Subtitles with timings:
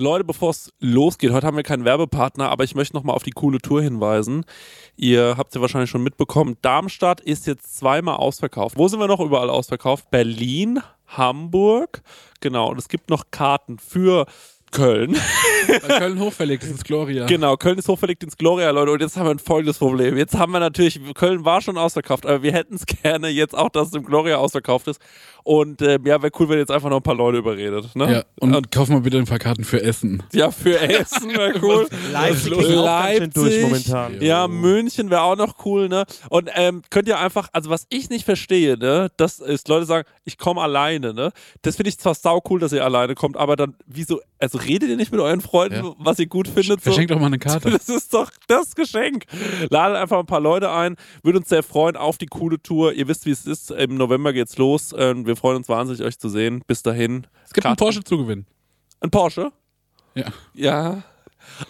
[0.00, 3.32] Leute, bevor es losgeht, heute haben wir keinen Werbepartner, aber ich möchte nochmal auf die
[3.32, 4.44] coole Tour hinweisen.
[4.96, 8.78] Ihr habt ja wahrscheinlich schon mitbekommen, Darmstadt ist jetzt zweimal ausverkauft.
[8.78, 10.10] Wo sind wir noch überall ausverkauft?
[10.10, 12.02] Berlin, Hamburg,
[12.40, 12.70] genau.
[12.70, 14.26] Und es gibt noch Karten für
[14.70, 15.16] Köln.
[15.66, 17.26] Weil Köln hochverlegt ist ins Gloria.
[17.26, 18.92] Genau, Köln ist hochverlegt ins Gloria, Leute.
[18.92, 20.16] Und jetzt haben wir ein folgendes Problem.
[20.16, 23.68] Jetzt haben wir natürlich, Köln war schon ausverkauft, aber wir hätten es gerne jetzt auch,
[23.68, 25.00] dass es im Gloria ausverkauft ist.
[25.42, 27.96] Und äh, ja, wäre cool, wenn jetzt einfach noch ein paar Leute überredet.
[27.96, 28.12] Ne?
[28.12, 30.22] Ja, und, kaufen wir bitte ein paar Karten für Essen.
[30.32, 31.88] Ja, für Essen wäre cool.
[32.12, 34.20] Leipzig ganz schön durch momentan.
[34.20, 36.04] Ja, München wäre auch noch cool, ne?
[36.28, 40.08] Und ähm, könnt ihr einfach, also was ich nicht verstehe, ne, das ist, Leute sagen,
[40.24, 41.32] ich komme alleine, ne?
[41.62, 44.88] Das finde ich zwar sau cool, dass ihr alleine kommt, aber dann, wieso, also redet
[44.90, 45.94] ihr nicht mit euren Freunden, Ja.
[45.98, 46.80] was ihr gut findet?
[46.80, 46.90] So?
[46.90, 47.70] Verschenkt doch mal eine Karte.
[47.70, 49.24] Das ist doch das Geschenk.
[49.70, 50.96] Ladet einfach ein paar Leute ein.
[51.22, 52.92] Würde uns sehr freuen auf die coole Tour.
[52.92, 53.70] Ihr wisst, wie es ist.
[53.70, 54.94] Im November geht's los.
[54.96, 56.62] Ähm, Wir freuen uns wahnsinnig, euch zu sehen.
[56.66, 57.26] Bis dahin.
[57.46, 57.78] Es gibt einen Karten.
[57.84, 58.46] Porsche zu gewinnen.
[59.00, 59.52] Ein Porsche?
[60.14, 60.26] Ja.
[60.54, 61.02] Ja.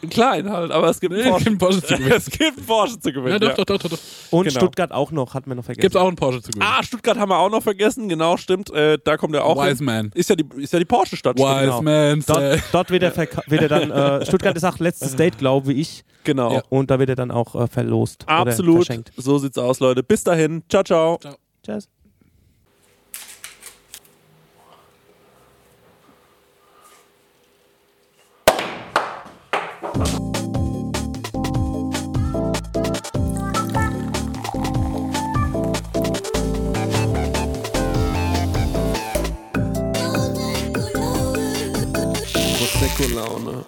[0.03, 1.51] Ein klein halt, aber es gibt einen Porsche.
[1.57, 2.13] Porsche zu gewinnen.
[2.17, 3.33] es gibt einen Porsche zu gewinnen.
[3.33, 3.99] Ja, doch, doch, doch, doch, doch.
[4.31, 4.59] Und Genau.
[4.59, 5.83] Stuttgart auch noch, hat man noch vergessen.
[5.83, 6.69] Gibt's auch einen Porsche zu gewinnen.
[6.69, 8.09] Ah, Stuttgart haben wir auch noch vergessen.
[8.09, 8.71] Genau, stimmt.
[8.73, 9.57] Äh, da kommt er auch.
[9.63, 9.85] Wise hin.
[9.85, 10.11] Man.
[10.15, 11.39] Ist ja die, ist ja die Porsche-Stadt.
[11.39, 11.83] Wise genau.
[11.83, 12.25] Man.
[12.27, 16.05] Dort, dort wird er, wird er dann, äh, Stuttgart ist auch letztes Date, glaube ich.
[16.25, 16.53] Genau.
[16.55, 16.63] Ja.
[16.69, 18.25] Und da wird er dann auch äh, verlost.
[18.25, 18.87] Oder Absolut.
[18.87, 19.13] verschenkt.
[19.17, 20.03] So sieht's aus, Leute.
[20.03, 20.63] Bis dahin.
[20.69, 21.19] Ciao, ciao.
[21.65, 21.89] Tschüss.
[42.95, 43.65] Prosecco-Laune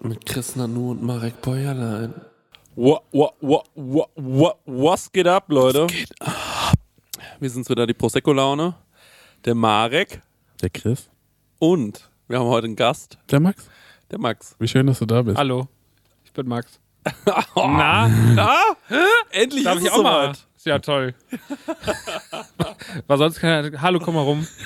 [0.00, 2.14] mit Chris Nanu und Marek Bäuerlein.
[2.74, 5.86] What, what, what, what, what, was geht ab, Leute?
[5.88, 6.74] geht ab?
[7.38, 8.74] Wir sind's wieder, die Prosecco-Laune,
[9.44, 10.22] der Marek
[10.62, 11.10] Der Chris.
[11.58, 13.68] und wir haben heute einen Gast, Der Max.
[14.10, 14.56] der Max.
[14.58, 15.36] Wie schön, dass du da bist.
[15.36, 15.68] Hallo,
[16.24, 16.80] ich bin Max.
[17.56, 18.08] Na?
[18.08, 18.56] Na?
[19.32, 20.32] Endlich Darf ist ich es auch mal?
[20.62, 21.12] Ist ja toll.
[23.08, 24.46] Was sonst kann Hallo, komm mal rum.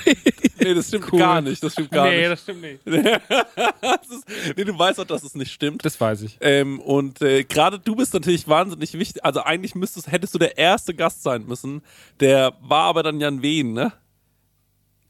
[0.59, 1.17] Nee, das stimmt Cool.
[1.19, 1.63] gar nicht.
[1.63, 2.31] Das stimmt gar nee, nicht.
[2.31, 2.79] das stimmt nicht.
[2.85, 5.83] Das ist, nee, du weißt doch, dass es nicht stimmt.
[5.83, 6.37] Das weiß ich.
[6.41, 9.25] Ähm, und äh, gerade du bist natürlich wahnsinnig wichtig.
[9.25, 11.81] Also eigentlich müsstest, hättest du der erste Gast sein müssen.
[12.19, 13.91] Der war aber dann Jan Wehn, ne?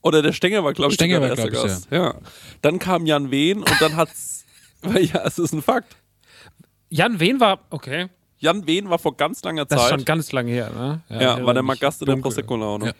[0.02, 1.88] Oder der Stenger war, glaube ich, Stenger war, der erste ich, Gast.
[1.92, 2.16] Ja.
[2.62, 4.46] Dann kam Jan Wehn und dann hat's.
[4.84, 5.98] ja, es ist ein Fakt.
[6.90, 8.08] Jan Wen war, okay,
[8.40, 9.96] Jan Wehn war vor ganz langer das ist Zeit.
[10.00, 11.02] schon ganz lange her, ne?
[11.10, 12.16] ja, erinnere war der mal Gast in der.
[12.18, 12.86] Prosecco-Laune.
[12.88, 12.92] Ja.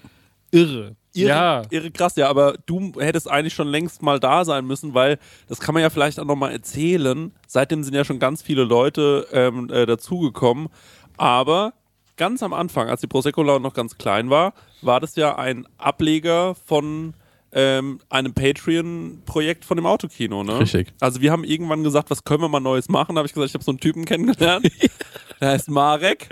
[0.52, 0.96] Irre.
[1.14, 1.62] Irre, Ja.
[1.70, 5.60] irre krass, ja, aber du hättest eigentlich schon längst mal da sein müssen, weil das
[5.60, 7.32] kann man ja vielleicht auch nochmal erzählen.
[7.48, 10.70] Seitdem sind ja schon ganz viele Leute ähm, äh, dazugekommen.
[11.18, 11.74] Aber
[12.16, 15.68] ganz am Anfang, als die Prosecco Laune noch ganz klein war, war das ja ein
[15.78, 17.14] Ableger von
[17.60, 20.60] ähm, einem Patreon-Projekt von dem Autokino, ne?
[20.60, 20.94] Richtig.
[21.00, 23.16] Also wir haben irgendwann gesagt, was können wir mal Neues machen?
[23.16, 24.70] Da habe ich gesagt, ich habe so einen Typen kennengelernt.
[25.42, 26.30] der heißt Marek.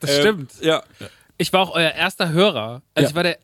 [0.00, 0.52] Das Ähm, stimmt.
[0.60, 0.82] Ja,
[1.38, 2.82] Ich war auch euer erster Hörer.
[2.94, 3.08] Also Ja.
[3.08, 3.38] ich war der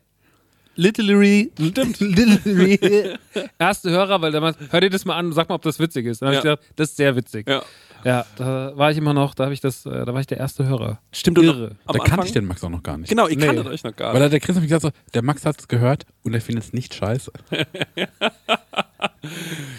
[0.75, 3.17] literally, literally
[3.57, 6.05] erste Hörer, weil damals, hör dir das mal an und sag mal, ob das witzig
[6.05, 6.21] ist.
[6.21, 6.39] Dann habe Ja.
[6.39, 7.49] ich gedacht, das ist sehr witzig.
[7.49, 7.63] ja.
[8.05, 10.37] Ja, da war ich immer noch, da habe ich das, äh, da war ich der
[10.37, 10.99] erste Hörer.
[11.11, 11.71] Stimmt, Irre.
[11.71, 13.09] am Da Anfang- kannte ich den Max auch noch gar nicht.
[13.09, 13.45] Genau, ihr Nee.
[13.47, 14.25] kanntet euch noch gar Weil nicht.
[14.25, 16.65] da der Chris hat mir gesagt, so, der Max hat es gehört und er findet
[16.65, 17.31] es nicht scheiße.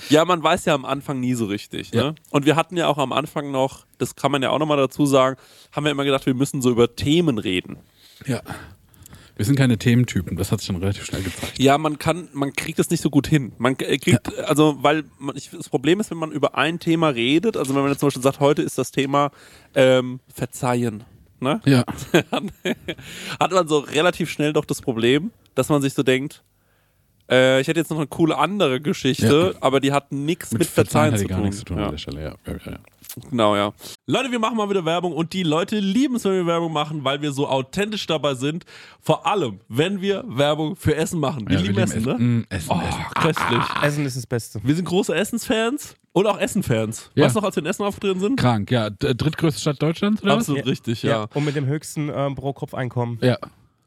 [0.09, 1.92] Ja, man weiß ja am Anfang nie so richtig.
[1.92, 2.00] Ne?
[2.00, 2.14] Ja.
[2.31, 5.06] Und wir hatten ja auch am Anfang noch, das kann man ja auch nochmal dazu
[5.06, 5.37] sagen,
[5.72, 7.76] haben wir immer gedacht, wir müssen so über Themen reden.
[8.26, 8.41] Ja.
[9.37, 11.59] Wir sind keine Thementypen, das hat sich schon relativ schnell gezeigt.
[11.59, 13.53] Ja, man kann, man kriegt das nicht so gut hin.
[13.59, 17.09] Man äh, kriegt, also, weil man, ich, das Problem ist, wenn man über ein Thema
[17.09, 19.31] redet, also wenn man jetzt zum Beispiel sagt, heute ist das Thema
[19.75, 21.05] ähm, Verzeihen.
[21.39, 21.61] Ne?
[21.67, 21.85] Ja.
[23.39, 26.43] hat man so relativ schnell doch das Problem, dass man sich so denkt,
[27.31, 31.13] äh, ich hätte jetzt noch eine coole andere Geschichte, aber die hat nichts mit, Verzeihen
[31.13, 31.43] hat zu tun.
[31.43, 31.85] nichts zu tun Ja.
[31.87, 32.23] an der Stelle.
[32.23, 32.35] Ja.
[32.47, 32.79] Ja, ja, ja.
[33.31, 33.72] Genau, ja.
[34.06, 37.03] Leute, wir machen mal wieder Werbung und die Leute lieben es, wenn wir Werbung machen,
[37.03, 38.65] weil wir so authentisch dabei sind.
[39.00, 41.49] Vor allem, wenn wir Werbung für Essen machen.
[41.49, 42.15] Wir Ja, lieben Essen, ne?
[42.19, 43.05] Mm, Essen, Oh, Essen.
[43.15, 43.62] köstlich.
[43.82, 44.60] Essen ist das Beste.
[44.62, 47.11] Wir sind große Essensfans und auch Essenfans.
[47.14, 47.25] Ja.
[47.25, 48.37] Weißt du noch, als wir in Essen aufgetreten sind?
[48.38, 48.91] Krank, ja.
[48.91, 50.70] Drittgrößte Stadt Deutschlands, oder Absolut Ja.
[50.70, 51.26] richtig, ja.
[51.32, 53.17] Und mit dem höchsten ähm, Pro-Kopf-Einkommen.
[53.20, 53.29] was?
[53.29, 53.38] Ja.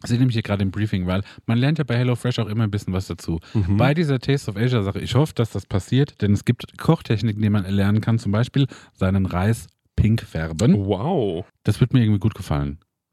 [0.00, 2.64] Das sehe nämlich hier gerade im Briefing, weil man lernt ja bei HelloFresh auch immer
[2.64, 3.40] ein bisschen was dazu.
[3.68, 7.40] Bei dieser Taste of Asia Sache, ich hoffe, dass das passiert, denn es gibt Kochtechniken,
[7.40, 10.86] die man erlernen kann, zum Beispiel seinen Reis pink färben.
[10.86, 11.46] Wow.
[11.64, 12.78] Das wird mir irgendwie gut gefallen.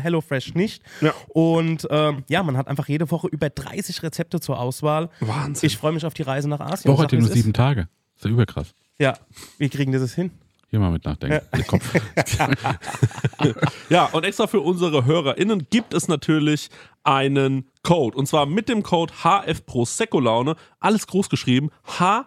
[0.00, 0.82] HelloFresh nicht.
[1.00, 1.12] Ja.
[1.28, 5.10] Und ähm, ja, man hat einfach jede Woche über 30 Rezepte zur Auswahl.
[5.20, 5.66] Wahnsinn.
[5.66, 6.92] Ich freue mich auf die Reise nach Asien.
[6.92, 7.34] Woche hat nur es ist.
[7.34, 7.88] sieben Tage.
[8.16, 8.74] Ist ja überkrass.
[8.98, 9.16] Ja,
[9.58, 10.30] wir kriegen das hin.
[10.68, 11.40] Hier mal mit nachdenken.
[11.52, 11.92] Der Kopf.
[13.88, 16.68] Ja, und extra für unsere HörerInnen gibt es natürlich
[17.02, 18.16] einen Code.
[18.16, 20.54] Und zwar mit dem Code HF Prosecco Laune.
[20.78, 21.70] Alles groß geschrieben.
[21.98, 22.26] HF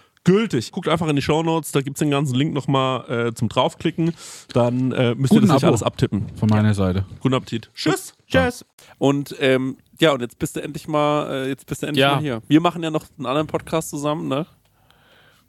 [0.23, 0.71] gültig.
[0.71, 4.13] Guckt einfach in die Shownotes, da gibt's den ganzen Link nochmal äh, zum draufklicken.
[4.53, 5.67] Dann äh, müsst ihr Guten das nicht Abo.
[5.67, 6.25] alles abtippen.
[6.35, 7.05] Von meiner Seite.
[7.19, 7.69] Guten Appetit.
[7.73, 8.13] Tschüss.
[8.27, 8.65] Tschüss.
[8.97, 12.15] Und ähm, ja, und jetzt bist du endlich mal, äh, jetzt bist du endlich Ja.
[12.15, 12.41] mal hier.
[12.47, 14.45] Wir machen ja noch einen anderen Podcast zusammen, ne?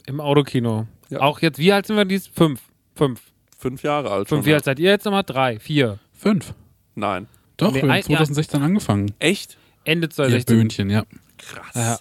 [0.06, 0.86] Im Autokino.
[1.10, 1.20] Ja.
[1.20, 2.26] Auch jetzt, wie alt sind wir dies?
[2.26, 2.60] Fünf.
[2.94, 3.20] Fünf.
[3.58, 4.28] Fünf Jahre alt.
[4.28, 4.40] Fünf.
[4.40, 4.56] schon, Wie ja.
[4.56, 5.22] alt seid ihr jetzt nochmal?
[5.22, 5.60] Drei.
[5.60, 5.98] Vier.
[6.12, 6.54] Fünf.
[6.94, 7.28] Nein.
[7.56, 9.14] Doch, Nee, wir haben ein- 2016 angefangen.
[9.20, 9.56] Echt?
[9.84, 10.56] Ende Ihr 2016.
[10.56, 11.04] Böhnchen, ja.
[11.38, 11.74] Krass.
[11.74, 11.98] Ja.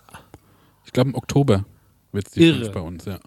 [0.86, 1.66] Ich glaube im Oktober
[2.12, 2.70] wird's die Irre.
[2.72, 3.20] bei uns, ja.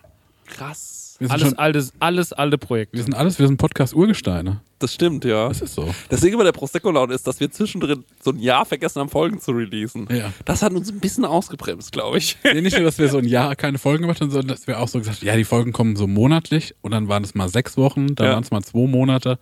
[0.46, 1.16] Krass.
[1.20, 2.96] Wir sind, Alles schon, altes, alles alte Projekte.
[2.96, 4.60] wir sind alles, wir sind Podcast-Urgesteine.
[4.80, 5.48] Das stimmt, ja.
[5.48, 5.94] Das ist so.
[6.08, 9.40] Das Ding bei der Prosecco-Laune ist, dass wir zwischendrin so ein Jahr vergessen haben, Folgen
[9.40, 10.08] zu releasen.
[10.10, 10.32] Ja.
[10.44, 12.36] Das hat uns ein bisschen ausgebremst, glaube ich.
[12.42, 14.80] Nee, nicht nur, dass wir so ein Jahr keine Folgen gemacht haben, sondern dass wir
[14.80, 17.48] auch so gesagt haben, ja, die Folgen kommen so monatlich und dann waren es mal
[17.48, 18.32] sechs Wochen, dann Ja.
[18.34, 19.38] waren es mal zwei Monate.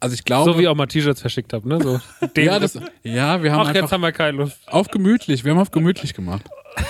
[0.00, 1.82] Also ich glaube, So wie ich auch mal T-Shirts verschickt habe, ne?
[1.82, 2.00] So.
[2.40, 4.56] Ja, das, ja, wir haben Ach, jetzt einfach haben wir keine Lust.
[4.66, 6.44] auf gemütlich, wir haben auf gemütlich gemacht.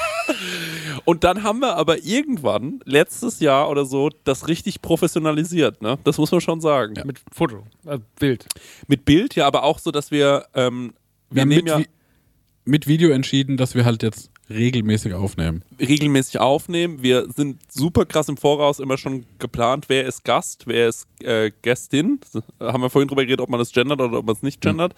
[1.05, 5.99] Und dann haben wir aber irgendwann, letztes Jahr oder so, das richtig professionalisiert, ne?
[6.05, 6.95] Das muss man schon sagen.
[7.05, 7.65] Mit Foto.
[7.87, 8.47] Äh, Bild.
[8.87, 10.95] Mit Bild, ja, aber auch so, dass wir, ähm,
[11.31, 11.89] Wir wir haben nehmen mit, ja Vi-
[12.67, 15.63] mit Video entschieden, dass wir halt jetzt regelmäßig aufnehmen.
[15.81, 17.03] regelmäßig aufnehmen.
[17.03, 21.51] Wir sind super krass im Voraus immer schon geplant, wer ist Gast, wer ist äh,
[21.63, 22.21] Gästin.
[22.61, 24.95] Haben wir vorhin drüber geredet, ob man das gendert oder ob man es nicht gendert.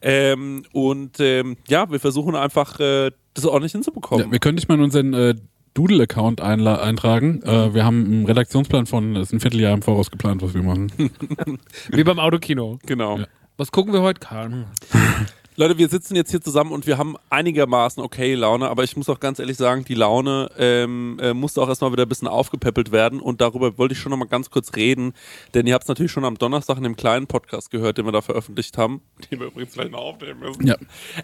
[0.00, 4.26] Ähm, und ähm, ja, wir versuchen einfach, äh, das ordentlich hinzubekommen.
[4.26, 5.34] Ja, wir können dich mal in unseren äh,
[5.74, 7.42] Doodle-Account eintragen.
[7.42, 10.62] Äh, wir haben einen Redaktionsplan von, das ist ein Vierteljahr im Voraus geplant, was wir
[10.62, 10.90] machen.
[11.90, 12.78] Wie beim Autokino.
[12.84, 13.18] genau.
[13.18, 13.26] Ja.
[13.56, 14.20] Was gucken wir heute?
[14.20, 14.64] Keine Ahnung.
[15.58, 19.08] Leute, wir sitzen jetzt hier zusammen und wir haben einigermaßen okay Laune, aber ich muss
[19.08, 22.92] auch ganz ehrlich sagen, die Laune ähm, äh, musste auch erstmal wieder ein bisschen aufgepäppelt
[22.92, 25.14] werden und darüber wollte ich schon nochmal ganz kurz reden,
[25.54, 28.12] denn ihr habt es natürlich schon am Donnerstag in dem kleinen Podcast gehört, den wir
[28.12, 30.64] da veröffentlicht haben, den wir übrigens gleich noch aufnehmen müssen.
[30.64, 30.76] Ja.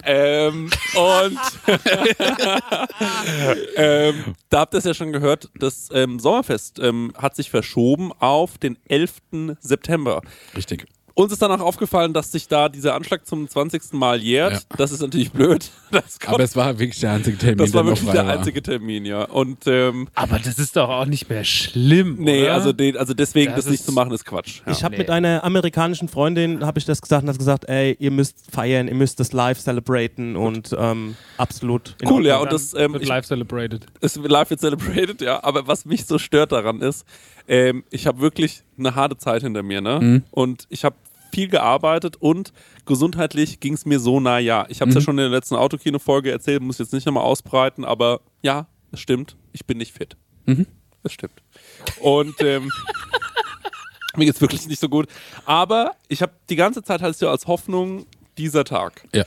[0.02, 1.38] Ähm, und
[3.76, 8.10] ähm, da habt ihr es ja schon gehört, das ähm, Sommerfest ähm, hat sich verschoben
[8.18, 9.14] auf den 11.
[9.60, 10.22] September.
[10.56, 10.86] Richtig.
[11.14, 13.92] Uns ist danach aufgefallen, dass sich da dieser Anschlag zum 20.
[13.92, 14.52] Mal jährt.
[14.52, 14.76] Ja.
[14.76, 15.70] Das ist natürlich blöd.
[15.94, 18.32] Das, kommt, Aber es war wirklich der einzige Termin, das war wirklich der war.
[18.32, 19.26] einzige Termin, ja.
[19.26, 22.16] Und ähm, Aber das ist doch auch nicht mehr schlimm.
[22.18, 22.54] nee, oder?
[22.54, 24.62] also, den, also deswegen Das das, nicht zu machen, ist Quatsch.
[24.66, 24.72] Ja.
[24.72, 24.98] Ich habe Nee.
[24.98, 28.88] mit einer amerikanischen Freundin, habe ich das gesagt und hat gesagt, ey, ihr müsst feiern,
[28.88, 31.94] ihr müsst das live celebraten und ähm, absolut.
[32.04, 33.86] Cool, ja, und das, ähm, wird live celebrated.
[34.00, 35.44] es wird live jetzt celebrated, ja.
[35.44, 37.04] Aber was mich so stört daran ist,
[37.48, 40.00] ähm, ich habe wirklich eine harte Zeit hinter mir, ne?
[40.00, 40.22] Mhm.
[40.30, 40.96] Und ich habe
[41.32, 42.52] viel gearbeitet und
[42.86, 44.66] gesundheitlich ging es mir so nah, ja.
[44.68, 45.04] Ich habe es ja Mhm.
[45.04, 49.36] schon in der letzten Autokino-Folge erzählt, muss jetzt nicht nochmal ausbreiten, aber ja, es stimmt,
[49.52, 50.16] ich bin nicht fit.
[50.46, 50.66] Mhm.
[51.02, 51.42] Das stimmt.
[52.00, 52.70] Und ähm,
[54.16, 55.06] mir geht's wirklich nicht so gut.
[55.44, 58.06] Aber ich habe die ganze Zeit halt so als Hoffnung
[58.38, 59.04] dieser Tag.
[59.12, 59.24] Ja.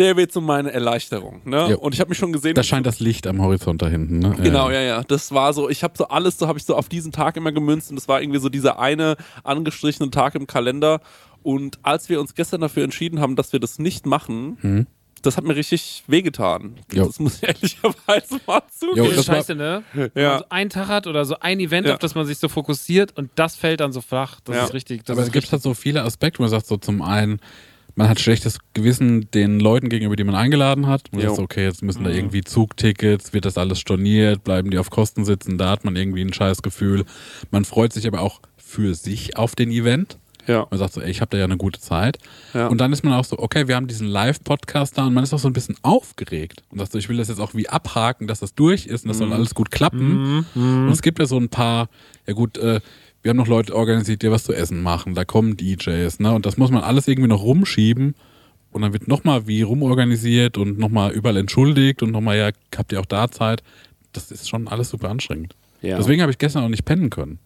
[0.00, 1.42] Der wird so meine Erleichterung.
[1.44, 1.70] Ne?
[1.70, 1.76] Ja.
[1.76, 2.54] Und ich habe mich schon gesehen.
[2.54, 4.18] Da scheint das Licht am Horizont da hinten.
[4.18, 4.34] Ne?
[4.42, 5.02] Genau, ja, ja.
[5.04, 7.52] Das war so, ich habe so alles, so habe ich so auf diesen Tag immer
[7.52, 11.00] gemünzt und das war irgendwie so dieser eine angestrichene Tag im Kalender.
[11.42, 14.86] Und als wir uns gestern dafür entschieden haben, dass wir das nicht machen, Mhm.
[15.22, 16.76] das hat mir richtig wehgetan.
[16.92, 17.06] Jo.
[17.06, 19.06] Das muss ich ehrlicherweise mal zugeben.
[19.06, 19.82] Jo, Das scheiße, ne?
[19.92, 20.28] Wenn Ja.
[20.30, 21.92] man so einen Tag hat oder so ein Event, Ja.
[21.94, 24.40] auf das man sich so fokussiert und das fällt dann so flach.
[24.44, 24.64] Das Ja.
[24.64, 25.04] ist richtig.
[25.04, 27.40] Das Aber ist es gibt halt so viele Aspekte, wo man sagt, so zum einen,
[28.00, 31.04] man hat schlechtes Gewissen den Leuten gegenüber, die man eingeladen hat.
[31.12, 31.28] Man Jo.
[31.28, 34.90] sagt, so, okay, jetzt müssen da irgendwie Zugtickets, wird das alles storniert, bleiben die auf
[34.90, 37.04] Kosten sitzen, da hat man irgendwie ein scheiß Gefühl.
[37.50, 40.18] Man freut sich aber auch für sich auf den Event.
[40.46, 40.66] Ja.
[40.70, 42.18] Man sagt so, ey, ich habe da ja eine gute Zeit.
[42.54, 42.68] Ja.
[42.68, 45.34] Und dann ist man auch so, okay, wir haben diesen Live-Podcast da und man ist
[45.34, 46.62] auch so ein bisschen aufgeregt.
[46.70, 49.08] Und sagt so, ich will das jetzt auch wie abhaken, dass das durch ist und
[49.08, 49.24] das Mhm.
[49.24, 50.46] soll alles gut klappen.
[50.54, 51.88] Und es gibt ja so ein paar,
[52.26, 52.80] ja gut, äh,
[53.22, 55.14] wir haben noch Leute organisiert, die was zu essen machen.
[55.14, 56.32] Da kommen DJs, ne?
[56.32, 58.14] Und das muss man alles irgendwie noch rumschieben.
[58.72, 63.00] Und dann wird nochmal wie rumorganisiert und nochmal überall entschuldigt und nochmal, ja, habt ihr
[63.00, 63.62] auch da Zeit?
[64.12, 65.56] Das ist schon alles super anstrengend.
[65.82, 65.96] Ja.
[65.96, 67.40] Deswegen habe ich gestern auch nicht pennen können.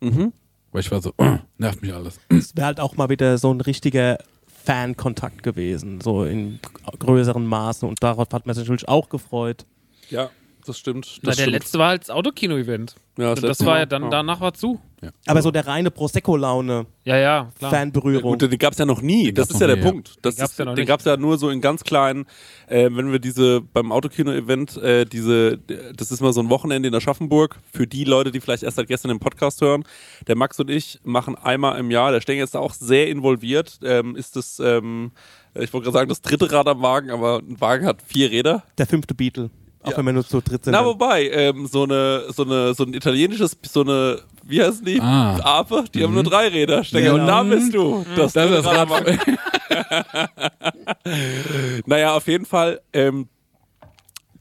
[0.00, 0.32] Mhm.
[0.70, 1.12] Weil ich war so,
[1.58, 2.20] nervt mich alles.
[2.28, 4.18] Es wäre halt auch mal wieder so ein richtiger
[4.64, 6.60] Fan-Kontakt gewesen, so in
[6.98, 9.66] größeren Maßen und darauf hat man sich natürlich auch gefreut.
[10.08, 10.30] Ja,
[10.66, 11.18] das stimmt.
[11.22, 11.54] Na, Das der stimmt.
[11.58, 12.94] letzte war halt das Autokino-Event.
[13.18, 14.80] Ja, das letzte war ja dann, danach war zu.
[15.26, 17.70] Aber so der reine Prosecco-Laune, Ja, ja, klar.
[17.72, 18.38] Fanberührung.
[18.38, 19.32] Gut, den gab es ja noch nie.
[19.32, 19.90] Das gab's ist ja der nie, ja.
[19.90, 20.14] Punkt.
[20.22, 22.24] Das Den gab's ist, ja den gab es ja nur so in ganz kleinen,
[22.68, 26.94] äh, wenn wir diese beim Autokino-Event, äh, diese, das ist mal so ein Wochenende in
[26.94, 29.82] Aschaffenburg, für die Leute, die vielleicht erst seit gestern den Podcast hören.
[30.28, 33.80] Der Max und ich machen einmal im Jahr, der Stenger ist da auch sehr involviert,
[33.82, 35.10] ähm, ist das, ähm,
[35.54, 38.62] ich wollte gerade sagen, das dritte Rad am Wagen, aber ein Wagen hat vier Räder.
[38.78, 39.50] der fünfte Beatle.
[39.84, 39.96] Auch Ja.
[39.96, 40.72] wenn wir nur zu dritt sind.
[40.72, 45.00] Na, wobei, ähm, so eine, so eine, so ein italienisches, so eine, wie heißen die?
[45.00, 45.38] Ah.
[45.42, 46.82] Ape, die haben nur drei Räder.
[46.82, 47.12] Ja.
[47.14, 48.04] und da bist du.
[48.16, 48.88] Das, Das ist das Rad
[51.86, 53.28] naja, auf jeden Fall, ähm,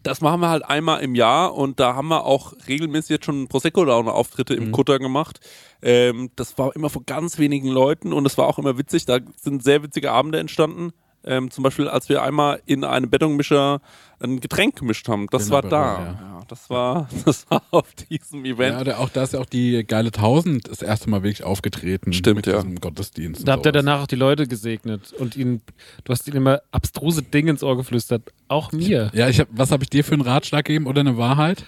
[0.04, 3.48] das machen wir halt einmal im Jahr und da haben wir auch regelmäßig jetzt schon
[3.48, 5.40] Prosecco-Laune-Auftritte im Kutter gemacht.
[5.84, 9.06] Ähm, das war immer vor ganz wenigen Leuten und es war auch immer witzig.
[9.06, 10.92] Da sind sehr witzige Abende entstanden.
[11.24, 13.82] Ähm, zum Beispiel, als wir einmal in einem Betonmischer
[14.20, 15.28] ein Getränk gemischt haben.
[15.32, 16.00] Das Den war Aperol, da.
[16.00, 16.06] ja.
[16.22, 18.78] Ja, das war, das war auf diesem Event.
[18.78, 22.14] Ja, da, auch da ist ja auch die geile Tausend das erste Mal wirklich aufgetreten.
[22.14, 22.56] Stimmt, mit ja.
[22.56, 23.48] diesem Gottesdienst.
[23.48, 25.62] Da habt ihr danach auch die Leute gesegnet und ihnen,
[26.04, 28.32] du hast ihnen immer abstruse Dinge ins Ohr geflüstert.
[28.48, 29.12] Auch mir.
[29.14, 31.66] Ja, ich hab, was habe ich dir für einen Ratschlag gegeben oder eine Wahrheit?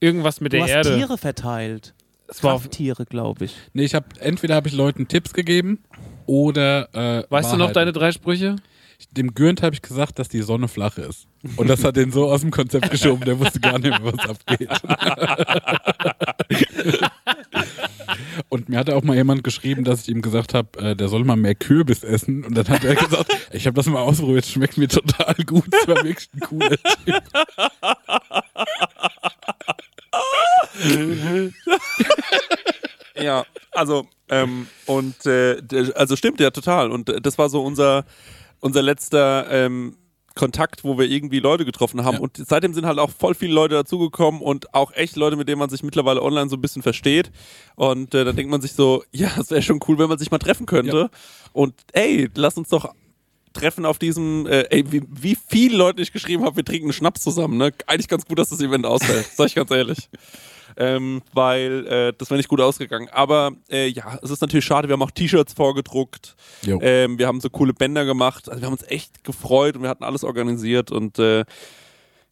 [0.00, 0.96] Irgendwas mit du der hast Erde.
[0.96, 1.94] Tiere verteilt.
[2.26, 3.54] Es war auf, Krafttiere, glaube ich.
[3.74, 5.84] Nee, ich habe entweder habe ich Leuten Tipps gegeben
[6.26, 7.74] oder äh, weißt du noch Wahrheiten.
[7.74, 8.56] deine drei Sprüche?
[9.10, 11.26] Dem Gürnt habe ich gesagt, dass die Sonne flach ist.
[11.56, 14.28] Und das hat den so aus dem Konzept geschoben, der wusste gar nicht mehr, was
[14.28, 14.70] abgeht.
[18.48, 21.24] Und mir hatte auch mal jemand geschrieben, dass ich ihm gesagt habe, äh, der soll
[21.24, 22.44] mal mehr Kürbis essen.
[22.44, 25.66] Und dann hat er gesagt, ich habe das mal ausprobiert, schmeckt mir total gut.
[25.70, 27.22] Das war wirklich ein cooler Typ.
[33.16, 35.62] Ja, also, ähm, und äh,
[35.94, 36.90] also stimmt ja total.
[36.90, 38.04] Und äh, das war so unser,
[38.64, 39.94] unser letzter ähm,
[40.34, 42.14] Kontakt, wo wir irgendwie Leute getroffen haben.
[42.14, 42.20] Ja.
[42.20, 45.58] Und seitdem sind halt auch voll viele Leute dazugekommen und auch echt Leute, mit denen
[45.58, 47.30] man sich mittlerweile online so ein bisschen versteht.
[47.76, 50.30] Und äh, dann denkt man sich so, ja, es wäre schon cool, wenn man sich
[50.30, 50.96] mal treffen könnte.
[50.96, 51.10] Ja.
[51.52, 52.94] Und ey, lass uns doch
[53.52, 56.94] treffen auf diesem, äh, ey, wie, wie viele Leute ich geschrieben habe, wir trinken einen
[56.94, 57.72] Schnaps zusammen, ne?
[57.86, 60.08] Eigentlich ganz gut, dass das Event ausfällt, sag ich ganz ehrlich.
[60.76, 63.08] Ähm, weil äh, das wäre nicht gut ausgegangen.
[63.12, 66.34] Aber äh, ja, es ist natürlich schade, wir haben auch T-Shirts vorgedruckt,
[66.66, 69.88] ähm, wir haben so coole Bänder gemacht, also wir haben uns echt gefreut und wir
[69.88, 71.44] hatten alles organisiert und äh,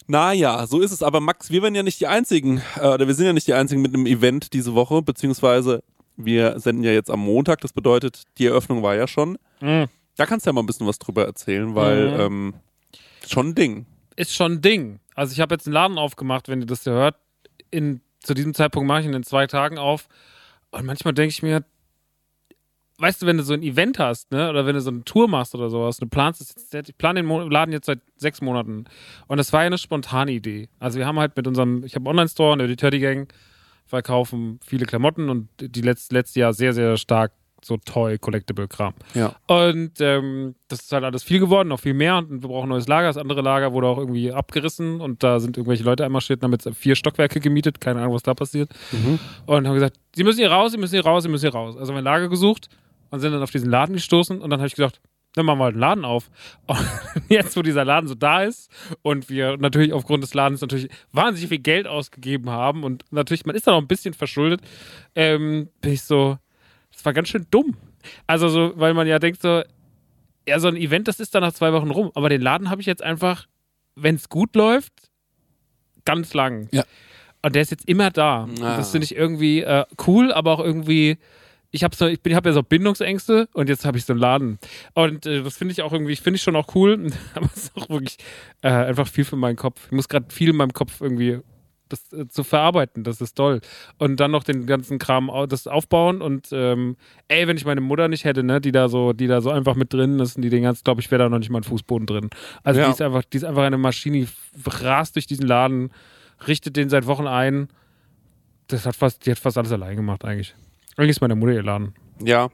[0.08, 1.02] naja, so ist es.
[1.02, 3.54] Aber Max, wir werden ja nicht die Einzigen, äh, oder wir sind ja nicht die
[3.54, 5.82] Einzigen mit einem Event diese Woche, beziehungsweise
[6.16, 9.38] wir senden ja jetzt am Montag, das bedeutet, die Eröffnung war ja schon.
[9.60, 9.86] Mhm.
[10.16, 12.20] Da kannst du ja mal ein bisschen was drüber erzählen, weil Mhm.
[12.20, 12.54] ähm,
[13.26, 13.86] schon ein Ding.
[14.16, 14.98] Ist schon ein Ding.
[15.14, 17.16] Also ich habe jetzt einen Laden aufgemacht, wenn ihr das hier hört.
[17.70, 20.08] In, zu diesem Zeitpunkt mache ich ihn in zwei Tagen auf.
[20.70, 21.64] Und manchmal denke ich mir,
[22.98, 25.28] weißt du, wenn du so ein Event hast, ne, oder wenn du so eine Tour
[25.28, 28.84] machst oder sowas, du planst es jetzt, ich plane den Laden jetzt seit sechs Monaten.
[29.26, 30.68] Und das war ja eine spontane Idee.
[30.78, 33.32] Also wir haben halt mit unserem, ich habe einen Online-Store, der Dirty Gang,
[33.86, 37.32] verkaufen viele Klamotten und die letzt, letztes Jahr sehr, sehr stark
[37.64, 38.94] so Toy Collectible Kram.
[39.14, 39.34] Ja.
[39.46, 42.18] Und ähm, das ist halt alles viel geworden, noch viel mehr.
[42.18, 43.08] Und wir brauchen ein neues Lager.
[43.08, 46.52] Das andere Lager wurde auch irgendwie abgerissen und da sind irgendwelche Leute einmarschiert und haben
[46.52, 47.80] jetzt vier Stockwerke gemietet.
[47.80, 48.70] Keine Ahnung, was da passiert.
[49.46, 51.76] Und haben gesagt, sie müssen hier raus, sie müssen hier raus, sie müssen hier raus.
[51.76, 52.68] Also haben wir ein Lager gesucht
[53.10, 55.00] und sind dann auf diesen Laden gestoßen und dann habe ich gedacht,
[55.34, 56.30] dann machen wir halt einen Laden auf.
[56.66, 56.78] Und
[57.28, 58.70] jetzt, wo dieser Laden so da ist
[59.02, 63.56] und wir natürlich aufgrund des Ladens natürlich wahnsinnig viel Geld ausgegeben haben und natürlich, man
[63.56, 64.60] ist da noch ein bisschen verschuldet,
[65.14, 66.38] ähm, bin ich so,
[67.02, 67.76] das war ganz schön dumm.
[68.28, 69.62] Also so, weil man ja denkt so,
[70.46, 72.12] ja, so ein Event, das ist dann nach zwei Wochen rum.
[72.14, 73.48] Aber den Laden habe ich jetzt einfach,
[73.96, 74.92] wenn es gut läuft,
[76.04, 76.68] ganz lang.
[76.70, 76.84] Ja.
[77.42, 78.48] Und der ist jetzt immer da.
[78.60, 78.76] Ah.
[78.76, 81.18] das finde ich irgendwie äh, cool, aber auch irgendwie.
[81.72, 84.20] Ich habe so, ich bin, habe ja so Bindungsängste und jetzt habe ich so einen
[84.20, 84.58] Laden.
[84.94, 87.76] Und äh, das finde ich auch irgendwie, finde ich schon auch cool, aber es ist
[87.76, 88.16] auch wirklich
[88.60, 89.86] äh, einfach viel für meinen Kopf.
[89.86, 91.40] Ich muss gerade viel in meinem Kopf irgendwie
[91.92, 93.60] das äh, zu verarbeiten, das ist toll.
[93.98, 96.96] Und dann noch den ganzen Kram das aufbauen und ähm,
[97.28, 99.74] ey, wenn ich meine Mutter nicht hätte, ne, die da so, die da so einfach
[99.76, 101.64] mit drin ist und die den ganzen, glaube ich, wäre da noch nicht mal ein
[101.64, 102.30] Fußboden drin.
[102.64, 102.86] Also Ja.
[102.86, 104.28] die ist einfach, die ist einfach eine Maschine, die
[104.66, 105.90] rast durch diesen Laden,
[106.48, 107.68] richtet den seit Wochen ein.
[108.68, 110.54] Das hat fast, die hat fast alles allein gemacht eigentlich.
[110.96, 111.94] Eigentlich ist meine Mutter ihr Laden.
[112.24, 112.48] Ja.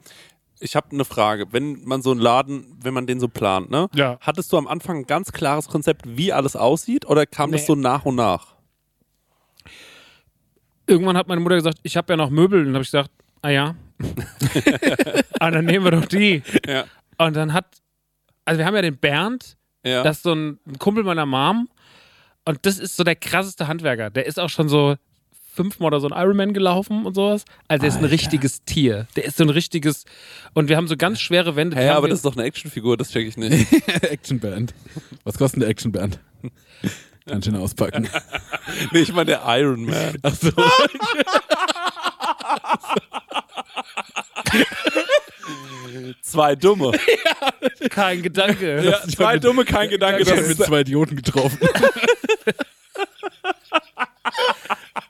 [0.61, 1.45] Ich habe eine Frage.
[1.51, 3.87] Wenn man so einen Laden, wenn man den so plant, ne?
[3.95, 4.17] Ja.
[4.19, 7.67] Hattest du am Anfang ein ganz klares Konzept, wie alles aussieht, oder kam das Nee.
[7.67, 8.55] so nach und nach?
[10.89, 12.59] Irgendwann hat meine Mutter gesagt, ich habe ja noch Möbel.
[12.59, 13.75] Und dann habe ich gesagt, ah ja.
[15.39, 16.41] ah, dann nehmen wir doch die.
[16.67, 16.85] Ja.
[17.17, 17.65] Und dann hat,
[18.45, 20.03] also wir haben ja den Bernd, Ja.
[20.03, 21.69] Das ist so ein ein Kumpel meiner Mom.
[22.45, 24.09] Und das ist so der krasseste Handwerker.
[24.09, 24.95] Der ist auch schon so
[25.53, 27.45] fünfmal oder so ein Ironman gelaufen und sowas.
[27.67, 29.07] Also der ist ein richtiges Tier.
[29.15, 30.05] Der ist so ein richtiges.
[30.53, 31.75] Und wir haben so ganz schwere Wände.
[31.75, 33.71] Hä, haben aber das ist doch eine Actionfigur, das check ich nicht.
[34.03, 34.73] Actionband.
[35.23, 36.19] Was kostet eine Actionband?
[37.29, 38.09] Ganz schön auspacken.
[38.91, 40.17] nee, ich meine der Iron Man.
[40.23, 40.51] Achso.
[46.21, 46.91] Zwei Dumme.
[47.89, 48.83] kein Gedanke.
[48.83, 50.21] ja, zwei Dumme, kein Gedanke.
[50.21, 51.59] Ich habe mit zwei Idioten getroffen.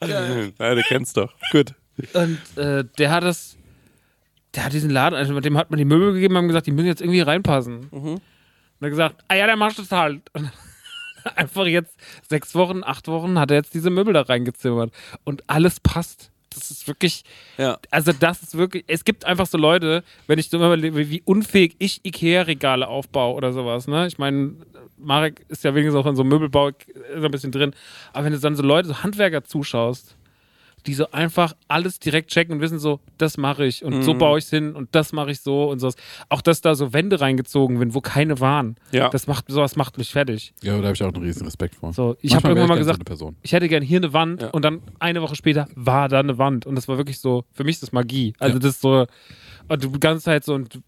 [0.02, 1.34] ja, du kennst doch.
[1.52, 1.74] Gut.
[2.14, 3.58] Und äh, der hat das.
[4.56, 6.72] Der hat diesen Laden, also mit dem hat man die Möbel gegeben, haben gesagt, die
[6.72, 7.88] müssen jetzt irgendwie reinpassen.
[7.92, 8.20] Und
[8.82, 10.22] er hat gesagt, ah ja, dann machst du das halt.
[10.34, 10.52] Und
[11.36, 11.96] einfach jetzt
[12.30, 14.92] sechs Wochen, acht Wochen hat er jetzt diese Möbel da reingezimmert.
[15.24, 16.32] Und alles passt.
[16.52, 17.24] Das ist wirklich,
[17.60, 17.78] Ja.
[17.92, 21.76] also das ist wirklich, es gibt einfach so Leute, wenn ich so überlege, wie unfähig
[21.78, 24.08] ich Ikea-Regale aufbaue oder sowas, ne?
[24.08, 24.54] Ich meine,
[24.98, 26.78] Marek ist ja wenigstens auch in so einem Möbelbau ist
[27.14, 27.76] er ein bisschen drin,
[28.14, 30.18] aber wenn du dann so Leute, so Handwerker zuschaust,
[30.86, 34.38] die so einfach alles direkt checken und wissen so, das mache ich und so baue
[34.40, 35.96] ich es hin und das mache ich so und sowas.
[36.30, 38.76] Auch dass da so Wände reingezogen werden, wo keine waren.
[38.92, 39.10] Ja.
[39.10, 40.54] Das macht, sowas macht mich fertig.
[40.64, 41.94] Ja, da habe ich auch einen riesen Respekt vor.
[41.94, 43.36] So, ich habe irgendwann mal so gesagt, Person.
[43.42, 44.50] ich hätte gern hier eine Wand Ja.
[44.50, 47.64] und dann eine Woche später war da eine Wand und das war wirklich so, für
[47.64, 48.34] mich ist das Magie.
[48.40, 48.60] Also Ja.
[48.60, 49.06] das ist so,
[49.68, 50.80] und du die ganze Zeit so und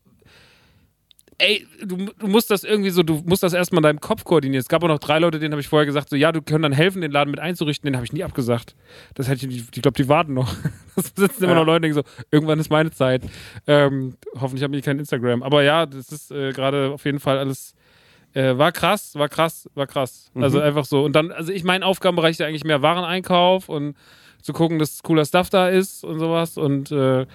[1.41, 4.59] ey, du, du musst das irgendwie so, du musst das erstmal in deinem Kopf koordinieren.
[4.61, 6.61] Es gab auch noch drei Leute, denen habe ich vorher gesagt, so ja, du können
[6.63, 8.75] dann helfen, den Laden mit einzurichten, den habe ich nie abgesagt.
[9.15, 10.53] Das hätte ich, ich glaube, die warten noch.
[10.95, 11.59] Das sitzen immer Ja.
[11.59, 13.23] noch Leute, die denken so, irgendwann ist meine Zeit.
[13.65, 15.41] Ähm, hoffentlich haben die kein Instagram.
[15.41, 17.73] Aber ja, das ist äh, gerade auf jeden Fall alles
[18.33, 20.31] äh, war krass, war krass, war krass.
[20.35, 21.03] Also einfach so.
[21.03, 23.95] Und dann, also ich, mein Aufgabenbereich ist ja eigentlich mehr Wareneinkauf und
[24.41, 26.57] zu gucken, dass cooler Stuff da ist und sowas.
[26.57, 27.25] Und äh,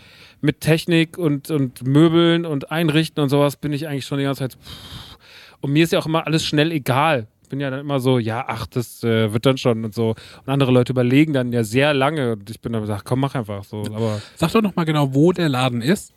[0.40, 4.40] mit Technik und, und Möbeln und Einrichten und sowas bin ich eigentlich schon die ganze
[4.40, 4.52] Zeit.
[4.52, 5.16] Pff.
[5.60, 7.26] Und mir ist ja auch immer alles schnell egal.
[7.42, 10.10] Ich bin ja dann immer so, ja, ach, das äh, wird dann schon und so.
[10.10, 12.32] Und andere Leute überlegen dann ja sehr lange.
[12.32, 13.84] Und ich bin dann gesagt, komm, mach einfach so.
[13.86, 16.12] Aber Sag doch nochmal genau, wo der Laden ist.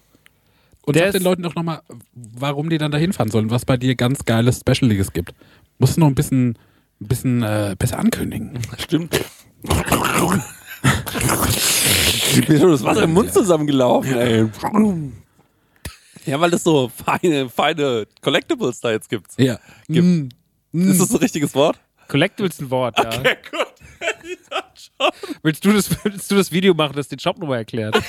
[0.84, 1.82] Und Der sag den Leuten doch nochmal,
[2.14, 5.34] warum die dann da hinfahren sollen, was bei dir ganz geiles Specialiges gibt.
[5.78, 6.58] Musst du noch ein bisschen,
[7.00, 8.60] ein bisschen äh, besser ankündigen.
[8.78, 9.20] Stimmt.
[10.84, 14.48] Mir ist schon das Wasser im Mund zusammengelaufen, ey.
[16.26, 19.32] Ja, weil es so feine, feine Collectibles da jetzt gibt.
[19.38, 19.60] Ja.
[19.88, 20.34] Gibt.
[20.72, 20.92] Mm.
[20.92, 21.80] Ist das ein richtiges Wort?
[22.08, 23.10] Collectibles ist ein Wort, ja.
[23.10, 23.68] gut.
[25.44, 27.96] Willst du, das, willst du das Video machen, das die Jobnummer erklärt?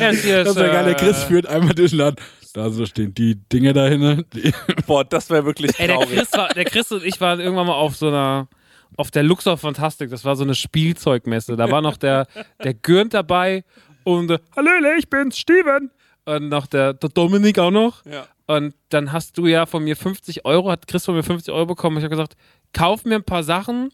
[0.00, 2.16] ja, hier ist, Das wäre geil, der Chris äh, führt einmal durch den Laden.
[2.52, 4.24] Da so stehen die Dinge da hinten.
[4.34, 4.52] Die
[4.86, 6.18] Boah, das wäre wirklich Ey, der traurig.
[6.18, 8.48] Chris, war, der Chris und ich waren irgendwann mal auf so einer,
[8.96, 11.56] auf der Luxor Fantastik, das war so eine Spielzeugmesse.
[11.56, 12.26] Da war noch der,
[12.62, 13.64] der Gürnt dabei
[14.04, 15.90] und äh, Hallöle, ich bin's, Steven.
[16.24, 18.04] Und noch der, der Dominik auch noch.
[18.06, 18.26] Ja.
[18.46, 21.66] Und dann hast du ja von mir 50 Euro, hat Chris von mir 50 Euro
[21.66, 21.98] bekommen.
[21.98, 22.36] Ich habe gesagt,
[22.72, 23.90] kauf mir ein paar Sachen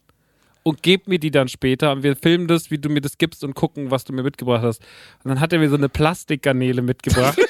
[0.62, 3.42] und gib mir die dann später und wir filmen das, wie du mir das gibst
[3.44, 4.82] und gucken, was du mir mitgebracht hast.
[5.24, 7.38] Und dann hat er mir so eine Plastikgarnele mitgebracht.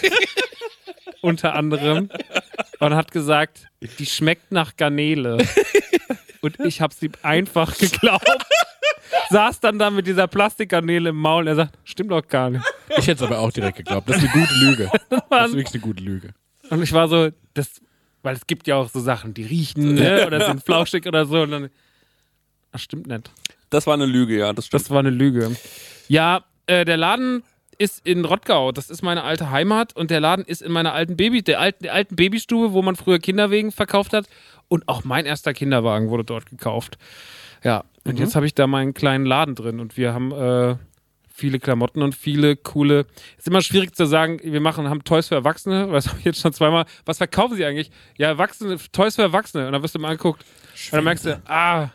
[1.21, 2.09] unter anderem.
[2.79, 5.39] Und hat gesagt, die schmeckt nach Garnele.
[6.41, 8.27] Und ich habe sie einfach geglaubt.
[9.31, 12.65] Saß dann da mit dieser Plastikgarnele im Maul und er sagt, stimmt doch gar nicht.
[12.97, 14.09] Ich hätte es aber auch direkt geglaubt.
[14.09, 14.91] Das ist eine gute Lüge.
[15.31, 16.35] Das ist wirklich eine gute Lüge.
[16.71, 17.81] Und ich war so, das,
[18.23, 20.27] weil es gibt ja auch so Sachen, die riechen, ne?
[20.27, 21.43] oder sind flauschig oder so.
[21.43, 21.71] Und dann,
[22.73, 23.31] das stimmt nicht.
[23.71, 24.83] Das war eine Lüge, ja, das stimmt.
[24.83, 25.57] Das war eine Lüge.
[26.09, 27.43] Ja, äh, der Laden
[27.81, 28.73] ist in Rottgau.
[28.73, 31.85] Das ist meine alte Heimat und der Laden ist in meiner alten Baby, der alten,
[31.85, 34.27] der alten Babystube, wo man früher Kinderwegen verkauft hat.
[34.69, 36.99] Und auch mein erster Kinderwagen wurde dort gekauft.
[37.65, 40.77] Ja, und jetzt habe ich da meinen kleinen Laden drin und wir haben äh,
[41.33, 43.07] viele Klamotten und viele coole.
[43.39, 46.41] Ist immer schwierig zu sagen, wir machen, haben Toys für Erwachsene, das habe ich jetzt
[46.41, 46.85] schon zweimal.
[47.07, 47.91] Was verkaufen sie eigentlich?
[48.19, 49.67] Ja, Erwachsene, Toys für Erwachsene.
[49.67, 51.89] Und dann wirst du mal angeguckt und dann merkst du, ah,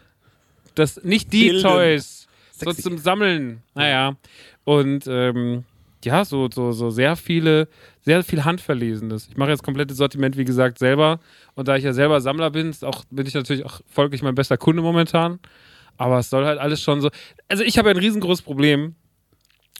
[0.74, 1.62] das nicht die Bilden.
[1.64, 3.62] Toys, so zum Sammeln.
[3.76, 4.16] Naja.
[4.64, 5.64] Und ähm,
[6.06, 7.68] ja, so, so, so sehr viele,
[8.02, 9.28] sehr viel Handverlesenes.
[9.30, 11.20] Ich mache jetzt komplettes Sortiment, wie gesagt, selber.
[11.56, 14.36] Und da ich ja selber Sammler bin, ist auch, bin ich natürlich auch folglich mein
[14.36, 15.40] bester Kunde momentan.
[15.98, 17.10] Aber es soll halt alles schon so.
[17.48, 18.96] Also ich habe ja ein riesengroßes Problem,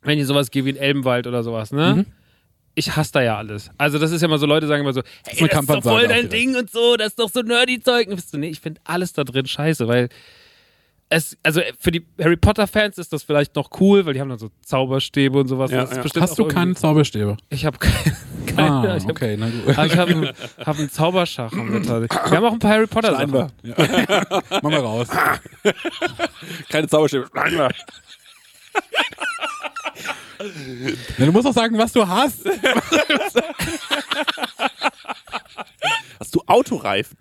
[0.04, 2.06] wenn ich sowas gehe wie in Elbenwald oder sowas, ne?
[2.78, 3.70] Ich hasse da ja alles.
[3.78, 6.08] Also das ist ja immer so, Leute sagen immer so, hey, das ist doch voll
[6.08, 6.30] dein.
[6.30, 8.10] Ding und so, das ist doch so nerdy-Zeug.
[8.10, 10.10] Und bist du, nee, ich finde alles da drin scheiße, weil
[11.10, 14.40] es, also für die Harry Potter-Fans ist das vielleicht noch cool, weil die haben dann
[14.40, 15.72] so Zauberstäbe und sowas.
[15.72, 16.04] Ja, ja.
[16.20, 17.38] Hast du keinen Zauberstäbe?
[17.50, 18.18] Ich habe keine.
[18.48, 19.78] keine Ah, ich hab, okay, na gut.
[19.78, 20.34] aber ich habe einen,
[20.66, 21.52] hab einen Zauberschach.
[21.52, 23.30] Haben wir, haben auch ein paar Harry Potter Sachen.
[23.30, 23.52] Steinbar.
[24.50, 25.08] Mach mal raus.
[26.70, 27.30] Keine Zauberstäbe.
[31.18, 32.46] Na, du musst doch sagen, was du hast.
[36.20, 37.18] Hast du Autoreifen?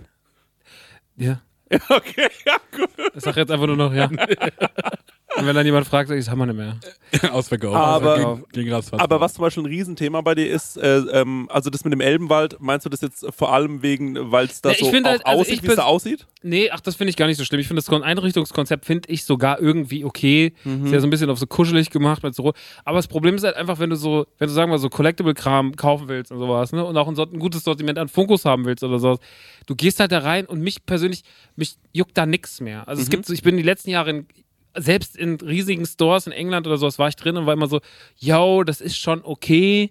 [1.16, 1.40] Ja.
[1.88, 2.90] Okay, ja, gut.
[3.14, 4.08] Ich sag jetzt einfach nur noch ja.
[5.36, 6.76] Und wenn dann jemand fragt, sag ich, das haben wir nicht mehr.
[7.32, 7.76] Ausverkauft.
[7.76, 9.00] Aber- Gegen- gegen ratzfatz.
[9.00, 12.00] Aber was zum Beispiel ein Riesenthema bei dir ist, äh, ähm, also das mit dem
[12.00, 15.26] Elbenwald, meinst du das jetzt vor allem wegen, weil es da Ja, so auch halt,
[15.26, 16.26] also aussieht, wie es da aussieht?
[16.42, 17.60] Nee, ach, das finde ich gar nicht so schlimm.
[17.60, 20.52] Ich finde das Kon- Einrichtungskonzept finde ich sogar irgendwie okay.
[20.64, 20.86] Mhm.
[20.86, 22.52] Ist ja so ein bisschen auf so kuschelig gemacht mit so.
[22.84, 25.76] Aber das Problem ist halt einfach, wenn du so, wenn du sagen wir so Collectible-Kram
[25.76, 26.84] kaufen willst und sowas, ne?
[26.84, 29.18] Und auch ein, Sort- ein gutes Sortiment an Funkos haben willst oder sowas,
[29.66, 31.22] du gehst halt da rein und mich persönlich,
[31.56, 32.86] mich juckt da nichts mehr.
[32.86, 34.26] Also es gibt so, ich bin die letzten Jahre in,
[34.76, 37.80] selbst in riesigen Stores in England oder sowas war ich drin und war immer so,
[38.16, 39.90] yo, das ist schon okay,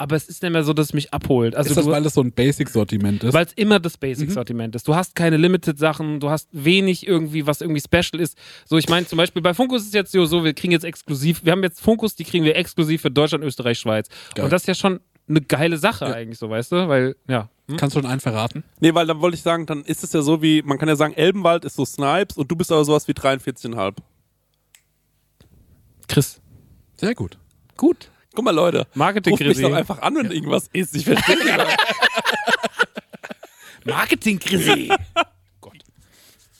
[0.00, 1.54] aber es ist nicht mehr so, dass es mich abholt.
[1.54, 3.34] Also ist das, du, weil das so ein Basic-Sortiment ist?
[3.34, 4.88] weil es immer das Basic-Sortiment ist.
[4.88, 8.38] Du hast keine Limited-Sachen, du hast wenig irgendwie, was irgendwie special ist.
[8.64, 10.86] So, ich meine, zum Beispiel bei Funkus ist es jetzt so, so, wir kriegen jetzt
[10.86, 14.08] exklusiv, wir haben jetzt Funkus, die kriegen wir exklusiv für Deutschland, Österreich, Schweiz.
[14.34, 14.46] Geil.
[14.46, 15.00] Und das ist ja schon
[15.30, 16.88] eine geile Sache eigentlich, so, weißt du?
[16.88, 17.48] Weil, ja.
[17.68, 17.76] Hm?
[17.76, 18.64] Kannst du schon einen verraten?
[18.80, 20.96] Nee, weil dann wollte ich sagen, dann ist es ja so wie, man kann ja
[20.96, 23.96] sagen, Elbenwald ist so Snipes und du bist aber sowas wie 43,5.
[26.08, 26.40] Chris.
[26.96, 27.38] Sehr gut.
[27.76, 28.10] Gut.
[28.34, 28.86] Guck mal, Leute.
[28.94, 30.94] Marketing Ruf mich doch einfach an, wenn irgendwas ist.
[30.94, 31.48] Ich verstehe nicht.
[33.84, 34.92] Marketing Chrissy.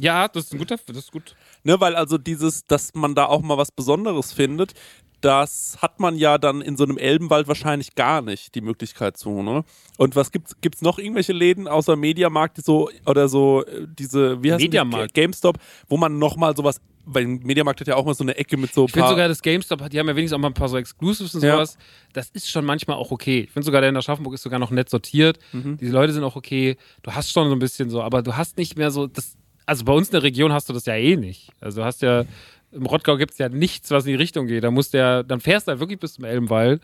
[0.01, 1.37] Ja, das ist ein guter, das ist gut.
[1.63, 4.73] Ne, weil also dieses, dass man da auch mal was Besonderes findet,
[5.21, 9.43] das hat man ja dann in so einem Elbenwald wahrscheinlich gar nicht, die Möglichkeit zu,
[9.43, 9.65] ne?
[9.99, 14.43] Und was gibt's, gibt's noch irgendwelche Läden außer Mediamarkt, die so, oder so, äh, diese,
[14.43, 15.17] wie heißt Mediamarkt.
[15.17, 15.21] Die?
[15.21, 18.73] GameStop, wo man nochmal sowas, weil Mediamarkt hat ja auch mal so eine Ecke mit
[18.73, 20.77] so Ich finde sogar das GameStop, die haben ja wenigstens auch mal ein paar so
[20.77, 21.55] Exclusives und Ja.
[21.57, 21.77] sowas.
[22.13, 23.41] Das ist schon manchmal auch okay.
[23.41, 25.39] Ich finde sogar, der in Aschaffenburg ist sogar noch nett sortiert.
[25.53, 25.77] Mhm.
[25.77, 26.77] Die Leute sind auch okay.
[27.03, 29.85] Du hast schon so ein bisschen so, aber du hast nicht mehr so, das, also
[29.85, 31.51] bei uns in der Region hast du das ja eh nicht.
[31.61, 32.25] Also du hast ja,
[32.73, 34.65] im Rottgau gibt es ja nichts, was in die Richtung geht.
[34.65, 36.83] Da musst ja, dann fährst du halt wirklich bis zum Elbenwald.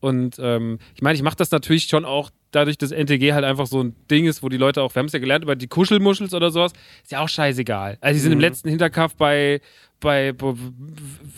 [0.00, 3.66] Und ähm, ich meine, ich mache das natürlich schon auch dadurch, dass NTG halt einfach
[3.66, 5.68] so ein Ding ist, wo die Leute auch, wir haben es ja gelernt über die
[5.68, 7.98] Kuschelmuschels oder sowas, ist ja auch scheißegal.
[8.00, 9.60] Also die sind im letzten Hinterkaff bei,
[10.00, 10.54] bei, bei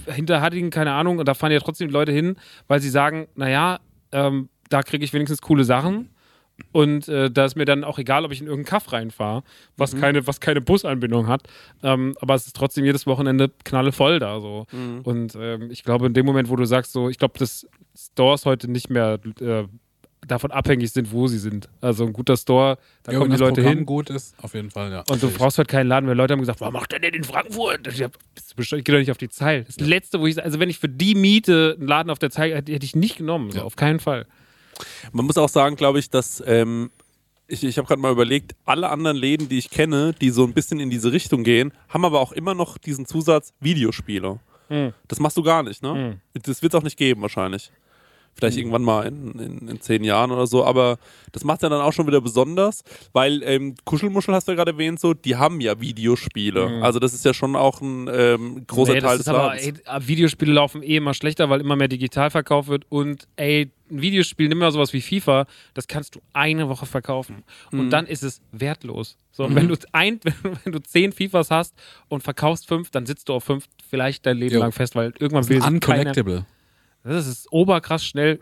[0.07, 2.37] Hinterhattingen, keine Ahnung, und da fahren ja trotzdem die Leute hin,
[2.69, 3.81] weil sie sagen, naja,
[4.13, 6.09] ähm, da kriege ich wenigstens coole Sachen.
[6.71, 9.43] Und äh, da ist mir dann auch egal, ob ich in irgendeinen Kaff reinfahre,
[9.77, 11.43] was, keine, was keine Busanbindung hat.
[11.83, 14.67] Ähm, aber es ist trotzdem jedes Wochenende knallevoll da so.
[15.03, 17.67] Und ähm, ich glaube, in dem Moment, wo du sagst, so, ich glaube, dass
[17.99, 19.65] Stores heute nicht mehr äh,
[20.27, 21.69] davon abhängig sind, wo sie sind.
[21.81, 23.87] Also ein guter Store, da Ja, kommen wenn die das Leute Programm hin.
[23.87, 25.05] gut ist, auf jeden Fall, ja.
[25.09, 26.15] Und du brauchst halt keinen Laden mehr.
[26.15, 27.89] Leute haben gesagt, warum macht der denn in Frankfurt?
[27.89, 28.13] Ich, hab,
[28.57, 29.65] ich gehe doch nicht auf die Zeil.
[29.65, 32.55] Das letzte, wo ich, also wenn ich für die Miete einen Laden auf der Zeil
[32.55, 33.51] hätte, hätte ich nicht genommen.
[33.51, 33.65] So, Ja.
[33.65, 34.27] auf keinen Fall.
[35.13, 36.91] Man muss auch sagen, glaube ich, dass ähm,
[37.47, 40.55] ich, ich habe gerade mal überlegt, alle anderen Läden, die ich kenne, die so ein
[40.55, 44.41] bisschen in diese Richtung gehen, haben aber auch immer noch diesen Zusatz Videospiele.
[44.69, 44.95] Hm.
[45.09, 46.19] Das machst du gar nicht, ne?
[46.33, 47.71] Das wird es auch nicht geben, wahrscheinlich.
[48.35, 50.65] Vielleicht irgendwann mal in, in, in zehn Jahren oder so.
[50.65, 50.99] Aber
[51.33, 54.73] das macht ja dann auch schon wieder besonders, weil ähm, Kuschelmuschel hast du ja gerade
[54.73, 56.83] erwähnt, so, die haben ja Videospiele.
[56.83, 60.53] Also das ist ja schon auch ein ähm, großer Nee, Teil des aber, ey, Videospiele
[60.53, 64.59] laufen eh immer schlechter, weil immer mehr digital verkauft wird und ey, ein Videospiel, nimm
[64.59, 67.81] mal sowas wie FIFA, das kannst du eine Woche verkaufen Mhm.
[67.81, 69.19] und dann ist es wertlos.
[69.33, 70.19] So, und wenn du ein,
[70.65, 71.75] wenn, du- zehn FIFAs hast
[72.09, 74.61] und verkaufst fünf, dann sitzt du auf fünf vielleicht dein Leben Jo.
[74.61, 76.13] lang fest, weil irgendwann will sie keiner.
[77.05, 78.39] Das ist oberkrass schnell.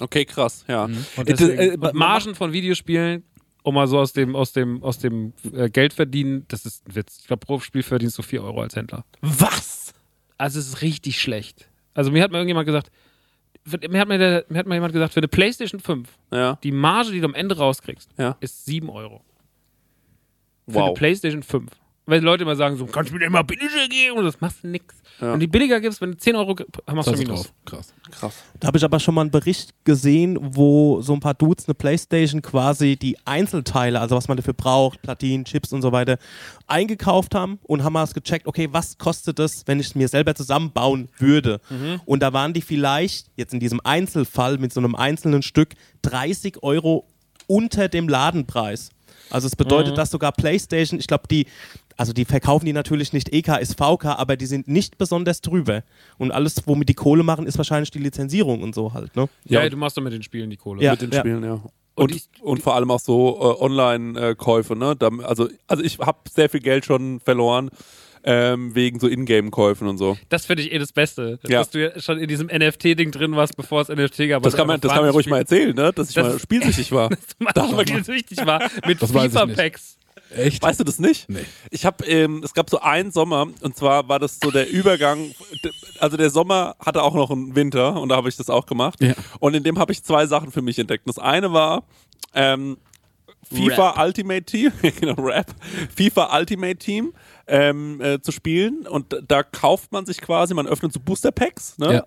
[0.00, 0.84] Okay, krass, ja.
[0.84, 3.22] Und, Äh, deswegen, äh, und Margen von Videospielen,
[3.62, 6.96] um mal so aus dem, aus dem, aus dem äh, Geld verdienen, das ist ein
[6.96, 7.18] Witz.
[7.20, 9.04] Ich glaube, pro Spiel verdienst du 4 Euro als Händler.
[9.20, 9.94] Was?
[10.38, 11.68] Also es ist richtig schlecht.
[11.94, 12.90] Also mir hat mal irgendjemand gesagt,
[13.88, 16.72] mir hat, mir, der, mir hat mal jemand gesagt, für eine Playstation 5, Ja, die
[16.72, 18.36] Marge, die du am Ende rauskriegst, ja.
[18.40, 19.22] ist 7 Euro.
[20.68, 20.94] Für eine Wow.
[20.98, 21.70] Playstation 5.
[22.04, 24.18] Weil die Leute immer sagen, so, kannst du mir immer billiger geben?
[24.18, 24.96] Und das machst du nix.
[25.20, 25.28] Ja.
[25.28, 27.42] Wenn du die billiger gibst, wenn du 10 Euro gibst, machst du Das ist Minus.
[27.42, 27.52] drauf.
[27.64, 27.94] Krass.
[28.10, 28.34] Krass.
[28.58, 31.74] Da habe ich aber schon mal einen Bericht gesehen, wo so ein paar Dudes eine
[31.74, 36.18] Playstation quasi die Einzelteile, also was man dafür braucht, Platinen, Chips und so weiter,
[36.66, 40.34] eingekauft haben und haben mal gecheckt, okay, was kostet es, wenn ich es mir selber
[40.34, 41.60] zusammenbauen würde?
[42.04, 46.64] Und da waren die vielleicht jetzt in diesem Einzelfall mit so einem einzelnen Stück 30
[46.64, 47.06] Euro
[47.46, 48.90] unter dem Ladenpreis.
[49.32, 51.46] Also es bedeutet, dass sogar PlayStation, ich glaube, die,
[51.96, 55.82] also die verkaufen die natürlich nicht EKSVK, aber die sind nicht besonders drüber.
[56.18, 59.28] Und alles, womit die Kohle machen, ist wahrscheinlich die Lizenzierung und so halt, ne?
[59.44, 59.68] Ja, Ja.
[59.68, 60.82] du machst doch mit den Spielen die Kohle.
[60.82, 60.92] Ja.
[60.92, 61.60] mit den Spielen, ja.
[61.94, 64.96] Und, ich- und vor allem auch so äh, Online-Käufe, ne?
[64.96, 67.70] Da, also, also ich habe sehr viel Geld schon verloren
[68.24, 70.16] ähm, wegen so Ingame-Käufen und so.
[70.28, 71.38] Das finde ich eh das Beste.
[71.46, 71.60] Ja.
[71.60, 74.42] Dass du ja schon in diesem NFT-Ding drin warst, bevor es NFT gab.
[74.42, 75.92] Das kann man, das kann man ja ruhig mal erzählen, ne?
[75.92, 77.10] Dass ich Das- mal spielsüchtig war.
[77.54, 78.60] Da haben wir wichtig war.
[78.86, 78.98] Mit.
[78.98, 79.98] FIFA-Packs.
[80.36, 80.62] Echt?
[80.62, 81.28] Weißt du das nicht?
[81.28, 81.40] Nee.
[81.70, 85.32] Ich habe, ähm, es gab so einen Sommer und zwar war das so der Übergang.
[85.98, 89.02] Also der Sommer hatte auch noch einen Winter und da habe ich das auch gemacht.
[89.02, 89.14] Ja.
[89.40, 91.06] Und in dem habe ich zwei Sachen für mich entdeckt.
[91.06, 91.84] Das eine war
[92.34, 92.78] ähm,
[93.52, 95.46] FIFA Ultimate Team, genau Rap,
[95.94, 97.12] FIFA Ultimate Team
[97.46, 101.78] ähm, äh, zu spielen und da kauft man sich quasi, man öffnet so Booster Packs,
[101.78, 101.94] ne?
[101.94, 102.04] Ja.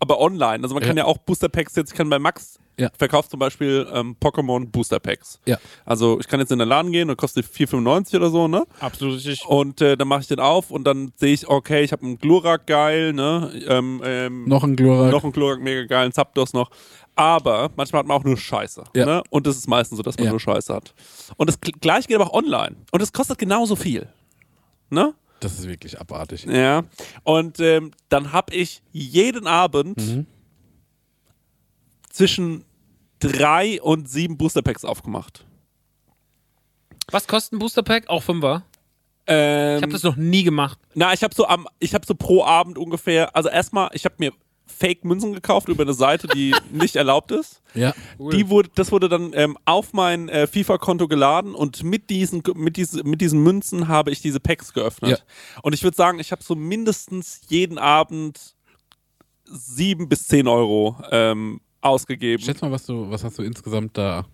[0.00, 0.62] aber online.
[0.62, 1.08] Also man kann ja Ja.
[1.08, 2.90] auch Booster Packs jetzt, ich kann bei Max Ja.
[2.98, 5.38] verkauft zum Beispiel ähm, Pokémon Booster Packs.
[5.46, 5.56] Ja.
[5.86, 8.64] Also ich kann jetzt in den Laden gehen und kostet 4,95 oder so, ne?
[8.80, 9.46] Absolut richtig.
[9.46, 12.18] Und äh, dann mache ich den auf und dann sehe ich, okay, ich habe einen
[12.18, 13.50] Glurak geil, ne?
[13.68, 15.10] Ähm, ähm, Noch ein Glurak.
[15.12, 16.70] noch einen Glurak mega geil, einen Zapdos noch.
[17.16, 18.82] Aber manchmal hat man auch nur Scheiße.
[18.96, 19.06] Ja.
[19.06, 19.22] Ne?
[19.30, 20.30] Und das ist meistens so, dass man Ja.
[20.32, 20.92] nur Scheiße hat.
[21.36, 22.74] Und das gl- gleiche geht aber auch online.
[22.90, 24.08] Und es kostet genauso viel.
[24.90, 25.14] Ne?
[25.40, 26.44] Das ist wirklich abartig.
[26.44, 26.84] Ja.
[27.22, 30.26] Und ähm, dann habe ich jeden Abend Mhm.
[32.10, 32.64] zwischen
[33.18, 35.44] drei und sieben Booster Packs aufgemacht.
[37.10, 38.08] Was kostet ein Booster-Pack?
[38.08, 38.64] Auch Fünfer.
[39.26, 40.78] Ähm, Ich habe das noch nie gemacht.
[40.94, 44.14] Na, ich habe so am, ich habe so pro Abend ungefähr, also erstmal, ich habe
[44.18, 44.32] mir
[44.66, 47.62] Fake-Münzen gekauft über eine Seite, die nicht erlaubt ist.
[47.74, 47.94] Ja.
[48.18, 52.76] Die wurde, das wurde dann ähm, auf mein äh, FIFA-Konto geladen und mit diesen, mit,
[52.76, 55.10] diese, mit diesen Münzen habe ich diese Packs geöffnet.
[55.10, 55.60] Ja.
[55.62, 58.54] Und ich würde sagen, ich habe so mindestens jeden Abend
[59.44, 62.42] sieben bis zehn Euro ähm, ausgegeben.
[62.42, 64.24] Schätz mal, was du, was hast du insgesamt da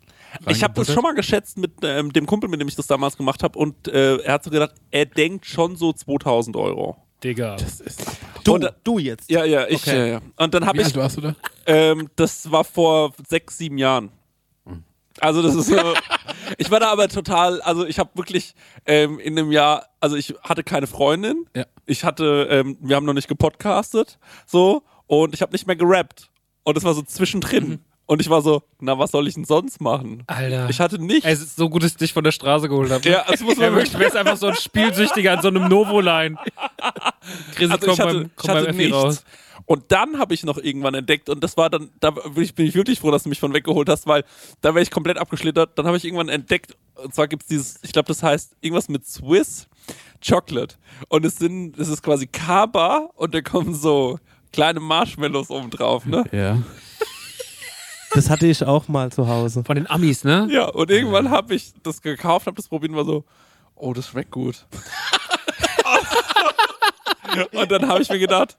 [0.48, 3.16] Ich habe das schon mal geschätzt mit ähm, dem Kumpel, mit dem ich das damals
[3.16, 6.96] gemacht habe und äh, er hat so gedacht, er denkt schon so 2000 Euro.
[7.22, 7.56] Digga.
[7.56, 8.06] Das ist
[8.44, 9.31] Du, Und, du jetzt.
[9.31, 9.76] Ja, ja, ich.
[9.83, 9.98] Okay.
[9.98, 10.20] Ja, ja.
[10.37, 11.35] Und dann habe ich alt warst du da?
[11.66, 14.11] Ähm, das war vor sechs, sieben Jahren.
[15.20, 15.76] Also das ist so,
[16.59, 18.55] ich war da aber total, also ich habe wirklich
[18.87, 21.66] ähm, in einem Jahr, also ich hatte keine Freundin, Ja.
[21.85, 26.31] ich hatte, ähm, wir haben noch nicht gepodcastet, so, und ich habe nicht mehr gerappt.
[26.62, 27.81] Und es war so zwischendrin.
[28.11, 30.25] Und ich war so, na, was soll ich denn sonst machen?
[30.27, 30.68] Alter.
[30.68, 31.25] Ich hatte nichts.
[31.25, 33.09] Es ist so gut, dass ich dich von der Straße geholt habe.
[33.09, 35.68] ja, es muss Ja, man wirklich, du wärst einfach so ein Spielsüchtiger an so einem
[35.68, 36.37] Novo-Line.
[37.55, 38.96] Chris, also komm ich hatte, beim, ich komm hatte beim Effi nichts.
[38.96, 39.25] raus.
[39.66, 42.66] Und dann habe ich noch irgendwann entdeckt, und das war dann, da bin ich, bin
[42.66, 44.25] ich wirklich froh, dass du mich von weggeholt hast, weil
[44.61, 45.79] da wäre ich komplett abgeschlittert.
[45.79, 48.88] Dann habe ich irgendwann entdeckt, und zwar gibt es dieses, ich glaube, das heißt irgendwas
[48.88, 49.68] mit Swiss
[50.29, 50.75] Chocolate.
[51.09, 54.18] Und es sind, es ist quasi Kaba und da kommen so
[54.53, 56.25] kleine Marshmallows oben drauf, ne?
[56.33, 56.59] Ja.
[58.14, 59.62] Das hatte ich auch mal zu Hause.
[59.64, 60.49] Von den Amis, ne?
[60.51, 63.25] Ja, und irgendwann habe ich das gekauft, habe das probiert und war so,
[63.77, 64.66] oh, das schmeckt gut.
[67.53, 68.57] und dann habe ich mir gedacht,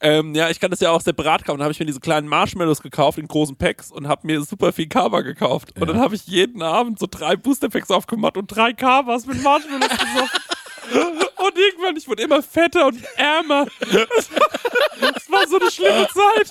[0.00, 1.58] ähm, ja, ich kann das ja auch separat kaufen.
[1.58, 4.72] Dann habe ich mir diese kleinen Marshmallows gekauft in großen Packs und habe mir super
[4.72, 5.78] viel Kaba gekauft.
[5.80, 9.42] Und dann habe ich jeden Abend so drei Booster Packs aufgemacht und drei Kabas mit
[9.42, 10.40] Marshmallows gesoffen.
[11.36, 13.66] Und irgendwann, ich wurde immer fetter und ärmer.
[15.00, 16.50] Das war so eine schlimme Zeit.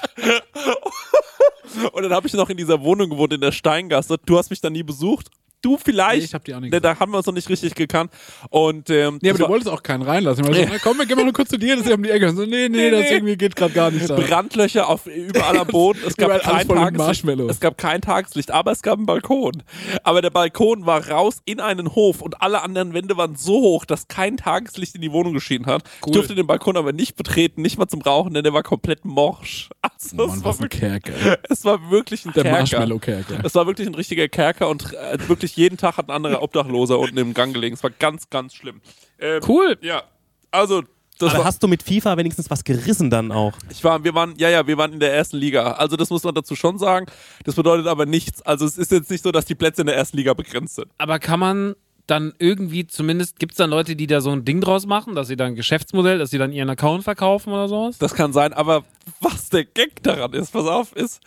[1.92, 4.18] Und dann habe ich noch in dieser Wohnung gewohnt, in der Steingasse.
[4.26, 5.30] Du hast mich da nie besucht.
[5.64, 6.20] Du vielleicht.
[6.20, 8.12] Nee, ich hab die auch nicht Da haben wir uns noch nicht richtig gekannt.
[8.50, 10.46] Und ähm, Nee, aber du wolltest auch keinen reinlassen.
[10.46, 12.10] Ich war so, komm, wir gehen mal nur kurz zu dir, das ist um die
[12.10, 12.30] Ecke.
[12.30, 13.16] Und so, nee, nee, das nee.
[13.16, 14.10] irgendwie geht gerade gar nicht.
[14.10, 14.16] Da.
[14.16, 16.00] Brandlöcher auf überall am Boden.
[16.06, 17.50] Es gab kein Tageslicht.
[17.50, 19.64] Es gab kein Tageslicht, aber es gab einen Balkon.
[20.04, 23.86] Aber der Balkon war raus in einen Hof und alle anderen Wände waren so hoch,
[23.86, 25.84] dass kein Tageslicht in die Wohnung geschienen hat.
[26.06, 29.06] Ich durfte den Balkon aber nicht betreten, nicht mal zum Rauchen, denn der war komplett
[29.06, 29.70] morsch.
[29.82, 31.40] Also, Mann, es, war was ein wirklich, Kerker.
[31.50, 32.58] es war wirklich ein Der Kerker.
[32.58, 33.40] Marshmallow-Kerker.
[33.44, 37.00] Es war wirklich ein richtiger Kerker und äh, wirklich jeden Tag hat ein anderer Obdachloser
[37.00, 37.74] unten im Gang gelegen.
[37.76, 38.82] Es war ganz, ganz schlimm.
[39.20, 39.78] Ähm, Cool.
[39.82, 40.04] Ja,
[40.52, 40.84] also
[41.20, 43.54] das Aber war, hast du mit FIFA wenigstens was gerissen dann auch?
[43.70, 45.74] ich war, wir waren, ja, ja, wir waren in der ersten Liga.
[45.74, 47.06] Also das muss man dazu schon sagen.
[47.46, 48.42] Das bedeutet aber nichts.
[48.42, 50.88] Also es ist jetzt nicht so, dass die Plätze in der ersten Liga begrenzt sind.
[50.98, 51.76] Aber kann man
[52.08, 55.28] dann irgendwie zumindest, gibt es dann Leute, die da so ein Ding draus machen, dass
[55.28, 57.98] sie dann ein Geschäftsmodell, dass sie dann ihren Account verkaufen oder sowas?
[57.98, 58.84] Das kann sein, aber
[59.22, 61.22] was der Gag daran ist, pass auf, ist,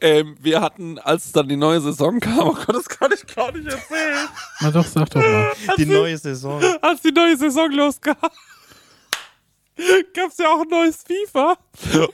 [0.00, 3.52] ähm, wir hatten, als dann die neue Saison kam, oh Gott, das kann ich gar
[3.52, 4.28] nicht erzählen,
[4.60, 5.52] Na doch, sag doch mal.
[5.78, 6.62] Die neue Saison.
[6.82, 8.14] als die neue Saison losging,
[10.14, 11.56] gab es ja auch ein neues FIFA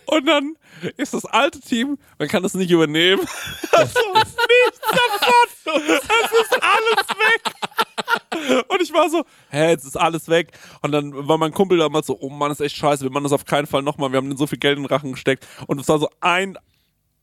[0.06, 0.56] und dann
[0.96, 3.22] ist das alte Team, man kann das nicht übernehmen,
[3.72, 6.02] das ist nichts davon, es
[6.40, 8.64] ist alles weg.
[8.68, 10.50] Und ich war so, hä, jetzt ist alles weg.
[10.82, 13.24] Und dann war mein Kumpel damals so, oh Mann, das ist echt scheiße, wir machen
[13.24, 15.46] das auf keinen Fall nochmal, wir haben so viel Geld in den Rachen gesteckt.
[15.66, 16.58] Und es war so ein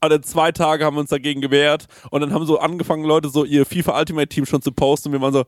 [0.04, 3.46] oder zwei Tage haben wir uns dagegen gewehrt und dann haben so angefangen Leute so
[3.46, 5.46] ihr FIFA Ultimate Team schon zu posten und wir waren so,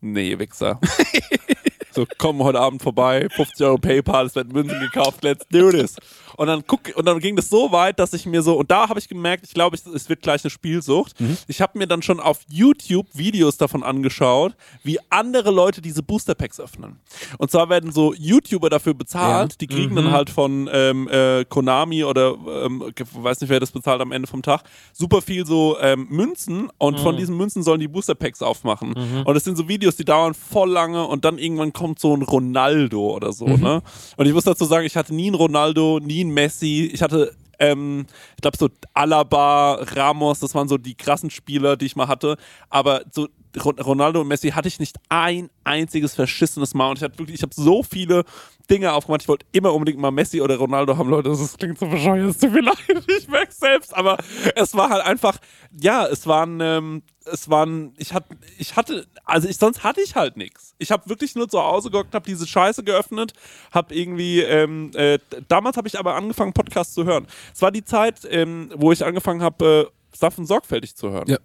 [0.00, 0.80] nee, Wichser.
[1.94, 5.96] so, komm heute Abend vorbei, 50 Euro PayPal, es werden Münzen gekauft, let's do this.
[6.36, 8.88] Und dann guck, und dann ging das so weit, dass ich mir so, und da
[8.88, 11.14] habe ich gemerkt, ich glaube, es wird gleich eine Spielsucht.
[11.48, 16.34] Ich habe mir dann schon auf YouTube Videos davon angeschaut, wie andere Leute diese Booster
[16.34, 17.00] Packs öffnen.
[17.38, 22.04] Und zwar werden so YouTuber dafür bezahlt, die kriegen dann halt von ähm, äh, Konami
[22.04, 26.06] oder ähm, weiß nicht, wer das bezahlt am Ende vom Tag, super viel so ähm,
[26.10, 26.70] Münzen.
[26.78, 28.94] Und von diesen Münzen sollen die Booster Packs aufmachen.
[29.24, 31.06] Und es sind so Videos, die dauern voll lange.
[31.06, 33.82] Und dann irgendwann kommt so ein Ronaldo oder so, ne?
[34.16, 37.34] Und ich muss dazu sagen, ich hatte nie einen Ronaldo, nie einen Messi, ich hatte
[37.58, 38.06] ähm,
[38.36, 42.36] ich glaube so Alaba, Ramos, das waren so die krassen Spieler, die ich mal hatte,
[42.68, 47.18] aber so Ronaldo und Messi hatte ich nicht ein einziges verschissenes Mal und ich hatte
[47.18, 48.24] wirklich, ich habe so viele
[48.70, 51.86] Dinge aufgemacht, ich wollte immer unbedingt mal Messi oder Ronaldo haben, Leute, das klingt so
[51.86, 52.76] bescheuert, es tut mir leid,
[53.18, 54.18] ich merke selbst, aber
[54.54, 55.38] es war halt einfach,
[55.78, 60.14] ja, es waren, ähm, es waren, ich hatte, ich hatte, also ich, sonst hatte ich
[60.14, 60.74] halt nichts.
[60.78, 63.32] Ich habe wirklich nur zu Hause gehockt, habe diese Scheiße geöffnet,
[63.70, 67.26] habe irgendwie, ähm, äh, damals habe ich aber angefangen, Podcasts zu hören.
[67.52, 71.38] Es war die Zeit, ähm, wo ich angefangen habe, äh, Sachen sorgfältig zu hören Ja.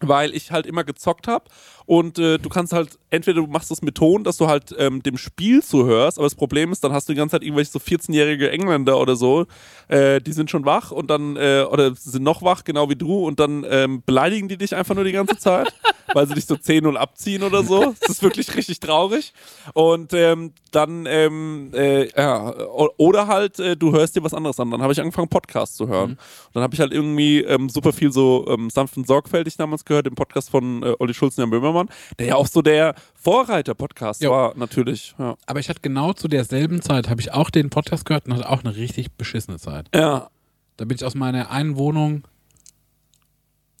[0.00, 1.44] Weil ich halt immer gezockt habe
[1.86, 5.02] und äh, du kannst halt, entweder du machst das mit Ton, dass du halt ähm,
[5.02, 7.78] dem Spiel zuhörst, aber das Problem ist, dann hast du die ganze Zeit irgendwelche so
[7.78, 9.46] 14-jährige Engländer oder so,
[9.88, 13.24] äh, die sind schon wach und dann, äh, oder sind noch wach, genau wie du,
[13.26, 15.72] und dann ähm, beleidigen die dich einfach nur die ganze Zeit,
[16.12, 17.94] weil sie dich so 10-0 abziehen oder so.
[18.00, 19.32] Das ist wirklich richtig traurig.
[19.72, 22.52] Und ähm, dann, ähm, äh, ja,
[22.96, 24.70] oder halt, äh, du hörst dir was anderes an.
[24.70, 26.12] Dann habe ich angefangen, Podcasts zu hören.
[26.12, 26.18] Und
[26.54, 30.06] dann habe ich halt irgendwie ähm, super viel so ähm, sanft und sorgfältig damals gehört,
[30.06, 34.22] den Podcast von äh, Olli Schulz und Jan Böhmermann, der ja auch so der Vorreiter-Podcast
[34.22, 34.30] Jo.
[34.30, 35.14] war, natürlich.
[35.18, 35.36] Ja.
[35.46, 38.48] Aber ich hatte genau zu derselben Zeit, habe ich auch den Podcast gehört und hatte
[38.48, 39.88] auch eine richtig beschissene Zeit.
[39.94, 40.28] ja.
[40.76, 42.24] Da bin ich aus meiner einen Wohnung.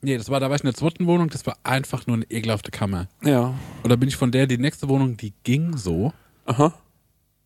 [0.00, 2.24] Nee, das war, da war ich in der zweiten Wohnung, das war einfach nur eine
[2.30, 3.08] ekelhafte Kammer.
[3.24, 3.52] Ja.
[3.82, 6.12] Und da bin ich von der, die nächste Wohnung, die ging so
[6.44, 6.72] Aha.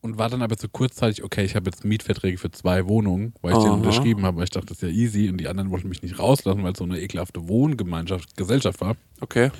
[0.02, 3.52] und war dann aber so kurzzeitig, okay, ich habe jetzt Mietverträge für zwei Wohnungen, weil
[3.52, 3.74] ich den Aha.
[3.74, 6.18] unterschrieben habe, weil ich dachte, das ist ja easy und die anderen wollten mich nicht
[6.18, 8.96] rauslassen, weil es so eine ekelhafte Wohngemeinschaft, Gesellschaft war.
[9.20, 9.50] Okay.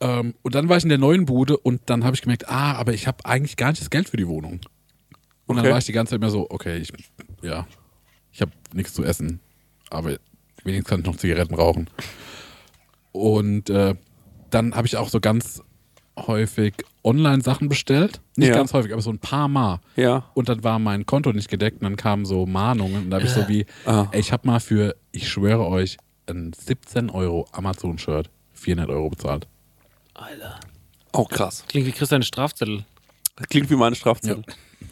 [0.00, 2.74] Ähm, und dann war ich in der neuen Bude und dann habe ich gemerkt, ah,
[2.74, 4.60] aber ich habe eigentlich gar nicht das Geld für die Wohnung.
[5.46, 5.70] Und dann Okay.
[5.72, 6.92] war ich die ganze Zeit immer so, okay, ich,
[7.42, 7.66] ja,
[8.32, 9.40] ich habe nichts zu essen,
[9.90, 10.16] aber
[10.64, 11.88] wenigstens kann ich noch Zigaretten rauchen.
[13.12, 13.94] Und äh,
[14.50, 15.62] dann habe ich auch so ganz
[16.18, 18.20] häufig Online-Sachen bestellt.
[18.36, 18.54] Nicht Ja.
[18.56, 19.80] ganz häufig, aber so ein paar Mal.
[19.96, 20.30] Ja.
[20.34, 23.04] Und dann war mein Konto nicht gedeckt und dann kamen so Mahnungen.
[23.04, 24.08] Und da habe ich so wie, Ah.
[24.12, 29.46] ey, ich habe mal für, ich schwöre euch, ein 17 Euro Amazon-Shirt 400 Euro bezahlt.
[30.16, 30.58] Alter.
[31.12, 31.64] Oh, krass.
[31.68, 32.84] Klingt wie Christian Strafzettel.
[33.36, 34.44] Das klingt wie meine Strafzettel.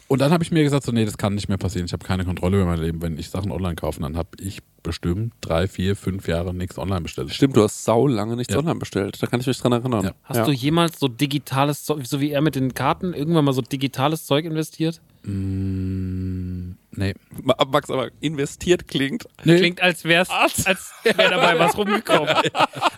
[0.07, 1.85] Und dann habe ich mir gesagt, so, nee, das kann nicht mehr passieren.
[1.85, 3.01] Ich habe keine Kontrolle über mein Leben.
[3.01, 7.01] Wenn ich Sachen online kaufe, dann habe ich bestimmt drei, vier, fünf Jahre nichts online
[7.01, 7.31] bestellt.
[7.33, 8.59] Stimmt, du hast sau lange nichts Ja.
[8.59, 9.21] online bestellt.
[9.21, 10.03] Da kann ich mich dran erinnern.
[10.05, 10.11] Ja.
[10.23, 10.45] Hast ja.
[10.45, 14.25] du jemals so digitales Zeug, so wie er mit den Karten, irgendwann mal so digitales
[14.25, 15.01] Zeug investiert?
[15.23, 17.13] Mm, nee.
[17.43, 19.25] Ma- Max, aber investiert klingt.
[19.43, 19.57] nee.
[19.57, 22.33] Klingt, als wär's, als wäre dabei was rumgekommen.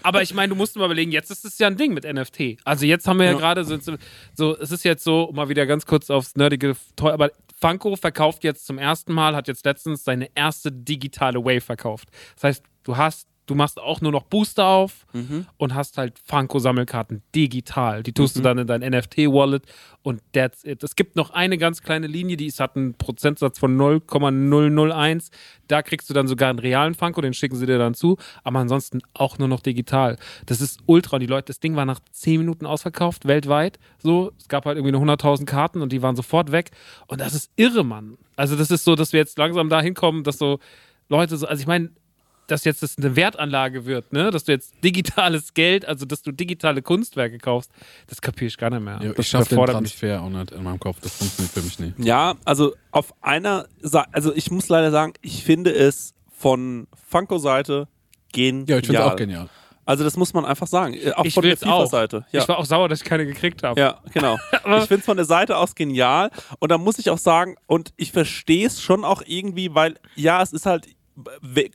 [0.03, 2.57] Aber ich meine, du musst mal überlegen, jetzt ist es ja ein Ding mit NFT.
[2.63, 3.38] Also jetzt haben wir ja, Ja.
[3.38, 3.77] gerade so,
[4.33, 8.43] so, es ist jetzt so, um mal wieder ganz kurz aufs nerdige, aber Funko verkauft
[8.43, 12.10] jetzt zum ersten Mal, hat jetzt letztens seine erste digitale Wave verkauft.
[12.36, 15.47] Das heißt, du hast du machst auch nur noch Booster auf Mhm.
[15.57, 18.03] und hast halt Funko-Sammelkarten digital.
[18.03, 19.63] Die tust du dann in dein NFT-Wallet
[20.03, 20.83] und that's it.
[20.83, 25.31] Es gibt noch eine ganz kleine Linie, die ist, hat einen Prozentsatz von 0,001.
[25.67, 28.17] Da kriegst du dann sogar einen realen Funko, den schicken sie dir dann zu.
[28.43, 30.17] Aber ansonsten auch nur noch digital.
[30.45, 31.15] Das ist ultra.
[31.17, 33.79] Und die Leute, das Ding war nach 10 Minuten ausverkauft, weltweit.
[34.02, 36.71] So, es gab halt irgendwie nur 100.000 Karten und die waren sofort weg.
[37.08, 38.17] Und das ist irre, Mann.
[38.35, 40.60] Also, das ist so, dass wir jetzt langsam da hinkommen, dass so
[41.10, 41.89] Leute so, also ich meine,
[42.48, 44.31] dass jetzt das eine Wertanlage wird, ne?
[44.31, 47.71] Dass du jetzt digitales Geld, also dass du digitale Kunstwerke kaufst,
[48.08, 49.00] das kapiere ich gar nicht mehr.
[49.02, 49.65] Ja, das ich schaffe den.
[49.65, 50.98] Transfer auch nicht in meinem Kopf.
[51.02, 52.00] Das funktioniert für mich nicht.
[52.00, 57.87] Ja, also auf einer Seite, also ich muss leider sagen, ich finde es von Funko-Seite
[58.31, 58.65] genial.
[58.69, 59.50] Ja, ich finde es auch genial.
[59.87, 60.95] Also das muss man einfach sagen.
[60.95, 61.56] Äh, Auch Ich von der.
[61.56, 62.25] FIFA-Seite.
[62.33, 62.41] Ja.
[62.41, 63.79] Ich war auch sauer, dass ich keine gekriegt habe.
[63.79, 64.37] Ja, genau.
[64.52, 66.29] ich finde es von der Seite aus genial.
[66.60, 70.41] Und da muss ich auch sagen, und ich verstehe es schon auch irgendwie, weil, ja,
[70.41, 70.87] es ist halt,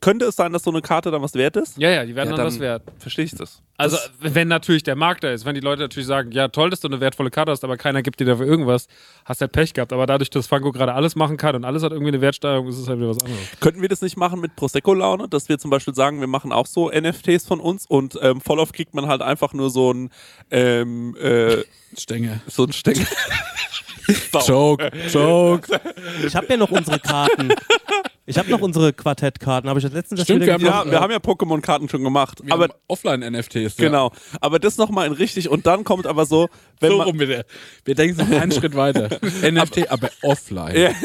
[0.01, 1.77] könnte es sein, dass so eine Karte dann was wert ist?
[1.79, 2.83] ja, ja, die werden Ja, dann, dann was wert.
[2.99, 3.61] Verstehe ich das.
[3.77, 6.71] Also, das, wenn natürlich der Markt da ist, wenn die Leute natürlich sagen, ja, toll,
[6.71, 8.87] dass du eine wertvolle Karte hast, aber keiner gibt dir dafür irgendwas,
[9.25, 9.93] hast halt Pech gehabt.
[9.93, 12.79] Aber dadurch, dass Funko gerade alles machen kann und alles hat irgendwie eine Wertsteigerung, ist
[12.79, 13.41] es halt wieder was anderes.
[13.61, 16.67] könnten wir das nicht machen mit Prosecco-Laune, dass wir zum Beispiel sagen, wir machen auch
[16.67, 20.11] so NFTs von uns und ähm, voll oft kriegt man halt einfach nur so ein,
[20.51, 21.65] ähm, äh,
[21.97, 22.41] Stänge.
[22.47, 23.07] so ein Stecken.
[24.47, 25.81] Joke, Joke.
[26.27, 27.53] Ich habe ja noch unsere Karten.
[28.25, 29.69] Ich habe noch unsere Quartettkarten.
[29.69, 32.41] Habe ich das letztens Stimmt, wir haben Ja, noch, wir haben ja Pokémon-Karten schon gemacht.
[32.45, 33.77] Wir aber Offline-NFTs.
[33.77, 34.13] genau.
[34.41, 36.49] Aber das nochmal in richtig und dann kommt aber so,
[36.79, 37.45] wenn So man, rum wieder.
[37.85, 39.09] Wir denken noch einen Schritt weiter.
[39.43, 40.77] NFT, aber offline.
[40.77, 40.91] Ja.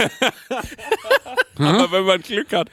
[1.60, 2.70] Aber wenn man Glück hat,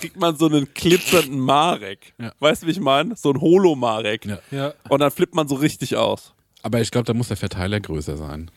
[0.00, 2.12] kriegt man so einen glitzernden Marek.
[2.18, 2.32] Ja.
[2.40, 3.14] Weißt du, wie ich meine?
[3.14, 4.24] So ein Holo-Marek.
[4.26, 4.38] Ja.
[4.50, 4.74] Ja.
[4.88, 6.34] Und dann flippt man so richtig aus.
[6.62, 8.50] Aber ich glaube, da muss der Verteiler größer sein,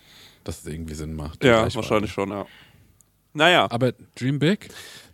[0.44, 1.44] dass es irgendwie Sinn macht.
[1.44, 2.48] Ja, wahrscheinlich schon, ja.
[3.34, 4.70] Naja, Aber Dream Big?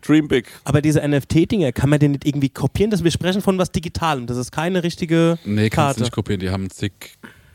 [0.06, 0.48] Dream Big.
[0.64, 2.92] Aber diese NFT-Dinger, kann man den nicht irgendwie kopieren?
[2.92, 4.28] Das, wir sprechen von was Digitalem.
[4.28, 5.98] Das ist keine richtige Nee, kannst Karte.
[6.00, 6.40] du nicht kopieren.
[6.40, 6.92] Die haben zig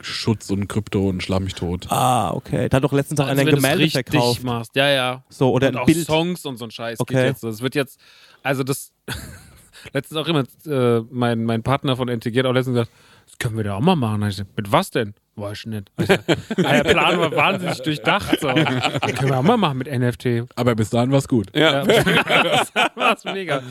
[0.02, 1.86] Schutz und Krypto und schlag mich tot.
[1.90, 2.68] Ah, okay.
[2.70, 4.42] Da hat doch letztens auch einer Also, ein wenn du's Gemälde verkauft.
[4.44, 4.74] machst.
[4.74, 5.24] Ja, ja.
[5.28, 6.06] So, oder und ein auch Bild.
[6.06, 7.14] Songs und so ein Scheiß Okay.
[7.14, 7.44] geht jetzt.
[7.44, 8.00] Das wird jetzt,
[8.42, 8.92] also das,
[9.92, 12.90] letztens auch immer, äh, mein, mein Partner von NTG hat auch letztens gesagt,
[13.26, 14.22] das können wir da auch mal machen.
[14.22, 15.14] Ich gesagt, mit was denn?
[15.36, 15.90] Weiß ich nicht.
[15.96, 16.04] Ah,
[16.56, 18.40] der Plan war wahnsinnig durchdacht.
[18.40, 18.48] So.
[18.52, 20.50] Das können wir auch mal machen mit NFT.
[20.56, 21.54] Aber bis dahin war's gut.
[21.56, 21.84] Ja.
[21.84, 23.62] das war's mega.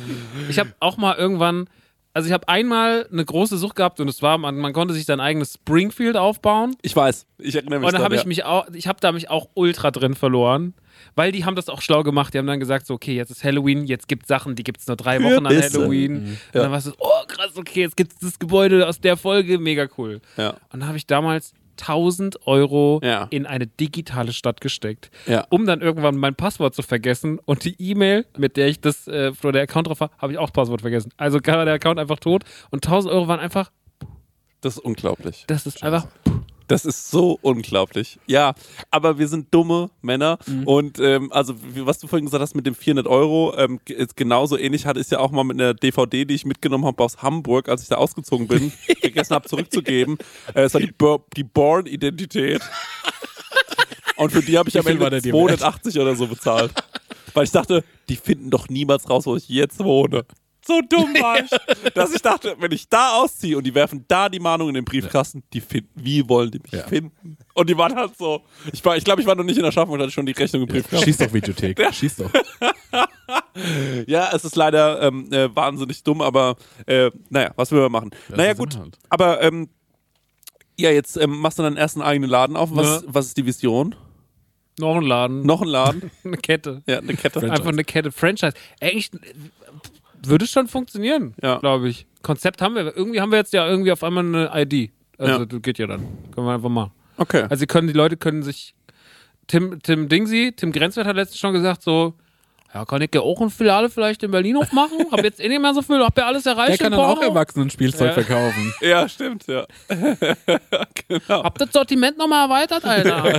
[0.49, 1.69] Ich habe auch mal irgendwann,
[2.19, 5.05] also ich habe einmal eine große Sucht gehabt und es war, man, man konnte sich
[5.05, 6.75] sein eigenes Springfield aufbauen.
[6.81, 7.25] Ich weiß.
[7.37, 9.47] Ich erinnere mich Und dann habe dran, ich mich auch, ich habe da mich auch
[9.53, 10.73] ultra drin verloren.
[11.15, 12.33] Weil die haben das auch schlau gemacht.
[12.33, 14.87] Die haben dann gesagt, so, okay, jetzt ist Halloween, jetzt gibt Sachen, die gibt es
[14.87, 15.55] nur drei Wochen an.
[15.55, 16.17] Halloween.
[16.17, 19.15] Und dann war es so, oh krass, okay, jetzt gibt es das Gebäude aus der
[19.15, 20.19] Folge, mega cool.
[20.35, 20.49] Ja.
[20.49, 23.27] Und dann habe ich damals 1000 Euro Ja.
[23.29, 25.45] in eine digitale Stadt gesteckt, Ja.
[25.49, 29.31] um dann irgendwann mein Passwort zu vergessen und die E-Mail, mit der ich das, äh,
[29.41, 31.11] wo der Account drauf war, habe ich auch Passwort vergessen.
[31.17, 33.71] Also war der Account einfach tot und 1000 Euro waren einfach,
[34.61, 35.45] Das ist unglaublich.
[35.47, 36.07] das ist einfach,
[36.69, 38.19] Das ist so unglaublich.
[38.27, 38.53] Ja,
[38.91, 40.37] aber wir sind dumme Männer.
[40.45, 40.67] Mhm.
[40.67, 44.15] Und ähm, also, wie, was du vorhin gesagt hast mit dem 400 Euro, ähm, ist
[44.15, 47.03] genauso ähnlich hatte ich es ja auch mal mit einer DVD, die ich mitgenommen habe
[47.03, 50.19] aus Hamburg, als ich da ausgezogen bin, vergessen habe zurückzugeben.
[50.53, 50.93] Äh, es war die,
[51.35, 52.61] die Born-Identität.
[54.17, 56.71] Und für die habe ich am Ende war der dir 280 oder so bezahlt.
[57.33, 60.23] Weil ich dachte, die finden doch niemals raus, wo ich jetzt wohne.
[60.69, 61.49] So dumm war ich,
[61.95, 64.85] dass ich dachte, wenn ich da ausziehe und die werfen da die Mahnung in den
[64.85, 66.87] Briefkasten, die finden, wie wollen die mich Ja.
[66.87, 67.37] finden?
[67.55, 68.41] Und die waren halt so,
[68.71, 70.31] ich war, ich glaube, ich war noch nicht in der Schaffung und hatte schon die
[70.33, 71.03] Rechnung im Briefkasten.
[71.05, 71.93] Schieß doch, Videothek.
[71.93, 72.31] Schieß doch.
[74.07, 76.55] Ja, es ist leider ähm, äh, wahnsinnig dumm, aber
[76.87, 78.11] äh, naja, was will man machen?
[78.29, 78.97] naja, so sind gut, halt.
[79.09, 79.69] aber ähm,
[80.79, 82.69] ja, jetzt ähm, machst du deinen ersten eigenen Laden auf.
[82.73, 83.07] Was, Ja.
[83.07, 83.95] was ist die Vision?
[84.79, 86.09] noch ein Laden, Noch ein Laden?
[86.23, 86.81] eine Kette.
[86.87, 87.39] ja, eine Kette.
[87.41, 87.51] Franchise.
[87.53, 88.53] Einfach eine Kette Franchise.
[88.79, 89.17] Eigentlich äh,
[90.25, 91.57] würde es schon funktionieren, Ja.
[91.57, 92.05] glaube ich.
[92.21, 92.95] Konzept haben wir.
[92.95, 94.91] Irgendwie haben wir jetzt ja irgendwie auf einmal eine ID.
[95.17, 95.59] Also Ja.
[95.59, 96.01] geht ja dann.
[96.33, 96.91] Können wir einfach mal.
[97.17, 97.45] Okay.
[97.49, 98.73] Also können, die Leute können sich.
[99.47, 102.13] Tim, Tim Dingsy, Tim Grenzwert hat letztens schon gesagt, so,
[102.73, 104.99] ja, kann ich ja auch eine Filiale vielleicht in Berlin aufmachen?
[105.11, 106.71] Hab jetzt eh nicht mehr so viel, hab ja alles erreicht.
[106.71, 107.29] Der kann dann auch Porno.
[107.29, 108.13] Erwachsenen-Spielzeug Ja.
[108.13, 108.73] verkaufen.
[108.81, 109.65] Ja, stimmt, ja.
[111.07, 111.43] genau.
[111.43, 113.33] Hab das Sortiment nochmal erweitert, Alter.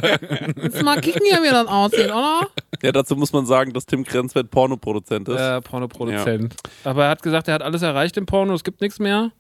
[0.62, 2.48] Jetzt mal kicken hier, wie das aussieht, oder?
[2.82, 5.38] Ja, dazu muss man sagen, dass Tim Grenzwert Pornoproduzent ist.
[5.40, 6.54] Äh, Pornoproduzent.
[6.84, 9.30] Aber er hat gesagt, er hat alles erreicht im Porno, es gibt nichts mehr.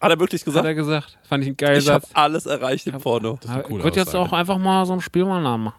[0.00, 0.66] Hat er wirklich Hat gesagt?
[0.66, 1.18] er gesagt.
[1.28, 2.10] Fand ich einen geilen Ich habe Satz.
[2.14, 3.38] alles erreicht im Porno.
[3.40, 5.72] Das ist eine coole Ich würde jetzt auch einfach mal so ein Spiel mal machen.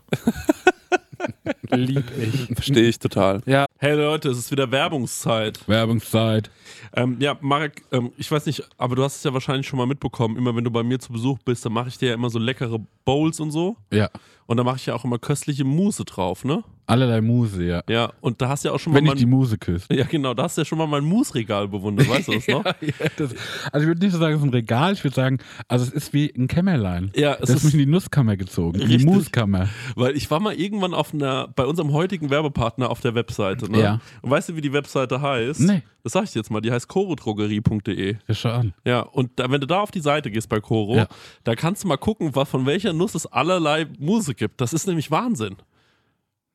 [1.70, 2.56] Lieb ich.
[2.56, 3.42] Verstehe ich total.
[3.46, 3.66] Ja.
[3.78, 5.68] Hey Leute, es ist wieder Werbungszeit.
[5.68, 6.50] Werbungszeit.
[6.96, 9.86] Ähm, ja, Marek, ähm, ich weiß nicht, aber du hast es ja wahrscheinlich schon mal
[9.86, 10.38] mitbekommen.
[10.38, 12.40] Immer wenn du bei mir zu Besuch bist, dann mache ich dir ja immer so
[12.40, 13.76] leckere Bowls und so.
[13.92, 14.10] Ja.
[14.48, 16.64] Und da mache ich ja auch immer köstliche Mousse drauf, ne?
[16.86, 17.84] Allerlei Muse, ja.
[17.90, 19.94] Ja, und da hast du ja auch schon mal Wenn ich mein, die Muse küsse.
[19.94, 22.64] Ja, genau, da hast du ja schon mal mein Mousse-Regal bewundert, weißt du das noch?
[22.64, 22.72] Ja,
[23.18, 23.36] das,
[23.74, 25.92] also ich würde nicht so sagen, es ist ein Regal, ich würde sagen, also es
[25.92, 27.12] ist wie ein Kämmerlein.
[27.14, 29.14] Ja, es das ist mich in die Nusskammer gezogen, in die Richtig.
[29.14, 29.68] Muskammer.
[29.96, 33.82] Weil ich war mal irgendwann auf einer, bei unserem heutigen Werbepartner auf der Webseite, ne?
[33.82, 34.02] Ja.
[34.22, 35.60] Und weißt du, wie die Webseite heißt?
[35.60, 35.84] Nee.
[36.08, 38.16] Das sag ich jetzt mal, die heißt chorodrogerie.de.
[38.28, 38.74] Ja, schau an.
[38.86, 41.08] Ja, und da, wenn du da auf die Seite gehst bei Coro, Ja.
[41.44, 44.62] da kannst du mal gucken, was, von welcher Nuss es allerlei Muse gibt.
[44.62, 45.58] Das ist nämlich Wahnsinn.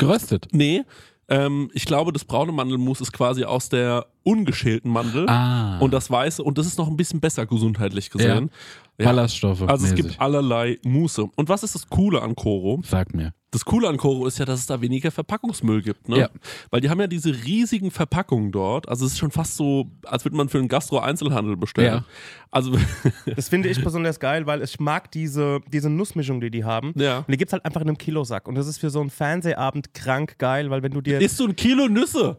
[0.00, 0.48] Geröstet.
[0.50, 0.82] Nee,
[1.28, 5.28] ähm, ich glaube, das braune Mandelmus ist quasi aus der ungeschälten Mandel.
[5.28, 5.78] Ah.
[5.78, 8.50] Und das weiße, und das ist noch ein bisschen besser gesundheitlich gesehen.
[8.98, 9.06] Ja.
[9.06, 9.62] Ballaststoffe.
[9.62, 10.08] Also es mäßig.
[10.08, 11.26] gibt allerlei Muße.
[11.34, 12.82] Und was ist das Coole an Koro?
[12.84, 13.32] Sag mir.
[13.52, 16.08] Das Coole an Koro ist ja, dass es da weniger Verpackungsmüll gibt.
[16.08, 16.18] Ne?
[16.18, 16.28] Ja.
[16.70, 18.88] Weil die haben ja diese riesigen Verpackungen dort.
[18.88, 21.94] Also es ist schon fast so, als würde man für einen Gastro-Einzelhandel bestellen.
[21.94, 22.04] Ja.
[22.50, 22.76] Also
[23.36, 26.92] Das finde ich besonders geil, weil ich mag diese, diese Nussmischung, die die haben.
[26.94, 27.18] Ja.
[27.18, 28.46] Und die gibt es halt einfach in einem Kilosack.
[28.46, 31.20] Und das ist für so einen Fernsehabend krank geil, weil wenn du dir.
[31.20, 32.38] isst du ein Kilo Nüsse?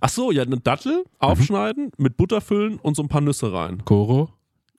[0.00, 3.84] Ach so, ja, eine Dattel aufschneiden, mit Butter füllen und so ein paar Nüsse rein.
[3.84, 4.30] Koro.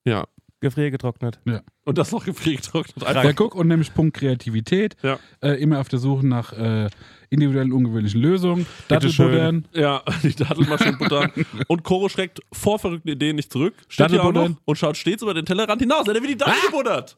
[0.05, 0.25] Ja.
[0.59, 1.39] Gefriergetrocknet.
[1.45, 1.61] Ja.
[1.83, 3.01] Und das noch gefriergetrocknet.
[3.03, 3.35] Ja, Einfach.
[3.35, 4.95] guck, und nämlich Punkt Kreativität.
[5.03, 5.19] Ja.
[5.41, 6.89] Äh, immer auf der Suche nach äh,
[7.29, 8.65] individuellen, ungewöhnlichen Lösungen.
[8.87, 9.67] Dattelbuddern.
[9.73, 11.29] Ja, die Dattelmaschinenbutter.
[11.67, 13.75] und Koro schreckt vor verrückten Ideen nicht zurück.
[13.87, 16.07] Steht hier auch noch und schaut stets über den Tellerrand hinaus.
[16.07, 17.17] Er hat wie die Dattel gebuddert.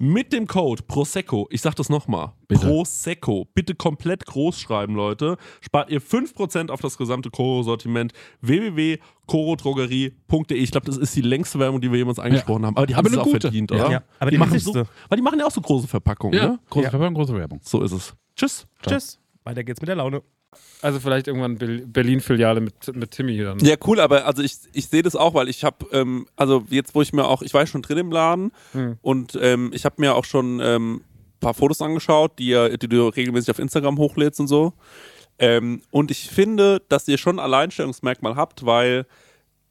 [0.00, 2.32] mit dem Code Prosecco, ich sag das nochmal.
[2.48, 10.58] Prosecco, bitte komplett groß schreiben, Leute, spart ihr 5% auf das gesamte Koro-Sortiment www.korodrogerie.de.
[10.58, 13.06] Ich glaube, das ist die längste Werbung, die wir jemals eingesprochen haben, aber die haben
[13.06, 13.40] Aber es auch gute.
[13.42, 13.76] verdient, Ja.
[13.76, 13.90] oder?
[13.90, 14.84] Ja, aber die machen wichtigste.
[14.84, 16.58] so, weil die machen ja auch so große Verpackungen, Ja, ne?
[16.70, 16.90] große Ja.
[16.90, 17.60] Verpackung, große Werbung.
[17.62, 18.14] So ist es.
[18.36, 18.66] Tschüss.
[18.86, 19.18] Tschüss.
[19.44, 20.22] Weiter geht's mit der Laune.
[20.80, 23.58] Also vielleicht irgendwann Ber- Berlin-Filiale mit, mit Timmy dann.
[23.60, 26.94] Ja, cool, aber also ich, ich sehe das auch, weil ich habe, ähm, also jetzt,
[26.94, 28.96] wo ich mir auch, ich war schon drin im Laden Hm.
[29.02, 33.08] und ähm, ich habe mir auch schon ähm, ein paar Fotos angeschaut, die, die du
[33.08, 34.72] regelmäßig auf Instagram hochlädst und so.
[35.40, 39.06] Ähm, und ich finde, dass ihr schon ein Alleinstellungsmerkmal habt, weil,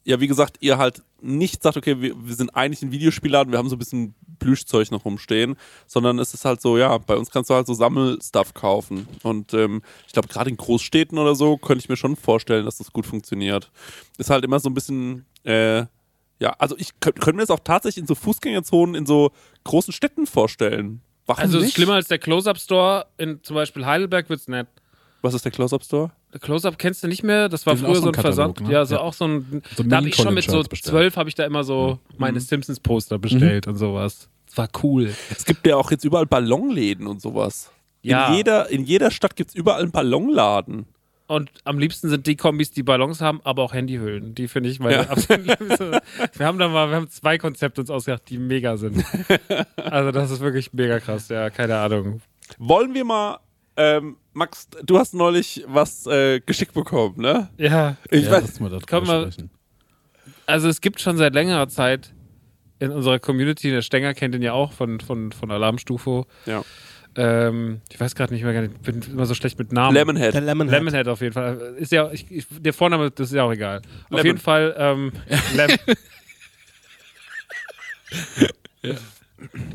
[0.08, 3.58] ja, wie gesagt, ihr halt nicht sagt, okay, wir, wir sind eigentlich ein Videospielladen, wir
[3.58, 5.56] haben so ein bisschen Plüschzeug noch rumstehen,
[5.86, 9.06] sondern es ist halt so, ja, bei uns kannst du halt so Sammelstuff kaufen.
[9.22, 12.78] Und ähm, ich glaube, gerade in Großstädten oder so könnte ich mir schon vorstellen, dass
[12.78, 13.70] das gut funktioniert.
[14.16, 15.80] Ist halt immer so ein bisschen, äh,
[16.40, 19.32] ja, also ich könnte könnt mir das auch tatsächlich in so Fußgängerzonen in so
[19.64, 21.02] großen Städten vorstellen.
[21.26, 21.68] Warum Also es nicht?
[21.72, 24.68] ist schlimmer als der Close-Up-Store in zum Beispiel Heidelberg wird's nicht.
[25.20, 26.12] Was ist der Close-Up-Store?
[26.40, 27.48] Close-Up kennst du nicht mehr?
[27.48, 28.60] Das war früher so ein Katalog, Versand.
[28.60, 28.72] ne?
[28.72, 29.00] Ja, so Ja.
[29.00, 29.62] auch so ein.
[29.76, 30.84] So da habe ich schon mit so bestellt.
[30.92, 34.28] zwölf habe ich da immer so meine Simpsons-Poster bestellt und sowas.
[34.46, 35.12] Das war cool.
[35.30, 37.70] Es gibt ja auch jetzt überall Ballonläden und sowas.
[38.02, 38.28] Ja.
[38.28, 40.86] In jeder, in jeder Stadt gibt es überall einen Ballonladen.
[41.26, 44.34] Und am liebsten sind die Kombis, die Ballons haben, aber auch Handyhüllen.
[44.34, 45.14] Die finde ich meine Ja.
[46.34, 49.04] Wir haben da mal, wir haben zwei Konzepte uns ausgedacht, die mega sind.
[49.76, 52.22] Also das ist wirklich mega krass, ja, keine Ahnung.
[52.58, 53.40] Wollen wir mal,
[53.76, 57.48] ähm, Max, du hast neulich was äh, geschickt bekommen, ne?
[57.58, 59.30] Ja, Ich ja, weiß, lass mal das Komm mal-
[60.46, 62.14] also es gibt schon seit längerer Zeit
[62.78, 66.26] in unserer Community, der Stenger kennt ihn ja auch von, von, von Alarmstufo.
[66.46, 66.62] Ja.
[67.16, 69.94] Ähm, ich weiß gerade nicht mehr, ich bin immer so schlecht mit Namen.
[69.94, 70.32] Lemonhead.
[70.34, 70.78] Der Lemonhead.
[70.78, 71.74] Lemonhead auf jeden Fall.
[71.78, 73.78] Ist ja, ich, ich, der Vorname, das ist ja auch egal.
[73.78, 74.26] Auf Lemon.
[74.26, 75.12] jeden Fall, ähm,
[75.56, 75.70] Lem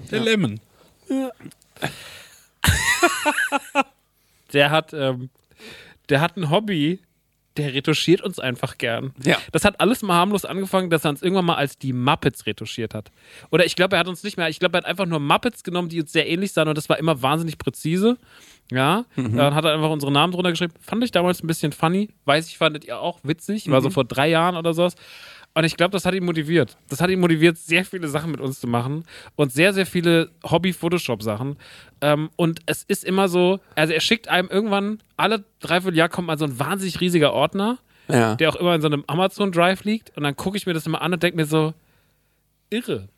[0.10, 0.60] Der Lemon.
[4.54, 5.30] der hat, ähm,
[6.10, 7.00] der hat ein Hobby,
[7.58, 9.14] der retuschiert uns einfach gern.
[9.24, 9.38] Ja.
[9.52, 12.94] Das hat alles mal harmlos angefangen, dass er uns irgendwann mal als die Muppets retuschiert
[12.94, 13.12] hat.
[13.52, 15.64] Oder ich glaube, er hat uns nicht mehr, ich glaube, er hat einfach nur Muppets
[15.64, 18.18] genommen, die uns sehr ähnlich sahen und das war immer wahnsinnig präzise.
[18.72, 20.74] Ja, dann hat er einfach unsere Namen drunter geschrieben.
[20.80, 22.10] Fand ich damals ein bisschen funny.
[22.26, 23.70] Weiß ich, fandet ihr auch witzig.
[23.70, 24.96] War so vor drei Jahren oder sowas.
[25.56, 26.78] Und ich glaube, das hat ihn motiviert.
[26.90, 29.04] Das hat ihn motiviert, sehr viele Sachen mit uns zu machen
[29.36, 31.58] und sehr, sehr viele Hobby-Photoshop-Sachen.
[32.02, 36.28] Ähm, und es ist immer so, also er schickt einem irgendwann, alle dreiviertel Jahr kommt
[36.28, 37.78] mal so ein wahnsinnig riesiger Ordner,
[38.08, 38.34] Ja.
[38.36, 40.16] der auch immer in so einem Amazon Drive liegt.
[40.18, 41.74] Und dann gucke ich mir das immer an und denke mir so,
[42.72, 43.10] irre.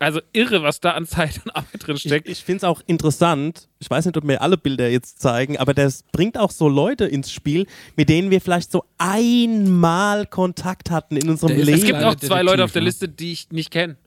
[0.00, 2.28] Also irre, was da an Zeit und Arbeit drin Ich, steckt.
[2.28, 3.68] ich finde es auch interessant.
[3.84, 7.04] Ich weiß nicht, ob wir alle Bilder jetzt zeigen, aber das bringt auch so Leute
[7.04, 7.66] ins Spiel,
[7.96, 11.78] mit denen wir vielleicht so einmal Kontakt hatten in unserem ist- Leben.
[11.80, 12.80] es gibt auch zwei Leute auf der?
[12.80, 13.96] Liste, die ich nicht kenne.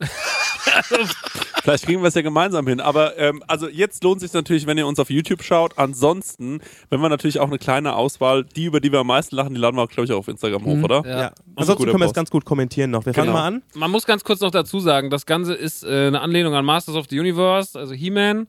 [1.62, 2.80] Vielleicht kriegen wir es ja gemeinsam hin.
[2.80, 5.76] Aber ähm, also jetzt lohnt sich natürlich, wenn ihr uns auf YouTube schaut.
[5.78, 6.60] Ansonsten,
[6.90, 9.60] wenn wir natürlich auch eine kleine Auswahl, die, über die wir am meisten lachen, die
[9.60, 11.02] laden wir auch, glaube ich, auch auf Instagram hoch, oder?
[11.06, 11.26] ja.
[11.28, 13.04] Ein Ansonsten können wir es ganz gut kommentieren noch.
[13.06, 13.38] Wir fangen Genau.
[13.38, 13.62] mal an.
[13.74, 16.94] Man muss ganz kurz noch dazu sagen, das Ganze ist äh, eine Anlehnung an Masters
[16.94, 18.46] of the Universe, also He-Man.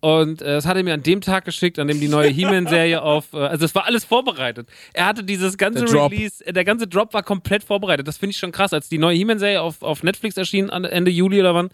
[0.00, 3.02] Und äh, es hat er mir an dem Tag geschickt, an dem die neue He-Man-Serie
[3.02, 3.32] auf.
[3.32, 4.68] Äh, also es war alles vorbereitet.
[4.94, 6.04] Er hatte dieses ganze Der.
[6.04, 8.08] Release, äh, der ganze Drop war komplett vorbereitet.
[8.08, 8.72] Das finde ich schon krass.
[8.72, 11.70] Als die neue He-Man-Serie auf, auf Netflix erschien, an Ende Juli oder wann,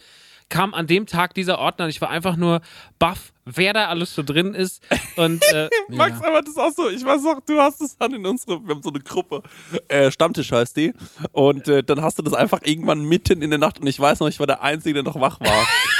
[0.48, 2.60] kam an dem Tag dieser Ordner und ich war einfach nur
[2.98, 4.82] baff, wer da alles so drin ist.
[5.16, 8.14] Und äh, Max, aber das ist auch so, ich weiß noch, du hast es dann
[8.14, 9.42] in unsere, wir haben so eine Gruppe,
[9.88, 10.92] äh, Stammtisch heißt die,
[11.32, 14.20] und äh, dann hast du das einfach irgendwann mitten in der Nacht und ich weiß
[14.20, 15.66] noch, ich war der Einzige, der noch wach war.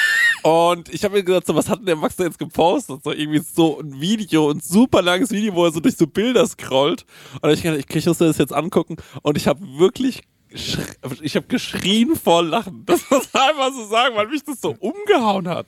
[0.46, 3.02] Und ich habe mir gesagt, so, was hat denn der Max da jetzt gepostet?
[3.02, 6.46] So irgendwie so ein Video, ein super langes Video, wo er so durch so Bilder
[6.46, 7.04] scrollt.
[7.40, 8.94] Und ich dachte, ich, ich muss mir das jetzt angucken.
[9.22, 12.84] Und ich habe wirklich, ich habe geschrien vor Lachen.
[12.86, 15.66] Das muss man einfach so sagen, weil mich das so umgehauen hat.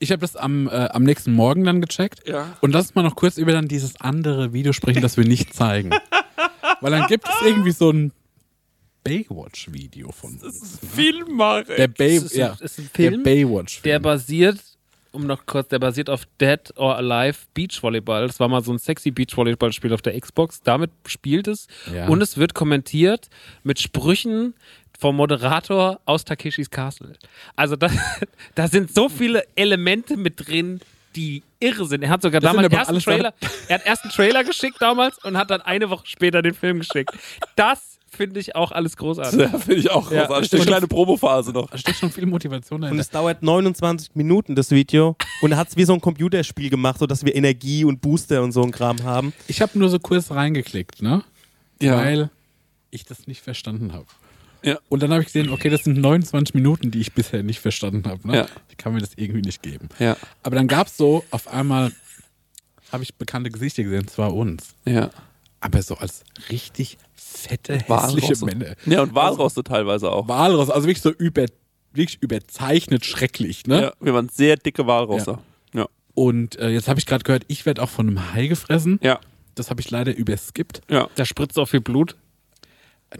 [0.00, 2.26] Ich habe das am, äh, am nächsten Morgen dann gecheckt.
[2.26, 2.56] Ja.
[2.60, 5.54] Und lass uns mal noch kurz über dann dieses andere Video sprechen, das wir nicht
[5.54, 5.90] zeigen.
[6.80, 8.10] Weil dann gibt es irgendwie so ein
[9.08, 10.78] Baywatch-Video von uns.
[10.94, 11.74] Filmmacher.
[11.76, 13.82] Der, Bay, ist ein- ja, ist ein der Film, Baywatch.
[13.82, 14.58] Der basiert,
[15.12, 18.26] um noch kurz, der basiert auf Dead or Alive Beachvolleyball.
[18.26, 20.60] Das war mal so ein sexy Beachvolleyballspiel auf der Xbox.
[20.62, 21.66] Damit spielt es.
[21.94, 22.08] Ja.
[22.08, 23.28] Und es wird kommentiert
[23.62, 24.54] mit Sprüchen
[24.98, 27.14] vom Moderator aus Takeshis Castle.
[27.56, 27.88] Also da,
[28.54, 30.80] da sind so viele Elemente mit drin,
[31.16, 32.02] die irre sind.
[32.02, 33.32] Er hat sogar Das damals ersten Trailer,
[33.68, 36.80] er hat erst einen Trailer geschickt damals und hat dann eine Woche später den Film
[36.80, 37.10] geschickt.
[37.56, 39.38] Das finde ich auch alles großartig.
[39.40, 40.26] Ja, finde ich auch Ja.
[40.26, 40.54] großartig.
[40.54, 41.70] Eine kleine Promophase noch.
[41.70, 43.00] Da steckt schon viel Motivation Und dahinter.
[43.00, 45.16] es dauert 29 Minuten, das Video.
[45.42, 48.52] Und er hat es wie so ein Computerspiel gemacht, sodass wir Energie und Booster und
[48.52, 49.32] so ein Kram haben.
[49.46, 51.22] Ich habe nur so kurz reingeklickt, ne?
[51.80, 51.96] Ja.
[51.96, 52.30] Weil
[52.90, 54.06] ich das nicht verstanden habe.
[54.64, 54.78] Ja.
[54.88, 58.08] Und dann habe ich gesehen, okay, das sind 29 Minuten, die ich bisher nicht verstanden
[58.08, 58.26] habe.
[58.26, 58.36] Ne?
[58.38, 58.46] Ja.
[58.70, 59.88] Ich kann mir das irgendwie nicht geben.
[60.00, 60.16] Ja.
[60.42, 61.92] Aber dann gab es so, auf einmal
[62.90, 64.74] habe ich bekannte Gesichter gesehen, zwar uns.
[64.84, 65.10] Ja.
[65.60, 66.98] Aber so als richtig
[67.30, 68.44] fette, hässliche Walrosse.
[68.46, 68.74] Männer.
[68.86, 70.28] Ja, und Walrosse teilweise auch.
[70.28, 71.46] Walross, also wirklich so über,
[71.92, 73.82] wirklich überzeichnet schrecklich, ne?
[73.82, 75.38] Ja, wir waren sehr dicke Walrosse.
[75.74, 75.86] Ja.
[76.14, 78.98] Und äh, jetzt habe ich gerade gehört, ich werde auch von einem Hai gefressen.
[79.02, 79.20] Ja.
[79.54, 80.80] Das habe ich leider überskippt.
[80.90, 81.08] Ja.
[81.14, 82.16] Da spritzt auch viel Blut.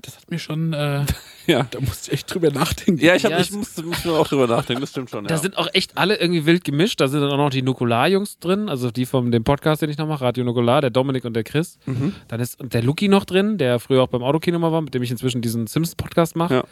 [0.02, 1.04] Das hat mir schon, äh,
[1.46, 1.66] Ja.
[1.70, 3.02] da musste ich echt drüber nachdenken.
[3.02, 5.24] Ja, ich, hab, Ja, ich musste, musste auch drüber nachdenken, das stimmt schon.
[5.24, 5.28] Ja.
[5.28, 7.00] Da sind auch echt alle irgendwie wild gemischt.
[7.00, 9.96] Da sind dann auch noch die Nukular-Jungs drin, also die von dem Podcast, den ich
[9.96, 11.78] noch mache, Radio Nukular, der Dominik und der Chris.
[11.86, 12.14] Mhm.
[12.28, 15.02] Dann ist der Luki noch drin, der früher auch beim Autokino mal war, mit dem
[15.02, 16.54] ich inzwischen diesen Sims-Podcast mache.
[16.54, 16.64] Ja.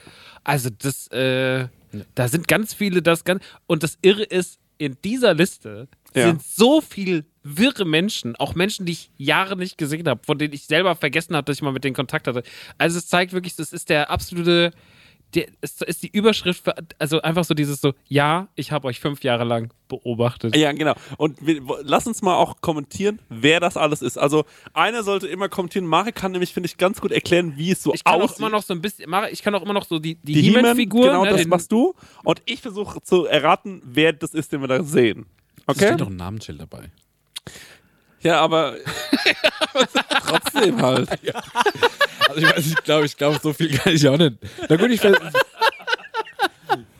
[0.44, 1.68] Also das, äh,
[2.14, 6.28] da sind ganz viele, das ganz, und das Irre ist, in dieser Liste Ja.
[6.28, 10.52] sind so viel wirre Menschen, auch Menschen, die ich Jahre nicht gesehen habe, von denen
[10.52, 12.42] ich selber vergessen habe, dass ich mal mit denen Kontakt hatte.
[12.76, 14.72] Also es zeigt wirklich, das ist der absolute,
[15.34, 18.98] der, es ist die Überschrift für, also einfach so dieses so, ja, ich habe euch
[18.98, 20.56] fünf Jahre lang beobachtet.
[20.56, 20.94] Ja, genau.
[21.18, 24.18] Und wir, lass uns mal auch kommentieren, wer das alles ist.
[24.18, 25.86] Also, einer sollte immer kommentieren.
[25.86, 28.36] Marek kann nämlich, finde ich, ganz gut erklären, wie es so Ich kann aussieht.
[28.36, 30.32] auch immer noch so ein bisschen, Mara, ich kann auch immer noch so die, die,
[30.32, 31.94] die He-Man-Figur, genau, ne, das machst du.
[32.24, 35.26] Und ich versuche zu erraten, wer das ist, den wir da sehen.
[35.66, 35.86] Es Okay?
[35.88, 36.90] steht doch ein Namensschild dabei.
[38.20, 38.74] Ja, aber
[40.26, 41.08] trotzdem halt.
[42.28, 44.34] Also ich weiß, ich glaube, ich glaube, so viel kann ich auch nicht.
[44.68, 45.00] Na gut, ich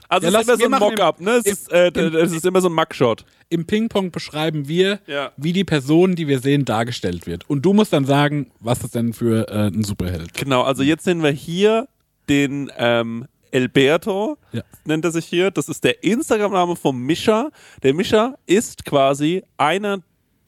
[0.08, 1.30] Also Ja, es ist immer so ein Mock-up, ne?
[1.32, 3.24] Es im- ist, äh, im- es ist immer so ein Mugshot.
[3.48, 5.32] im Ping-Pong beschreiben wir, Ja.
[5.36, 7.48] wie die Person, die wir sehen, dargestellt wird.
[7.50, 10.34] Und du musst dann sagen, was ist denn für äh, ein Superheld.
[10.34, 11.86] Genau, also jetzt sehen wir hier
[12.28, 14.62] den ähm, Alberto, Ja.
[14.84, 15.50] nennt er sich hier.
[15.50, 17.50] Das ist der Instagram-Name von Mischa.
[17.82, 19.98] Der Mischa ist quasi einer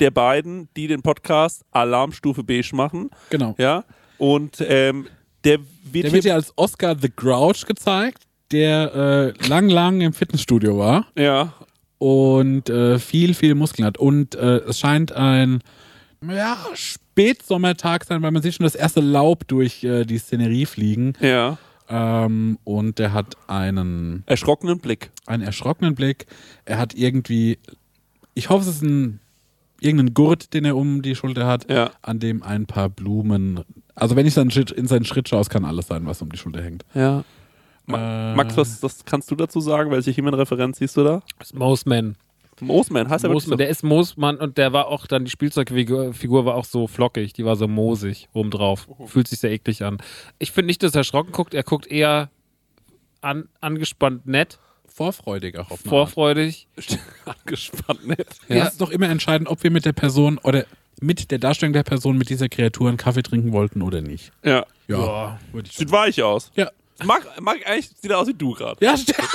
[0.01, 3.11] der beiden, die den Podcast Alarmstufe Beige machen.
[3.31, 3.55] Genau.
[3.59, 3.85] Ja.
[4.19, 5.07] Und ähm,
[5.45, 10.01] der wird Der hier wird ja als Oscar the Grouch gezeigt, der äh, lang, lang
[10.01, 11.53] im Fitnessstudio war ja,
[11.99, 13.99] und äh, viel, viel Muskeln hat.
[13.99, 15.61] Und äh, es scheint ein
[16.29, 21.15] ja, Spätsommertag sein, weil man sieht schon das erste Laub durch äh, die Szenerie fliegen.
[21.21, 21.59] ja.
[21.89, 25.11] Ähm, und der hat einen, Erschrockenen Blick.
[25.27, 26.27] einen erschrockenen Blick.
[26.65, 27.59] Er hat irgendwie,
[28.35, 29.21] ich hoffe, es ist ein
[29.81, 31.91] irgendein Gurt, den er um die Schulter hat, Ja.
[32.03, 33.61] an dem ein paar Blumen.
[33.95, 36.37] Also wenn ich Schritt, in seinen Schritt schaue, es kann alles sein, was um die
[36.39, 36.85] Schulter hängt.
[36.95, 37.25] Ja.
[37.87, 39.91] Ma Äh, Max, was, was kannst du dazu sagen?
[39.91, 41.23] Welche He-Man-Referenz siehst du da?
[41.39, 42.17] Das ist Moseman.
[42.61, 43.51] Moosman, heißt er wirklich so?
[43.51, 43.59] Moosman.
[43.59, 47.33] Der ist Moosmann und der war auch dann, die Spielzeugfigur Figur war auch so flockig,
[47.33, 48.89] die war so moosig obendrauf.
[49.07, 49.99] Fühlt sich sehr eklig an.
[50.39, 52.31] Ich finde nicht, dass er erschrocken guckt, er guckt eher
[53.21, 54.59] an, angespannt nett,
[54.99, 56.67] Vorfreudig auch auf vorfreudig.
[57.25, 58.17] Angespannt, ne?
[58.49, 58.65] Ja.
[58.65, 60.65] Es ist doch immer entscheidend, ob wir mit der Person oder
[61.01, 64.33] mit der Darstellung der Person mit dieser Kreatur einen Kaffee trinken wollten oder nicht.
[64.43, 64.67] Ja.
[64.89, 65.39] Ja.
[65.53, 66.51] würde ich Sieht weich aus.
[66.57, 66.71] Ja.
[67.05, 68.85] Mag, mag eigentlich, sieht er aus wie du gerade.
[68.85, 69.19] Ja, stimmt.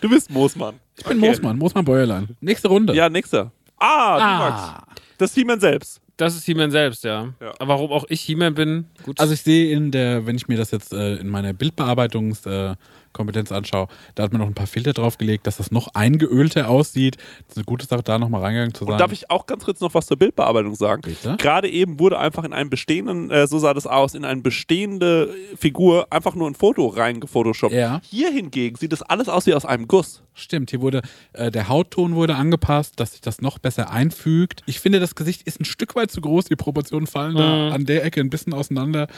[0.00, 0.74] Du bist Moosmann.
[0.96, 2.36] Ich bin Moosmann, Moosmann Bäuerlein.
[2.40, 2.94] Nächste Runde.
[2.94, 3.50] Ja, nächster.
[3.78, 4.38] Ah, du Ah.
[4.38, 4.96] Max.
[5.18, 6.00] Das He-Man selbst.
[6.16, 7.28] Das ist He-Man selbst, ja.
[7.40, 7.52] Ja.
[7.58, 9.18] Aber warum auch ich He-Man bin, gut.
[9.20, 12.76] Also ich sehe in der, wenn ich mir das jetzt äh, in meiner Bildbearbeitungskompetenz äh,
[13.12, 17.16] Kompetenz anschaue, da hat man noch ein paar Filter draufgelegt, dass das noch eingeölter aussieht.
[17.16, 18.92] Das ist eine gute Sache, da nochmal reingegangen zu sein.
[18.92, 21.02] Und darf ich auch ganz kurz noch was zur Bildbearbeitung sagen?
[21.02, 21.36] Bitte?
[21.38, 25.34] Gerade eben wurde einfach in einen bestehenden, äh, so sah das aus, in eine bestehende
[25.58, 27.74] Figur einfach nur ein Foto reingefotoshoppt.
[27.74, 28.00] Ja.
[28.04, 30.22] Hier hingegen sieht das alles aus wie aus einem Guss.
[30.34, 31.02] Stimmt, hier wurde
[31.32, 34.62] äh, der Hautton wurde angepasst, dass sich das noch besser einfügt.
[34.66, 37.84] Ich finde, das Gesicht ist ein Stück weit zu groß, die Proportionen fallen da an
[37.86, 39.08] der Ecke ein bisschen auseinander.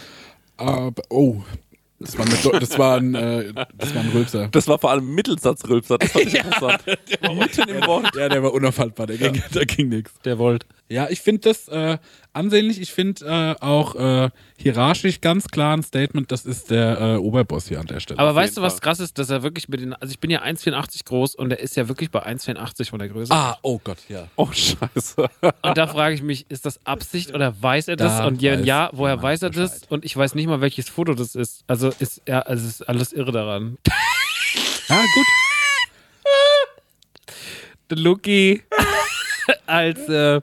[0.56, 1.42] Aber, oh,
[2.02, 4.48] das war, eine, das war ein, äh, das war ein Rülpser.
[4.48, 5.98] Das war vor allem Mittelsatzrülpser.
[5.98, 6.82] Das fand ich interessant.
[6.86, 8.14] Mitten im Wort.
[8.16, 10.12] Ja, der war unaufhaltbar, der ging, da ging nichts.
[10.24, 10.66] der wollt.
[10.88, 11.98] Ja, ich finde das äh,
[12.32, 12.80] ansehnlich.
[12.80, 17.68] Ich finde äh, auch äh, hierarchisch ganz klar ein Statement, das ist der äh, Oberboss
[17.68, 18.18] hier an der Stelle.
[18.18, 18.80] Aber weißt du, was Fall.
[18.80, 21.60] krass ist, dass er wirklich mit den, also ich bin ja 1,84 groß und er
[21.60, 23.32] ist ja wirklich bei 1,84 von der Größe.
[23.32, 24.28] ah, oh Gott, ja.
[24.36, 25.28] Oh, scheiße.
[25.62, 28.18] Und da frage ich mich, ist das Absicht oder weiß er das?
[28.18, 29.74] Da und wenn ja, woher weiß er das?
[29.74, 29.90] Bescheid.
[29.90, 31.64] Und ich weiß nicht mal, welches Foto das ist.
[31.66, 33.78] Also ist er, also ist alles irre daran.
[34.88, 35.26] Ja, gut.
[37.98, 38.62] Lucky
[39.66, 40.40] als äh,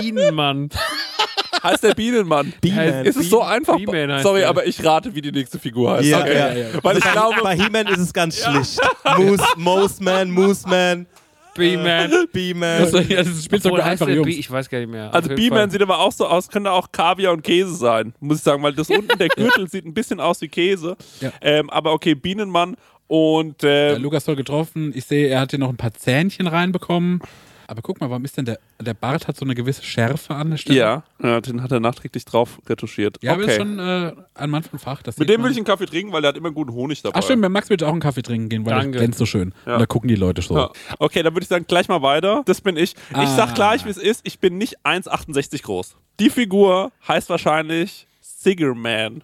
[0.00, 0.70] Bienenmann.
[1.62, 2.52] Heißt der Bienenmann?
[2.60, 3.04] Bienenman.
[3.04, 3.78] Ist es so einfach?
[3.78, 4.48] Sorry, der.
[4.48, 6.08] aber ich rate, wie die nächste Figur heißt.
[6.08, 6.34] Ja, okay.
[6.34, 6.66] ja, ja.
[6.82, 8.80] Weil ich glaube, Bei He-Man ist es ganz schlicht.
[9.16, 11.06] Moose, Mooseman, Mooseman,
[11.54, 12.10] B-Man.
[12.32, 12.80] B-Man.
[12.80, 14.28] Das, das ist Spielzeug der B, Jungs.
[14.28, 15.12] ich weiß gar nicht mehr.
[15.14, 18.42] also B-Man sieht aber auch so aus, könnte auch Kaviar und Käse sein, muss ich
[18.42, 20.96] sagen, weil das unten, der Gürtel sieht ein bisschen aus wie Käse.
[21.20, 21.32] Ja.
[21.40, 22.76] Ähm, aber okay, Bienenmann
[23.06, 24.92] und Der ähm, Lukas voll getroffen.
[24.94, 27.20] Ich sehe, er hat hier noch ein paar Zähnchen reinbekommen.
[27.66, 30.50] Aber guck mal, warum ist denn der, der Bart hat so eine gewisse Schärfe an
[30.50, 30.78] der Stelle?
[30.78, 33.18] ja, ja, den hat er nachträglich drauf retuschiert.
[33.22, 33.52] Ja, aber okay.
[33.52, 35.02] ist schon äh, ein Mann von Fach.
[35.02, 35.44] Das Mit dem man.
[35.44, 37.18] würde ich einen Kaffee trinken, weil der hat immer guten Honig dabei.
[37.18, 38.92] Ach stimmt, bei Max würde ich auch einen Kaffee trinken gehen, weil Danke.
[38.92, 39.52] der glänzt so schön.
[39.66, 39.74] Ja.
[39.74, 40.56] Und da gucken die Leute so.
[40.56, 40.70] Ja.
[40.98, 42.42] Okay, dann würde ich sagen, gleich mal weiter.
[42.46, 42.94] Das bin ich.
[43.10, 43.26] Ich Ah.
[43.36, 44.20] sag gleich, wie es ist.
[44.24, 45.96] Ich bin nicht 1,68 groß.
[46.20, 49.22] Die Figur heißt wahrscheinlich Siggerman.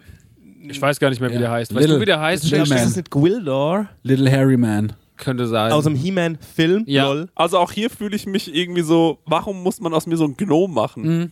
[0.62, 1.41] Ich weiß gar nicht mehr, wie Ja.
[1.41, 1.72] der heißt.
[1.74, 2.45] Weißt Little- du, wie der heißt?
[2.45, 2.78] Little Ist Man.
[2.78, 3.89] das nicht Gwildor?
[4.03, 4.93] Little Hairy Man.
[5.18, 5.72] Könnte sein.
[5.72, 6.84] Aus dem He-Man-Film?
[6.86, 7.04] Ja.
[7.08, 7.28] Lol.
[7.34, 10.36] Also auch hier fühle ich mich irgendwie so, warum muss man aus mir so einen
[10.36, 11.02] Gnom machen?
[11.02, 11.30] Mhm.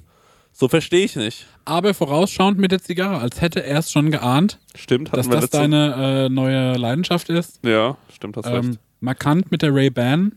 [0.52, 1.46] So verstehe ich nicht.
[1.64, 5.42] Aber vorausschauend mit der Zigarre, als hätte er es schon geahnt, Stimmt, dass wir das
[5.44, 7.60] letzte- deine äh, neue Leidenschaft ist.
[7.64, 8.64] Ja, stimmt, hast recht.
[8.64, 10.32] Ähm, markant mit der Ray-Ban.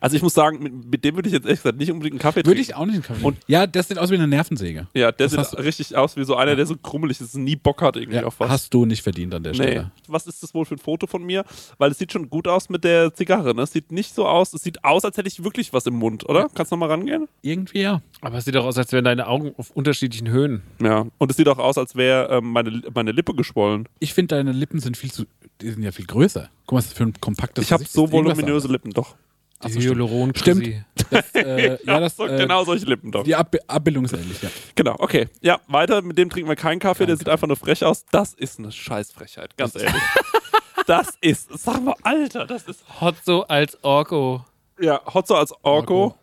[0.00, 2.20] Also ich muss sagen, mit, mit dem würde ich jetzt ehrlich gesagt nicht unbedingt einen
[2.20, 2.60] Kaffee Würde trinken.
[2.62, 3.24] ich auch nicht in Kaffee.
[3.24, 4.86] Und- ja, das sieht aus wie eine Nervensäge.
[4.94, 7.82] Ja, der Das sieht richtig aus wie so einer, der so krummelig ist, nie Bock
[7.82, 8.48] hat irgendwie Ja, auf was.
[8.50, 9.56] hast du nicht verdient an der Nee.
[9.58, 9.90] Stelle.
[10.06, 11.44] Was ist das wohl für ein Foto von mir?
[11.78, 13.62] Weil es sieht schon gut aus mit der Zigarre, ne?
[13.62, 16.28] Es sieht nicht so aus, es sieht aus, als hätte ich wirklich was im Mund,
[16.28, 16.48] oder?
[16.54, 17.28] Kannst du noch mal rangehen?
[17.42, 18.02] Irgendwie ja.
[18.20, 20.62] Aber es sieht doch aus, als wären deine Augen auf unterschiedlichen Höhen.
[20.82, 21.06] Ja.
[21.18, 23.88] Und es sieht auch aus, als wäre ähm, meine, meine Lippe geschwollen.
[24.00, 25.24] Ich finde, deine Lippen sind viel zu.
[25.60, 26.48] Die sind ja viel größer.
[26.66, 29.16] Guck mal, was das für ein kompaktes ich habe so voluminöse Lippen, doch.
[29.64, 29.96] Die so, stimmt.
[29.96, 30.84] Hyaluron Stimmt.
[31.10, 33.24] Das, äh, ja, das, so, äh, genau solche Lippen doch.
[33.24, 34.50] Die Ab Abbildung ist ähnlich, ja.
[34.74, 35.28] Genau, okay.
[35.40, 38.04] Ja, weiter, mit dem trinken wir keinen Kaffee, der Kein sieht einfach nur frech aus.
[38.12, 40.02] Das ist eine Scheißfrechheit, ganz ehrlich.
[40.86, 42.84] das ist, sag mal, Alter, das ist.
[43.00, 44.44] Hotzo als Orko.
[44.80, 46.02] Ja, Hotzo als Orko.
[46.04, 46.18] Orko.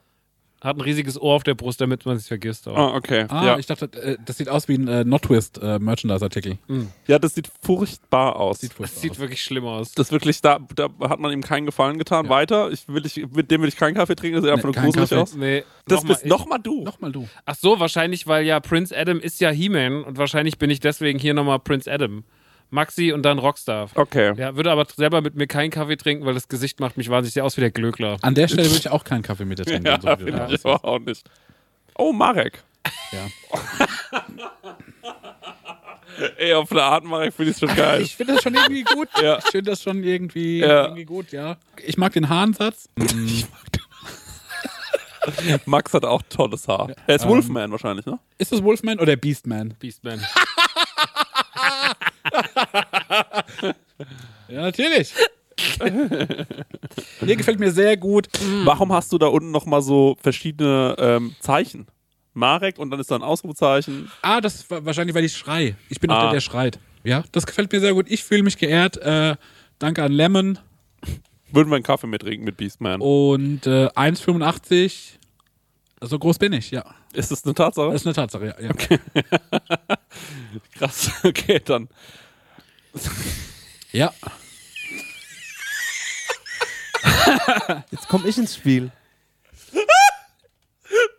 [0.66, 2.68] Hat ein riesiges Ohr auf der Brust, damit man es vergisst.
[2.68, 2.76] Auch.
[2.76, 3.26] Ah, okay.
[3.30, 3.57] Ah, ja.
[3.57, 6.57] ich dachte, äh, das sieht aus wie ein äh, Not-Twist äh, Merchandise-Artikel.
[7.07, 8.59] ja, das sieht furchtbar aus.
[8.59, 9.20] Sieht Das furchtbar sieht aus.
[9.20, 9.91] wirklich schlimm aus.
[9.93, 12.26] das wirklich, da, da hat man ihm keinen Gefallen getan.
[12.26, 12.32] Ja.
[12.32, 14.74] Weiter, ich will ich, mit dem will ich keinen Kaffee trinken, das sieht einfach nur
[14.74, 15.22] gruselig Kaffee.
[15.22, 15.36] aus.
[15.36, 16.30] Nee, Das nochmal bist ich.
[16.30, 16.84] nochmal du.
[16.84, 17.28] Nochmal du.
[17.45, 21.20] Ach so, wahrscheinlich, weil ja Prince Adam ist ja He-Man und wahrscheinlich bin ich deswegen
[21.20, 22.24] hier nochmal Prince Adam.
[22.76, 23.89] Maxi und dann Rockstar.
[23.95, 24.34] Okay.
[24.38, 27.34] Ja, würde aber selber mit mir keinen Kaffee trinken, weil das Gesicht macht mich wahnsinnig
[27.34, 28.17] sehr aus wie der Glöckler.
[28.21, 29.88] An der Stelle würde ich auch keinen Kaffee mit dir trinken.
[29.88, 30.09] Ja, so
[30.53, 31.28] ich aber auch nicht.
[31.95, 32.63] Oh, Marek.
[33.11, 33.28] Ja.
[36.38, 38.01] Ey, auf eine Art, Marek, finde ich schon geil.
[38.01, 39.09] Ich finde das schon irgendwie gut.
[39.21, 39.38] Ja.
[39.39, 40.84] Ich finde das schon irgendwie, Ja.
[40.84, 41.57] irgendwie gut, ja.
[41.84, 42.88] Ich mag den Haarensatz.
[45.65, 46.91] Max hat auch tolles Haar.
[47.07, 48.19] Er ist Wolfman wahrscheinlich, ne?
[48.38, 49.73] Ist das Wolfman oder Beastman?
[49.80, 50.21] Beastman.
[54.48, 55.14] Ja, natürlich.
[57.22, 58.28] nee, gefällt mir sehr gut.
[58.64, 61.88] Warum hast du da unten nochmal so verschiedene ähm, Zeichen?
[62.34, 64.12] Marek und dann ist da ein Ausrufezeichen.
[64.22, 65.76] Ah, das war wahrscheinlich, weil ich schrei.
[65.90, 66.22] Ich bin auch Ah.
[66.24, 66.80] der, der schreit.
[67.04, 68.06] Ja, das gefällt mir sehr gut.
[68.12, 68.98] Ich fühle mich geehrt.
[68.98, 69.36] Äh,
[69.80, 70.60] danke an Lemon.
[71.52, 73.00] Würden wir einen Kaffee mittrinken mit Beastman.
[73.02, 75.14] Und äh, 1,85.
[76.02, 76.84] So groß bin ich, ja.
[77.14, 77.92] Ist das eine Tatsache?
[77.92, 78.56] Das ist eine Tatsache, ja.
[78.62, 78.74] ja.
[80.78, 81.12] Krass.
[81.24, 81.88] Okay, dann.
[83.91, 84.14] Ja.
[87.91, 88.91] Jetzt komme ich ins Spiel.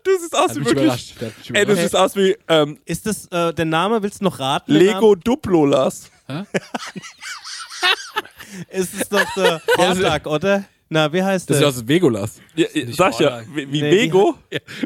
[0.04, 0.84] Du siehst aus Hat wie mich wirklich.
[0.84, 1.14] überrascht.
[1.20, 1.82] Der hat mich Ey, du überrascht.
[1.82, 4.02] siehst aus wie ähm, Ist das äh, der Name?
[4.02, 4.72] Willst du noch raten?
[4.72, 6.10] den Lego Duplolas.
[6.28, 6.46] Namen?
[8.70, 10.64] Ist es doch der Hordak, oder?
[10.88, 11.70] Na, wie heißt Das der?
[11.72, 12.40] sieht aus wie Vegolas.
[12.54, 14.34] Ja, sag ich ja, wie, wie Nee, Vego.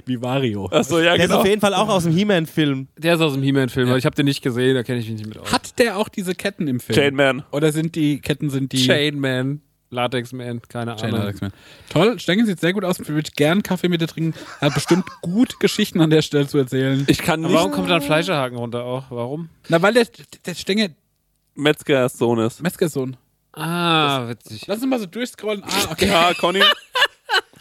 [0.06, 0.66] Wie Mario.
[0.70, 1.40] Achso, ja, der ist genau.
[1.40, 2.88] auf jeden Fall auch aus dem He-Man-Film.
[2.96, 5.18] Der ist aus dem He-Man-Film, aber ich habe den nicht gesehen, da kenne ich mich
[5.18, 5.52] nicht mit aus.
[5.52, 6.98] Hat der auch diese Ketten im Film?
[6.98, 7.42] Chain Man.
[7.52, 11.20] Oder sind die Ketten sind die Chain Man, Latex Man, keine Chain Ahnung.
[11.20, 11.52] Alex Man.
[11.90, 12.98] Toll, Stengen sieht sehr gut aus.
[13.06, 14.32] Würde ich gern Kaffee mit dir trinken.
[14.60, 17.04] Er hat bestimmt gut Geschichten an der Stelle zu erzählen.
[17.08, 19.10] Ich kann Aber nicht warum kommt da ein Fleischerhaken runter auch?
[19.10, 19.50] Warum?
[19.68, 20.06] Na, weil der,
[20.46, 20.94] der Stenge
[21.56, 22.62] Metzgers Sohn ist.
[22.62, 23.16] Metzgersohn.
[23.52, 24.64] Ah, witzig.
[24.66, 25.62] Lass uns mal so durchscrollen.
[25.64, 26.06] Ah, okay.
[26.08, 26.62] Ja, Conny.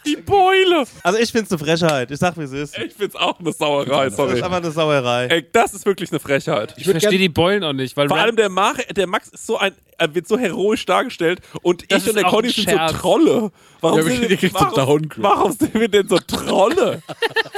[0.06, 0.84] Die Beule.
[1.02, 2.10] Also ich find's eine Frechheit.
[2.10, 2.78] Ich sag, wie es ist.
[2.78, 4.38] Ich find's auch eine Sauerei, Das sorry.
[4.38, 5.26] ist einfach eine Sauerei.
[5.26, 6.72] Ey, das ist wirklich eine Frechheit.
[6.78, 9.28] Ich würd verstehe gern- die Beulen auch nicht, weil Vor allem der, Mar der Max
[9.28, 12.48] ist so ein, er wird so heroisch dargestellt und Das ich und ist der Conny
[12.50, 13.52] sind so Trolle.
[13.82, 17.02] Warum, Ja, sind, wir, so warum, warum sind wir denn so Trolle?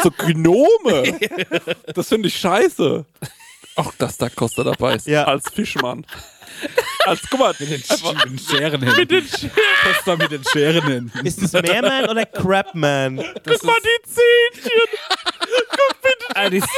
[0.03, 1.18] so Gnome.
[1.95, 3.05] Das finde ich scheiße.
[3.76, 5.07] Auch dass da Costa dabei ist.
[5.07, 5.24] Ja.
[5.24, 6.05] Als Fischmann.
[7.07, 8.96] Als, guck mal, Mit den, mit den Scherenhänden.
[8.96, 10.18] Mit den Scherenhänden.
[10.18, 11.26] mit den Scherenhänden.
[11.26, 13.16] Ist das Meerman oder Crabman?
[13.16, 14.88] guck mal die Zähnchen.
[16.34, 16.62] Ah, die-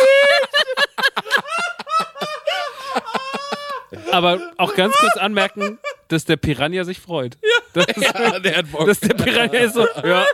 [4.11, 7.37] Aber auch ganz kurz anmerken, dass der Piranha sich freut.
[7.73, 8.87] Das ist, Ja, der hat Bock.
[8.87, 10.25] dass der Piranha ist so, ja,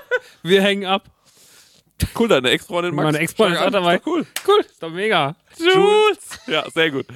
[0.42, 1.04] wir hängen ab.
[2.18, 3.04] Cool, deine Ex-Freundin Max.
[3.06, 4.00] Meine Ex-Freundin ist auch dabei.
[4.04, 4.26] Cool.
[4.46, 5.36] Cool, ist doch mega.
[5.58, 6.40] Jules!
[6.46, 7.06] Ja, sehr gut.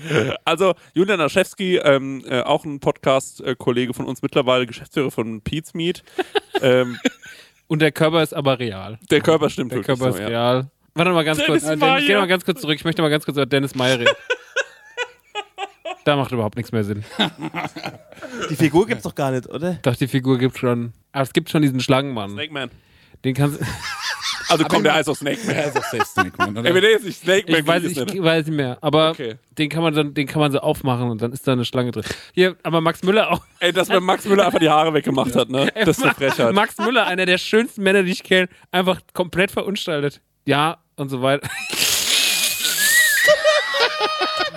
[0.44, 6.02] Also, Julian Aschewski, ähm, äh, auch ein Podcast-Kollege von uns, mittlerweile Geschäftsführer von Pete's Meat.
[6.60, 6.98] ähm,
[7.66, 8.98] Und der Körper ist aber real.
[9.10, 10.26] der Körper stimmt Der Körper so, ist ja.
[10.28, 10.70] real.
[10.94, 11.72] Warte mal ganz Dennis kurz.
[11.72, 11.94] Äh, Meyer.
[11.94, 12.76] Dennis, geh mal ganz kurz zurück.
[12.76, 14.14] Ich möchte mal ganz kurz über Dennis Meyer reden.
[16.04, 17.02] Da macht überhaupt nichts mehr Sinn.
[18.50, 19.78] Die Figur gibt's doch gar nicht, oder?
[19.80, 20.92] Doch, die Figur gibt schon.
[21.12, 22.30] Aber es gibt schon diesen Schlangenmann.
[22.32, 22.70] Snake Man.
[23.24, 23.58] Den kannst
[24.48, 25.54] Also komm, der heißt auch Snake Man.
[25.56, 26.72] Der ist auch safe Snake Man, oder?
[26.80, 28.22] Der jetzt nicht Snake Man Ich weiß, ist, ich ne?
[28.24, 28.78] weiß nicht mehr.
[28.80, 29.36] Aber Okay.
[29.58, 31.90] den kann man dann, den kann man so aufmachen und dann ist da eine Schlange
[31.92, 32.04] drin.
[32.32, 33.42] Hier, aber Max Müller auch.
[33.60, 35.70] Ey, dass mir Max Müller einfach die Haare weggemacht hat, ne?
[35.84, 36.52] Das ist eine Frechheit.
[36.54, 40.20] Max Müller, einer der schönsten Männer, die ich kenne, einfach komplett verunstaltet.
[40.46, 41.48] Ja, und so weiter.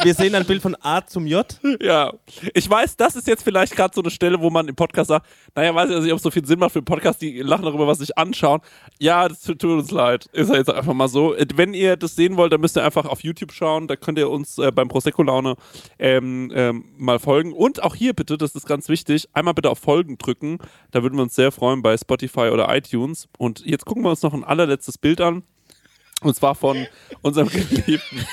[0.03, 1.45] Wir sehen ein Bild von A zum J.
[1.81, 2.13] Ja.
[2.53, 5.25] Ich weiß, das ist jetzt vielleicht gerade so eine Stelle, wo man im Podcast sagt,
[5.55, 7.41] naja, weiß ich also nicht, ob es so viel Sinn macht für den Podcast, die
[7.41, 8.61] lachen darüber, was sich anschauen.
[8.99, 10.27] Ja, das tut uns leid.
[10.33, 11.35] Ist ja jetzt einfach mal so.
[11.55, 13.87] Wenn ihr das sehen wollt, dann müsst ihr einfach auf YouTube schauen.
[13.87, 15.55] Da könnt ihr uns äh, beim Prosecco Laune
[15.99, 17.53] ähm, ähm, mal folgen.
[17.53, 20.59] Und auch hier bitte, das ist ganz wichtig, einmal bitte auf Folgen drücken.
[20.91, 23.27] Da würden wir uns sehr freuen bei Spotify oder iTunes.
[23.37, 25.43] Und jetzt gucken wir uns noch ein allerletztes Bild an.
[26.21, 26.87] Und zwar von
[27.21, 28.25] unserem geliebten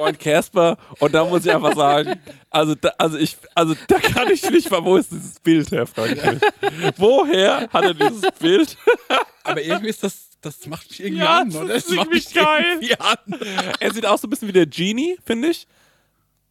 [0.00, 0.76] Freund Casper.
[0.98, 2.20] Und da muss ich einfach sagen,
[2.50, 5.86] also da, also ich, also da kann ich nicht mal, wo ist dieses Bild her,
[5.86, 6.18] Frank?
[6.96, 8.76] Woher hat er dieses Bild?
[9.44, 11.74] Aber irgendwie ist das, das macht mich irgendwie Ja, an, das oder?
[11.74, 12.64] ist Das macht irgendwie mich geil.
[12.68, 13.74] irgendwie an.
[13.80, 15.66] Er sieht auch so ein bisschen wie der Genie, finde ich.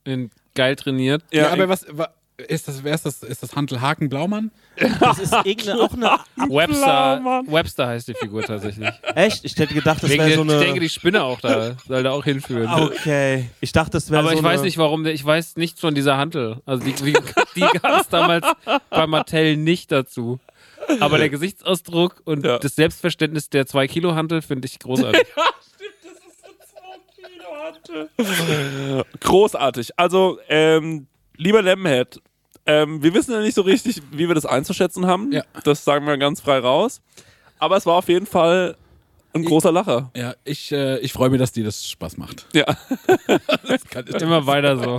[0.06, 1.24] Den geil trainiert.
[1.32, 2.14] Ja, aber was, wa-
[2.48, 3.24] ist das, wer ist das?
[3.24, 4.52] Ist das Hantel Haken Blaumann?
[5.00, 6.20] Das ist irgendeine, auch eine.
[6.56, 7.44] Webster.
[7.48, 8.90] Webster heißt die Figur tatsächlich.
[9.16, 9.44] Echt?
[9.46, 10.80] Ich hätte gedacht, das wäre so Ich denke, eine.
[10.80, 12.70] die Spinne auch da soll da auch hinführen.
[12.70, 13.50] Okay.
[13.62, 15.06] Ich dachte, das wäre Aber so ich weiß eine, nicht, warum.
[15.06, 16.62] Ich weiß nichts von dieser Hantel.
[16.66, 17.14] Also die, die,
[17.56, 18.46] die gab es damals
[18.90, 20.40] bei Mattel nicht dazu.
[21.00, 22.58] Aber der Gesichtsausdruck und Ja.
[22.58, 25.22] das Selbstverständnis der 2 Kilo Hantel finde ich großartig.
[29.20, 29.92] Großartig.
[29.98, 32.22] Also, ähm, lieber Lemonhead,
[32.66, 35.32] ähm, wir wissen ja nicht so richtig, wie wir das einzuschätzen haben.
[35.32, 35.44] Ja.
[35.64, 37.02] Das sagen wir ganz frei raus.
[37.58, 38.76] Aber es war auf jeden Fall
[39.34, 40.12] ein großer Lacher.
[40.16, 42.48] Ja, ich, äh, ich freue mich, dass dir das Spaß macht.
[42.54, 42.66] Ja.
[43.68, 44.98] Das kann ich Immer weiter so.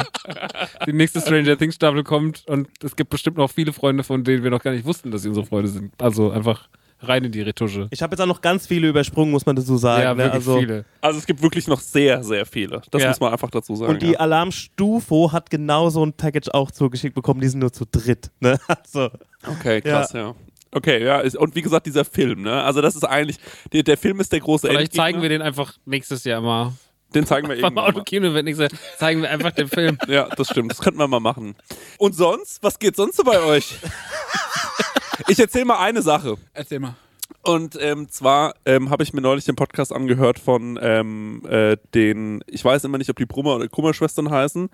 [0.86, 4.44] Die nächste Stranger Things Staffel kommt und es gibt bestimmt noch viele Freunde, von denen
[4.44, 5.92] wir noch gar nicht wussten, dass sie unsere Freunde sind.
[6.00, 6.68] Also einfach
[7.02, 7.88] rein in die Retusche.
[7.90, 10.02] Ich habe jetzt auch noch ganz viele übersprungen, muss man dazu sagen.
[10.02, 10.18] Ja, ne?
[10.24, 10.84] wirklich also, viele.
[11.00, 12.82] Also es gibt wirklich noch sehr, sehr viele.
[12.90, 13.08] Das Ja.
[13.08, 13.92] muss man einfach dazu sagen.
[13.92, 14.18] Und die ja.
[14.20, 18.30] Alarmstufo hat genau so ein Package auch zugeschickt bekommen, die sind nur zu dritt.
[18.40, 18.58] Ne?
[18.68, 19.10] Also,
[19.46, 20.34] Okay, krass, ja.
[20.72, 22.62] Okay, ja, und wie gesagt, dieser Film, ne?
[22.62, 23.38] Also das ist eigentlich,
[23.72, 25.04] der, der Film ist der große Vielleicht Endgegner.
[25.04, 26.72] zeigen wir den einfach nächstes Jahr mal.
[27.12, 27.90] Den zeigen wir Beim irgendwann mal.
[27.90, 28.62] Autokino wird nichts.
[28.98, 29.98] Zeigen wir einfach den Film.
[30.06, 30.70] Ja, das stimmt.
[30.70, 31.56] Das könnten wir mal machen.
[31.98, 32.62] Und sonst?
[32.62, 33.74] Was geht sonst so bei euch?
[35.28, 36.36] ich erzähle mal eine Sache.
[36.52, 36.96] Erzähl mal.
[37.42, 42.42] Und ähm, zwar ähm, habe ich mir neulich den Podcast angehört von ähm, äh, den,
[42.46, 44.68] ich weiß immer nicht, ob die Brummer oder Kummerschwestern heißen,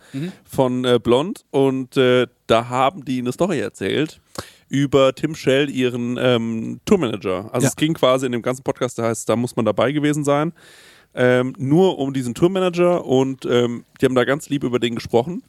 [0.50, 1.44] von äh, Blond.
[1.50, 4.20] Und äh, da haben die eine Story erzählt
[4.68, 7.50] über Tim Shell, ihren ähm, Tourmanager.
[7.52, 7.68] Also Ja.
[7.68, 10.52] es ging quasi in dem ganzen Podcast, da heißt, da muss man dabei gewesen sein.
[11.14, 15.42] Ähm, nur um diesen Tourmanager und ähm, die haben da ganz lieb über den gesprochen.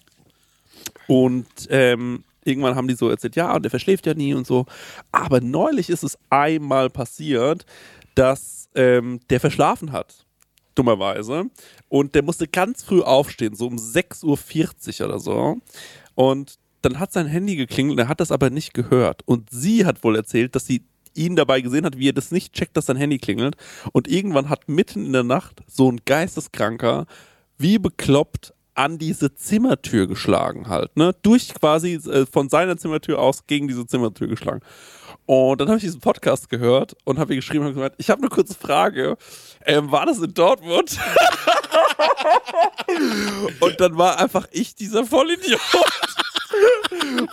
[1.07, 4.65] Und ähm, irgendwann haben die so erzählt, ja, und der verschläft ja nie und so.
[5.11, 7.65] Aber neulich ist es einmal passiert,
[8.15, 10.25] dass ähm, der verschlafen hat.
[10.75, 11.45] Dummerweise.
[11.89, 15.57] Und der musste ganz früh aufstehen, so um 6.40 Uhr oder so.
[16.15, 19.21] Und dann hat sein Handy geklingelt, er hat das aber nicht gehört.
[19.25, 20.83] Und sie hat wohl erzählt, dass sie
[21.15, 23.57] ihn dabei gesehen hat, wie er das nicht checkt, dass sein Handy klingelt.
[23.91, 27.07] Und irgendwann hat mitten in der Nacht so ein Geisteskranker
[27.57, 31.15] wie bekloppt an diese Zimmertür geschlagen halt, ne?
[31.23, 34.61] Durch quasi äh, von seiner Zimmertür aus gegen diese Zimmertür geschlagen.
[35.25, 38.21] Und dann habe ich diesen Podcast gehört und habe ihr geschrieben und gesagt, ich habe
[38.21, 39.17] eine kurze Frage.
[39.65, 40.97] Ähm, war das in Dortmund?
[43.59, 45.59] und dann war einfach ich dieser Vollidiot.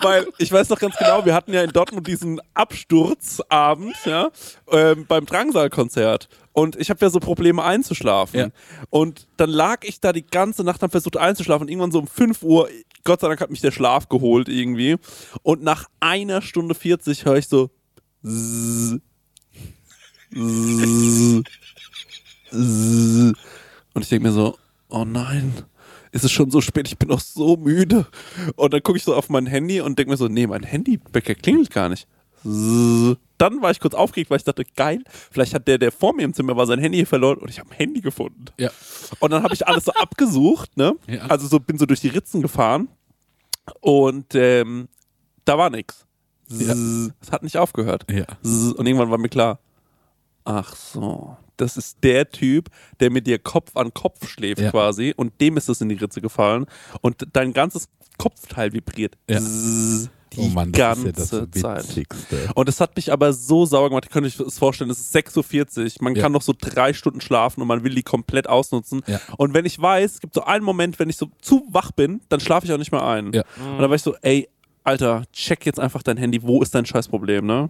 [0.01, 4.29] Weil ich weiß noch ganz genau, wir hatten ja in Dortmund diesen Absturzabend ja,
[4.71, 6.29] ähm, beim Drangsal-Konzert.
[6.53, 8.39] Und ich habe ja so Probleme einzuschlafen.
[8.39, 8.47] Ja.
[8.89, 11.63] Und dann lag ich da die ganze Nacht, habe versucht einzuschlafen.
[11.63, 12.69] Und irgendwann so um 5 Uhr,
[13.03, 14.95] Gott sei Dank hat mich der Schlaf geholt irgendwie.
[15.43, 17.69] Und nach einer Stunde 40 höre ich so
[18.23, 19.01] zzz,
[20.33, 21.43] zzz,
[22.51, 23.33] zzz.
[23.93, 24.57] Und ich denke mir so,
[24.89, 25.53] oh nein,
[26.15, 28.07] ist es schon so spät, ich bin noch so müde.
[28.55, 31.35] Und dann gucke ich so auf mein Handy und denke mir so, nee, mein Handywecker
[31.35, 32.07] klingelt gar nicht.
[33.37, 36.23] Dann war ich kurz aufgeregt, weil ich dachte, geil, vielleicht hat der, der vor mir
[36.23, 38.45] im Zimmer war, sein Handy verloren und ich habe ein Handy gefunden.
[38.57, 38.69] Ja.
[39.19, 40.95] Und dann habe ich alles so abgesucht, ne?
[41.05, 41.25] Ja.
[41.25, 42.87] Also so bin so durch die Ritzen gefahren
[43.81, 44.87] und ähm,
[45.43, 46.05] da war nichts.
[46.47, 46.75] Ja.
[47.19, 48.05] Es hat nicht aufgehört.
[48.09, 48.25] Ja.
[48.41, 49.59] Und irgendwann war mir klar,
[50.45, 54.71] ach so, das ist der Typ, der mit dir Kopf an Kopf schläft Ja.
[54.71, 56.65] quasi und dem ist es in die Ritze gefallen
[57.01, 57.87] und dein ganzes
[58.17, 59.17] Kopfteil vibriert.
[59.29, 59.39] Ja.
[59.39, 60.09] Zzz.
[60.33, 62.07] Die Oh Mann, das ist ja ganze das Zeit.
[62.55, 65.15] Und es hat mich aber so sauer gemacht, ihr könnt euch das vorstellen, es ist
[65.15, 69.01] 6.40 Uhr, man kann noch so drei Stunden schlafen und man will die komplett ausnutzen.
[69.37, 72.21] Und wenn ich weiß, es gibt so einen Moment, wenn ich so zu wach bin,
[72.27, 73.27] dann schlafe ich auch nicht mehr ein.
[73.27, 74.49] Und dann war ich so, ey,
[74.83, 77.69] Alter, check jetzt einfach dein Handy, wo ist dein Scheißproblem, ne?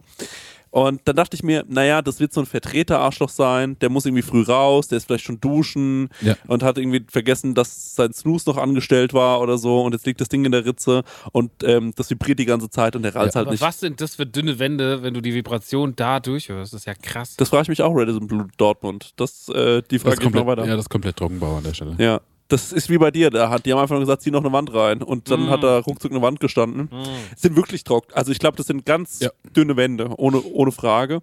[0.76, 4.24] Und dann dachte ich mir, naja, das wird so ein Vertreter-Arschloch sein, der muss irgendwie
[4.24, 6.36] früh raus, der ist vielleicht schon duschen Ja.
[6.48, 10.20] und hat irgendwie vergessen, dass sein Snooze noch angestellt war oder so und jetzt liegt
[10.20, 13.36] das Ding in der Ritze und ähm, das vibriert die ganze Zeit und der reizt
[13.36, 13.40] Ja.
[13.40, 13.62] halt Aber nicht.
[13.62, 16.74] was sind das für dünne Wände, wenn du die Vibration da durchhörst?
[16.74, 17.38] Das ist ja krass.
[17.38, 19.14] Das frage ich mich auch, Redison Blue Dortmund.
[19.16, 20.66] Das, äh, die Das frage ich noch weiter.
[20.66, 21.96] ja, das ist komplett Trockenbau an der Stelle.
[22.00, 22.20] Ja.
[22.48, 24.54] Das ist wie bei dir, da hat, die haben einfach nur gesagt, zieh noch eine
[24.54, 25.02] Wand rein.
[25.02, 25.50] Und dann Mm.
[25.50, 26.90] hat da ruckzuck eine Wand gestanden.
[27.36, 28.14] Sind wirklich trocken.
[28.14, 29.32] Also ich glaube, das sind ganz Ja.
[29.56, 31.22] dünne Wände, ohne, ohne Frage.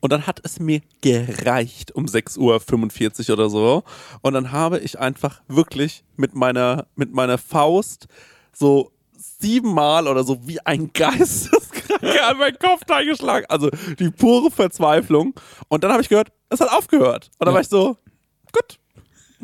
[0.00, 3.84] Und dann hat es mir gereicht um 6.45 Uhr oder so.
[4.20, 8.06] Und dann habe ich einfach wirklich mit meiner, mit meiner Faust
[8.52, 13.46] so siebenmal oder so wie ein Geisteskranker an meinen Kopf eingeschlagen.
[13.48, 15.32] Also die pure Verzweiflung.
[15.68, 17.30] Und dann habe ich gehört, es hat aufgehört.
[17.38, 17.54] Und dann Ja.
[17.54, 17.96] war ich so,
[18.52, 18.78] gut.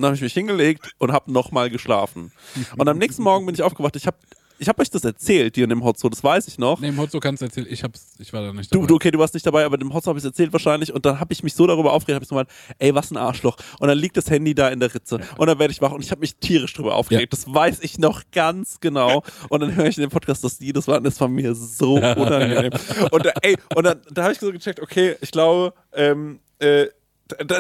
[0.02, 2.32] Dann habe ich mich hingelegt und habe nochmal geschlafen.
[2.76, 3.96] Und am nächsten Morgen bin ich aufgewacht.
[3.96, 4.16] Ich habe
[4.60, 6.80] ich hab euch das erzählt, dir in dem Hotzo, das weiß ich noch.
[6.80, 8.86] Nee, im Hotzo kannst du erzählen, ich, hab's, ich war da nicht dabei.
[8.86, 11.06] du, okay, du warst nicht dabei, aber dem Hotzo habe ich es erzählt wahrscheinlich und
[11.06, 13.56] dann habe ich mich so darüber aufgeregt, habe ich so gemeint, ey, was ein Arschloch.
[13.78, 16.04] Und dann liegt das Handy da in der Ritze und dann werde ich wach und
[16.04, 17.32] ich habe mich tierisch drüber aufgeregt.
[17.32, 19.22] Das weiß ich noch ganz genau.
[19.48, 21.94] Und dann höre ich in dem Podcast, dass die das waren, das war mir so
[21.94, 22.72] unangenehm.
[23.10, 26.88] Und, äh, ey, und dann da habe ich so gecheckt, okay, ich glaube, ähm, äh,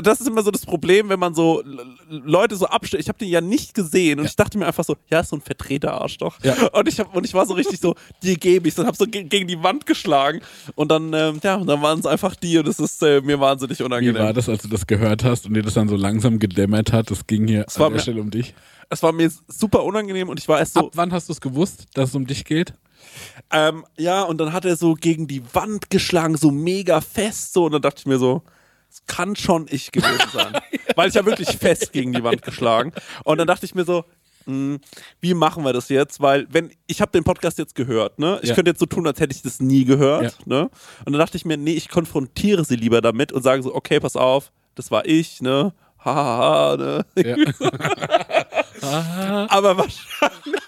[0.02, 1.62] Das ist immer so das Problem, wenn man so
[2.08, 3.02] Leute so abstellt.
[3.02, 5.36] Ich habe den ja nicht gesehen und ich dachte mir einfach so, ja, ist so
[5.36, 6.38] ein verdrehter Arschloch.
[6.42, 6.54] Ja.
[6.72, 9.06] Und ich hab, und ich war so richtig so, dir gebe ich und habe so
[9.06, 10.40] ge gegen die Wand geschlagen
[10.74, 13.78] und dann ähm, ja, dann waren es einfach die und das ist äh, mir wahnsinnig
[13.78, 14.22] Wie unangenehm.
[14.22, 17.10] war das, als du das gehört hast und dir das dann so langsam gedämmert hat?
[17.10, 18.54] Das ging hier war an der mir- Stelle um dich.
[18.92, 21.40] Es war mir super unangenehm und ich war erst so, Ab wann hast du es
[21.40, 22.74] gewusst, dass es um dich geht?
[23.52, 27.64] Ähm, ja, und dann hat er so gegen die Wand geschlagen, so mega fest, so,
[27.66, 28.42] und dann dachte ich mir so,
[28.90, 30.52] es kann schon ich gewesen sein.
[30.96, 32.92] Weil ich ja wirklich fest gegen die Wand geschlagen.
[33.24, 34.04] Und dann dachte ich mir so,
[34.46, 34.78] mh,
[35.20, 36.20] wie machen wir das jetzt?
[36.20, 38.38] Weil, wenn, ich habe den Podcast jetzt gehört, ne?
[38.42, 38.54] Ich Ja.
[38.54, 40.30] könnte jetzt so tun, als hätte ich das nie gehört, Ja.
[40.46, 40.62] ne?
[41.04, 44.00] Und dann dachte ich mir, nee, ich konfrontiere sie lieber damit und sage so, okay,
[44.00, 45.72] pass auf, das war ich, ne?
[46.04, 47.04] Hahaha, ne?
[47.16, 47.36] Ja.
[48.82, 50.60] Aber wahrscheinlich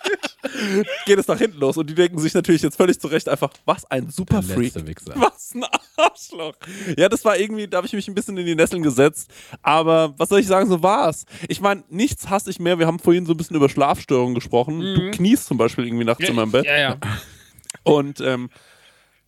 [1.06, 3.84] geht es nach hinten los und die denken sich natürlich jetzt völlig zurecht einfach, was
[3.90, 4.74] ein super Der Freak.
[4.74, 5.14] letzte Wichser.
[5.16, 5.64] Was ein
[5.96, 6.54] Arschloch.
[6.96, 9.30] Ja, das war irgendwie, da habe ich mich ein bisschen in die Nesseln gesetzt.
[9.62, 11.24] Aber was soll ich sagen, so war's.
[11.48, 12.78] Ich meine, nichts hasse ich mehr.
[12.78, 14.80] Wir haben vorhin so ein bisschen über Schlafstörungen gesprochen.
[14.80, 16.64] Du kniest zum Beispiel irgendwie nachts in meinem Bett.
[16.66, 16.96] Ja, ja.
[17.84, 18.50] Und ähm,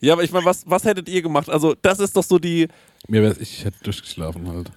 [0.00, 1.48] ja, aber ich meine, was, was hättet ihr gemacht?
[1.48, 2.68] Also, das ist doch so die.
[3.08, 4.70] Mir wär's, ich hätte durchgeschlafen halt.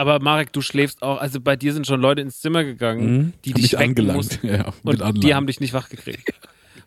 [0.00, 3.50] Aber Marek, du schläfst auch, also bei dir sind schon Leute ins Zimmer gegangen, die
[3.52, 4.16] Hab dich angelangt.
[4.16, 4.46] mussten.
[4.46, 5.20] Ja, ja, Und Anlagen.
[5.20, 6.32] die haben dich nicht wach gekriegt.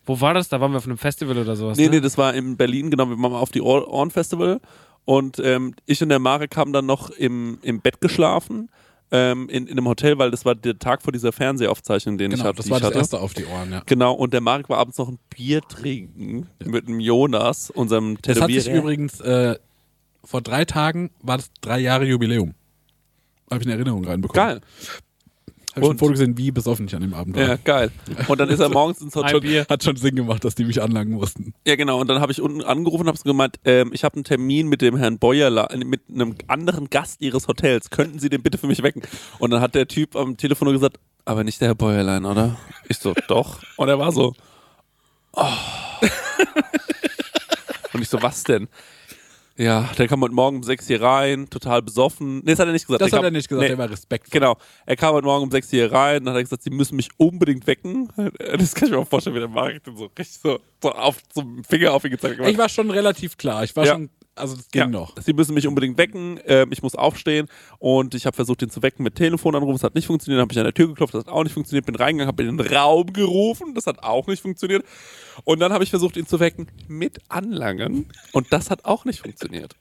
[0.04, 0.48] Wo war das?
[0.48, 1.78] Da waren wir auf einem Festival oder sowas.
[1.78, 1.90] Nee, ne?
[1.92, 3.06] nee, das war in Berlin, genau.
[3.08, 4.60] Wir waren mal auf die Ohr- Ohren Festival.
[5.04, 8.68] Und ähm, ich und der Marek haben dann noch im, im Bett geschlafen.
[9.12, 12.38] Ähm, in, in einem Hotel, weil das war der Tag vor dieser Fernsehaufzeichnung, den ich
[12.38, 12.56] Genau, hatte.
[12.56, 12.98] das die war ich das hatte.
[12.98, 13.82] erste auf die Ohren, ja.
[13.86, 18.40] Genau, und der Marek war abends noch ein Bier trinken mit dem Jonas, unserem Das
[18.40, 18.82] hat sich Tätowierer.
[18.82, 19.56] übrigens, äh,
[20.24, 22.54] vor drei Tagen war das drei Jahre Jubiläum.
[23.54, 24.46] Habe ich eine Erinnerung reinbekommen.
[24.46, 24.60] Geil.
[25.74, 27.42] Habe ich ein Foto gesehen, wie besoffen ich an dem Abend war.
[27.42, 27.90] Ja, geil.
[28.28, 29.40] Und dann ist er morgens ins Hotel.
[29.40, 29.66] Bier.
[29.68, 31.52] Hat schon Sinn gemacht, dass die mich anlangen mussten.
[31.66, 32.00] Ja, genau.
[32.00, 34.82] Und dann habe ich unten angerufen und habe gemeint, ähm, ich habe einen Termin mit
[34.82, 37.90] dem Herrn Beuerler, äh, mit einem anderen Gast Ihres Hotels.
[37.90, 39.02] Könnten Sie den bitte für mich wecken?
[39.40, 42.56] Und dann hat der Typ am Telefon gesagt, aber nicht der Herr Beuerlein, oder?
[42.88, 43.58] Ich so, doch.
[43.76, 44.34] Und er war so,
[45.32, 45.48] oh.
[47.94, 48.68] Und ich so, was denn?
[49.56, 52.38] Ja, der kam heute Morgen um sechs hier rein, total besoffen.
[52.38, 53.02] Nee, das hat er nicht gesagt.
[53.02, 53.68] Das Der hat kam- er nicht gesagt, nee.
[53.68, 54.40] der war respektvoll.
[54.40, 54.56] Genau.
[54.84, 57.08] Er kam heute Morgen um 6 hier rein, dann hat er gesagt, sie müssen mich
[57.18, 58.08] unbedingt wecken.
[58.58, 61.18] Das kann ich mir auch vorstellen, wie der Marek dann so richtig so, so auf
[61.36, 62.48] einen Finger auf ihn gezeigt hat.
[62.48, 63.62] Ich war schon relativ klar.
[63.62, 63.92] Ich war Ja.
[63.92, 65.14] schon, also das ging ja, noch.
[65.20, 66.40] Sie müssen mich unbedingt wecken.
[66.46, 69.76] Ähm, ich muss aufstehen und ich habe versucht, ihn zu wecken mit Telefonanruf.
[69.76, 70.38] Es hat nicht funktioniert.
[70.38, 71.14] Dann habe ich an der Tür geklopft.
[71.14, 71.86] Das hat auch nicht funktioniert.
[71.86, 73.74] Bin reingegangen, habe in den Raum gerufen.
[73.74, 74.84] Das hat auch nicht funktioniert.
[75.44, 78.06] Und dann habe ich versucht, ihn zu wecken mit Anlangen.
[78.32, 79.76] Und das hat auch nicht funktioniert.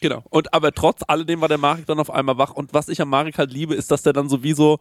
[0.00, 0.22] Genau.
[0.30, 2.52] Und aber trotz alledem war der Marek dann auf einmal wach.
[2.52, 4.78] Und was ich am Marek halt liebe, ist, dass der dann so wie so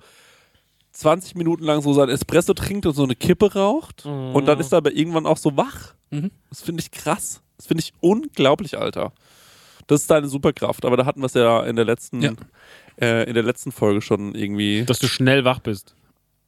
[0.93, 4.05] 20 Minuten lang so sein Espresso trinkt und so eine Kippe raucht.
[4.05, 5.93] Und dann ist er aber irgendwann auch so wach.
[6.49, 7.41] Das finde ich krass.
[7.57, 9.13] Das finde ich unglaublich, Alter.
[9.87, 10.83] Das ist deine Superkraft.
[10.85, 12.31] Aber da hatten wir es ja in der letzten, Ja.
[12.99, 14.83] äh, in der letzten Folge schon irgendwie.
[14.85, 15.95] Dass du schnell wach bist.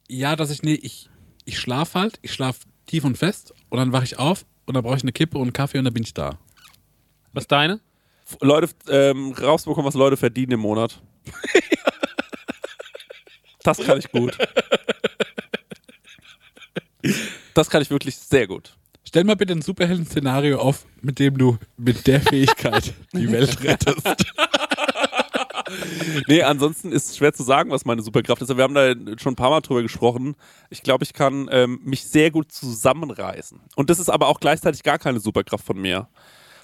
[0.08, 1.08] Ja, dass ich, nee, ich,
[1.44, 4.82] ich schlaf halt, ich schlaf tief und fest und dann wache ich auf und dann
[4.84, 6.38] brauche ich eine Kippe und einen Kaffee und dann bin ich da.
[7.32, 7.80] Was ist deine?
[8.40, 11.00] Leute ähm, rausbekommen, was Leute verdienen im Monat.
[13.64, 14.38] das kann ich gut.
[17.54, 18.76] Das kann ich wirklich sehr gut.
[19.06, 24.06] Stell mal bitte ein Superhelden-Szenario auf, mit dem du mit der Fähigkeit die Welt rettest.
[26.26, 28.50] Nee, ansonsten ist es schwer zu sagen, was meine Superkraft ist.
[28.50, 30.36] Aber wir haben da schon ein paar Mal drüber gesprochen.
[30.70, 33.60] Ich glaube, ich kann ähm, mich sehr gut zusammenreißen.
[33.76, 36.08] Und das ist aber auch gleichzeitig gar keine Superkraft von mir.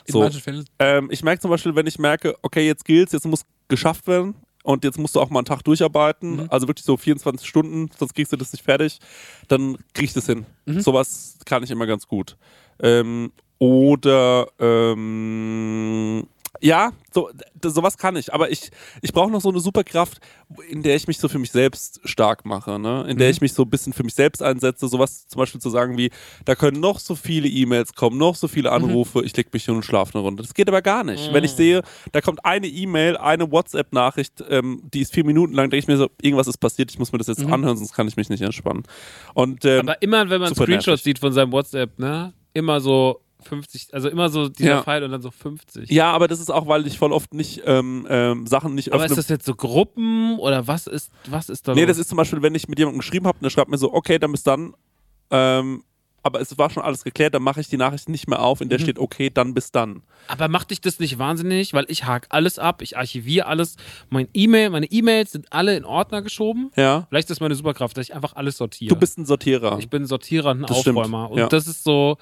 [0.07, 0.21] In So.
[0.21, 3.43] manchen Fällen Ähm, ich merke zum Beispiel, wenn ich merke, okay, jetzt gilt's, jetzt muss
[3.69, 4.35] geschafft werden
[4.71, 8.15] und jetzt musst du auch mal einen Tag durcharbeiten, also wirklich so 24 Stunden, sonst
[8.15, 8.99] kriegst du das nicht fertig,
[9.49, 10.47] dann krieg ich das hin.
[10.81, 12.37] Sowas kann ich immer ganz gut.
[12.83, 16.27] Ähm, oder ähm,
[16.61, 17.31] ja, so,
[17.63, 18.35] sowas kann ich.
[18.35, 18.71] Aber ich,
[19.03, 20.19] ich brauche noch so eine Superkraft,
[20.69, 23.07] in der ich mich so für mich selbst stark mache, ne?
[23.09, 24.89] In der ich mich so ein bisschen für mich selbst einsetze.
[24.89, 26.11] Sowas zum Beispiel zu sagen wie,
[26.45, 29.77] da können noch so viele E-Mails kommen, noch so viele Anrufe, ich leg mich hin
[29.77, 30.43] und schlafe eine Runde.
[30.43, 31.33] Das geht aber gar nicht.
[31.33, 31.83] Wenn ich sehe,
[32.13, 35.97] da kommt eine E-Mail, eine WhatsApp-Nachricht, ähm, die ist vier Minuten lang, denke ich mir
[35.97, 38.43] so, irgendwas ist passiert, ich muss mir das jetzt anhören, sonst kann ich mich nicht
[38.43, 38.83] entspannen.
[39.35, 41.05] Und ähm, Aber immer, wenn man Screenshots nervig.
[41.05, 42.35] sieht von seinem WhatsApp, ne?
[42.53, 44.83] Immer so 50, also immer so dieser Ja.
[44.83, 45.91] Pfeil und dann so 50.
[45.91, 49.03] ja, aber das ist auch, weil ich voll oft nicht ähm, ähm, Sachen nicht Aber
[49.05, 49.13] öffne.
[49.15, 51.89] ist das jetzt so Gruppen oder was ist, was ist da Nee, los?
[51.89, 53.93] das ist zum Beispiel, wenn ich mit jemandem geschrieben habe und der schreibt mir so,
[53.93, 54.75] okay, dann bis dann.
[55.31, 55.85] Ähm,
[56.23, 58.69] aber es war schon alles geklärt, dann mache ich die Nachricht nicht mehr auf, in
[58.69, 58.83] der Mhm.
[58.83, 60.03] steht, okay, dann bis dann.
[60.29, 61.73] Aber macht dich das nicht wahnsinnig?
[61.73, 63.77] Weil ich hake alles ab, ich archiviere alles.
[64.11, 66.73] Mein E-Mail, meine E-Mails sind alle in Ordner geschoben.
[66.77, 67.07] Ja.
[67.09, 68.93] Vielleicht ist das meine Superkraft, dass ich einfach alles sortiere.
[68.93, 69.79] Du bist ein Sortierer.
[69.79, 71.31] ich bin ein Sortierer und ein Das stimmt, Aufräumer.
[71.31, 71.47] Und ja.
[71.49, 72.19] das ist so,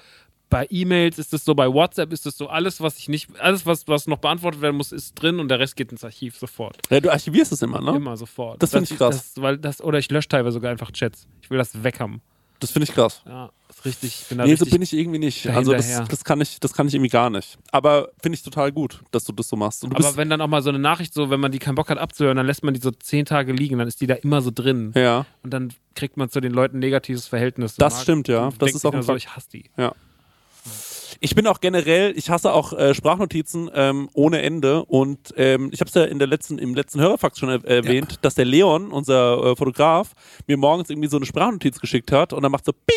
[0.49, 3.65] bei E-Mails ist es so, bei WhatsApp ist es so, alles, was ich nicht, alles,
[3.65, 6.77] was, was noch beantwortet werden muss, ist drin und der Rest geht ins Archiv sofort.
[6.89, 7.95] Ja, du archivierst es immer, ne?
[7.95, 8.61] Immer sofort.
[8.61, 9.33] Das find ich krass.
[9.33, 11.27] Das, weil das, oder ich lösche teilweise sogar einfach Chats.
[11.41, 12.21] Ich will das weg haben.
[12.59, 13.21] Das finde ich krass.
[13.25, 14.21] Ja, ist richtig.
[14.21, 15.47] Ich bin Nee, so bin ich irgendwie nicht.
[15.47, 17.57] Also das, das kann ich, das kann ich irgendwie gar nicht.
[17.71, 19.85] Aber finde ich total gut, dass du das so machst.
[19.85, 21.97] Aber wenn dann auch mal so eine Nachricht, so wenn man die keinen Bock hat
[21.97, 24.51] abzuhören, dann lässt man die so zehn Tage liegen, dann ist die da immer so
[24.53, 24.91] drin.
[24.95, 27.75] ja, Und dann kriegt man zu den Leuten ein negatives Verhältnis.
[27.75, 28.49] Das stimmt, ja.
[28.59, 29.69] Das ist auch so, ich hasse die.
[31.19, 34.85] Ich bin auch generell, ich hasse auch äh, Sprachnotizen ähm, ohne Ende.
[34.85, 38.19] Und ähm, ich habe es ja in der letzten, im letzten Hörerfax schon er erwähnt,
[38.21, 40.13] dass der Leon, unser äh, Fotograf,
[40.47, 42.95] mir morgens irgendwie so eine Sprachnotiz geschickt hat und dann macht so Bing.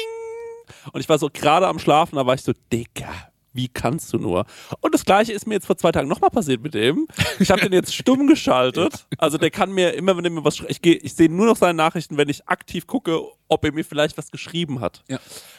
[0.93, 3.13] Und ich war so gerade am Schlafen, da war ich so, Dicker.
[3.55, 4.47] Wie kannst du nur?
[4.81, 7.07] Und das gleiche ist mir jetzt vor zwei Tagen nochmal passiert mit dem.
[7.39, 9.07] Ich habe den jetzt stumm geschaltet.
[9.19, 11.45] Also der kann mir immer, wenn er mir was schreibt, ich, geh- ich sehe nur
[11.45, 15.05] noch seine Nachrichten, wenn ich aktiv gucke, ob er mir vielleicht was geschrieben hat.
[15.07, 15.19] Ja.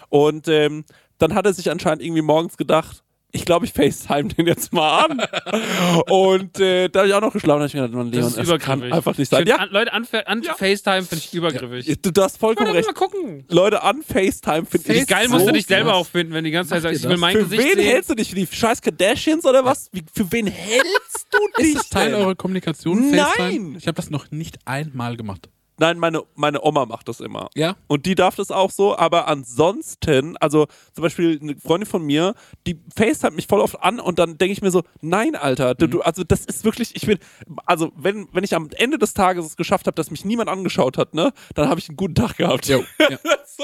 [0.09, 0.85] Und ähm,
[1.23, 3.03] dann hat er sich anscheinend irgendwie morgens gedacht,
[3.35, 5.19] ich glaube, ich FaceTime den jetzt mal an.
[6.07, 8.23] und äh, da habe ich auch noch geschlafen, da habe ich mir gedacht, Mann, Leon,
[8.25, 9.47] Das ist das kann einfach nicht Ich sein.
[9.47, 11.99] Ja, an, Leute, an, an FaceTime finde ich übergriffig.
[12.03, 12.85] du, du hast vollkommen recht.
[12.87, 13.43] mal gucken.
[13.49, 16.43] Leute, an FaceTime finde Wie ich geil so musst du dich selber auch finden, wenn
[16.43, 17.85] die ganze Zeit Macht sagst, ich will mein Für Gesicht wen sehen.
[17.85, 18.29] hältst du dich?
[18.29, 19.89] Für die scheiß Kardashians oder was?
[19.91, 22.21] Wie, für wen hältst du dich Ist das Teil denn?
[22.21, 23.09] eurer Kommunikation?
[23.09, 23.29] Nein!
[23.35, 23.77] FaceTime?
[23.79, 25.49] Ich habe das noch nicht einmal gemacht.
[25.79, 27.49] Nein, meine, meine Oma macht das immer.
[27.55, 27.75] Ja?
[27.87, 32.35] Und die darf das auch so, aber ansonsten, also zum Beispiel eine Freundin von mir,
[32.67, 35.87] die FaceTime mich voll oft an und dann denke ich mir so, nein, Alter, du,
[35.87, 37.17] du, also das ist wirklich, ich bin,
[37.65, 40.97] also wenn, wenn ich am Ende des Tages es geschafft habe, dass mich niemand angeschaut
[40.97, 42.67] hat, ne, dann habe ich einen guten Tag gehabt.
[42.67, 43.17] Jo, ja.
[43.45, 43.63] so,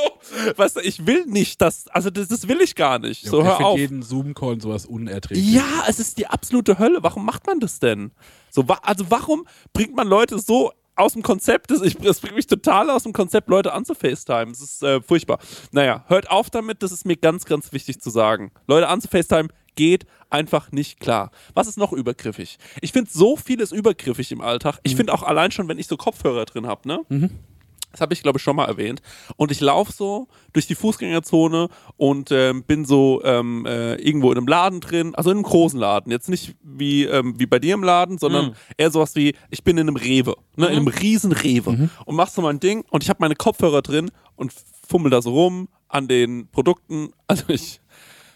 [0.56, 3.26] weißt du, ich will nicht, dass, also das, das will ich gar nicht.
[3.26, 3.78] Jo, so, ich hör find auf.
[3.78, 5.54] jeden Zoom-Call und sowas unerträglich.
[5.54, 7.00] Ja, es ist die absolute Hölle.
[7.02, 8.12] Warum macht man das denn?
[8.50, 11.72] So, also warum bringt man Leute so aus dem Konzept?
[11.72, 14.50] Das, ich, das bringt mich total aus dem Konzept, Leute anzufacetimen.
[14.50, 15.40] Das ist äh, furchtbar.
[15.72, 18.52] Naja, hört auf damit, das ist mir ganz, ganz wichtig zu sagen.
[18.68, 21.32] Leute anzufacetimen geht einfach nicht klar.
[21.54, 22.58] Was ist noch übergriffig?
[22.82, 24.80] Ich finde so vieles übergriffig im Alltag.
[24.84, 27.00] Ich finde auch allein schon, wenn ich so Kopfhörer drin habe, ne?
[27.92, 29.02] Das habe ich, glaube ich, schon mal erwähnt.
[29.36, 34.38] Und ich laufe so durch die Fußgängerzone und ähm, bin so ähm, äh, irgendwo in
[34.38, 36.12] einem Laden drin, also in einem großen Laden.
[36.12, 39.78] Jetzt nicht wie, ähm, wie bei dir im Laden, sondern eher sowas wie, ich bin
[39.78, 43.10] in einem Rewe, ne, in einem riesen Rewe und mach so mein Ding und ich
[43.10, 44.54] habe meine Kopfhörer drin und
[44.88, 47.10] fummel da so rum an den Produkten.
[47.28, 47.80] Also ich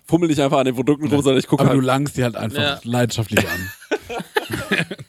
[0.05, 1.85] fummel nicht einfach an den Produkten rum, sondern ich gucke Aber du halt.
[1.85, 2.79] langst die halt einfach Ja.
[2.83, 3.71] leidenschaftlich an.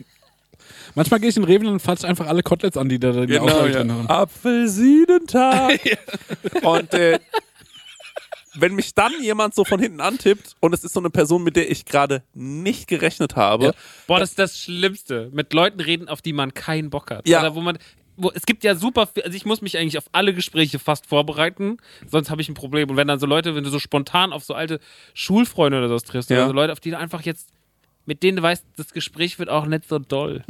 [0.95, 3.27] Manchmal gehe ich in den Rewe und fatsche einfach alle Koteletts an, die da in
[3.29, 3.73] der Genau, ja.
[3.73, 4.09] drin haben.
[4.09, 5.81] Apfelsinentag.
[6.63, 7.19] und äh,
[8.57, 11.57] wenn mich dann jemand so von hinten antippt und es ist so eine Person, mit
[11.57, 13.73] der ich gerade nicht gerechnet habe, Ja.
[14.07, 15.31] Boah, das ist das Schlimmste.
[15.33, 17.27] Mit Leuten reden, auf die man keinen Bock hat.
[17.29, 17.41] Ja.
[17.41, 17.79] Oder wo man.
[18.17, 21.05] Wo, es gibt ja super viel, also ich muss mich eigentlich auf alle Gespräche fast
[21.07, 22.89] vorbereiten, sonst habe ich ein Problem.
[22.89, 24.79] Und wenn dann so Leute, wenn du so spontan auf so alte
[25.15, 26.37] Schulfreunde oder sowas triffst, Ja.
[26.37, 27.49] oder so Leute, auf die du einfach jetzt,
[28.07, 30.45] mit denen du weißt, das Gespräch wird auch nicht so doll.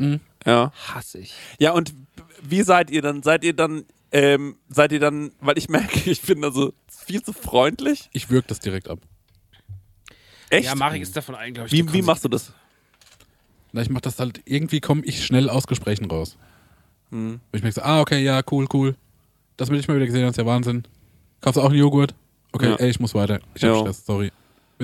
[0.47, 0.73] ja.
[0.89, 1.35] Hasse ich.
[1.59, 1.95] Ja, und
[2.43, 3.23] wie seid ihr dann?
[3.23, 7.33] Seid ihr dann, ähm, seid ihr dann, weil ich merke, ich bin also viel zu
[7.33, 8.09] freundlich.
[8.13, 8.99] Ich würg das direkt ab.
[10.51, 10.67] Echt?
[10.67, 11.73] Ja, Marek ist davon ein, glaube ich.
[11.73, 12.53] wie, wie machst du das?
[13.73, 16.37] Na, ich mach das halt, irgendwie komme ich schnell aus Gesprächen raus.
[17.11, 17.41] Hm.
[17.53, 18.95] Ich merke so, ah, okay, ja, cool, cool.
[19.57, 20.85] Das will ich mal wieder gesehen, das ist ja Wahnsinn.
[21.41, 22.15] Kaufst du auch einen Joghurt?
[22.53, 22.77] Okay, Ja.
[22.77, 23.41] ey, ich muss weiter.
[23.55, 23.81] Ich hab Ja.
[23.81, 24.31] Stress, sorry.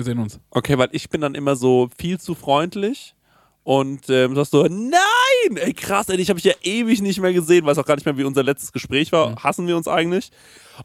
[0.01, 0.39] Wir sehen uns.
[0.49, 3.13] Okay, weil ich bin dann immer so viel zu freundlich
[3.63, 7.31] und ähm, sagst so, nein, ey krass, ey, dich habe ich ja ewig nicht mehr
[7.33, 10.31] gesehen, weiß auch gar nicht mehr, wie unser letztes Gespräch war, hassen wir uns eigentlich.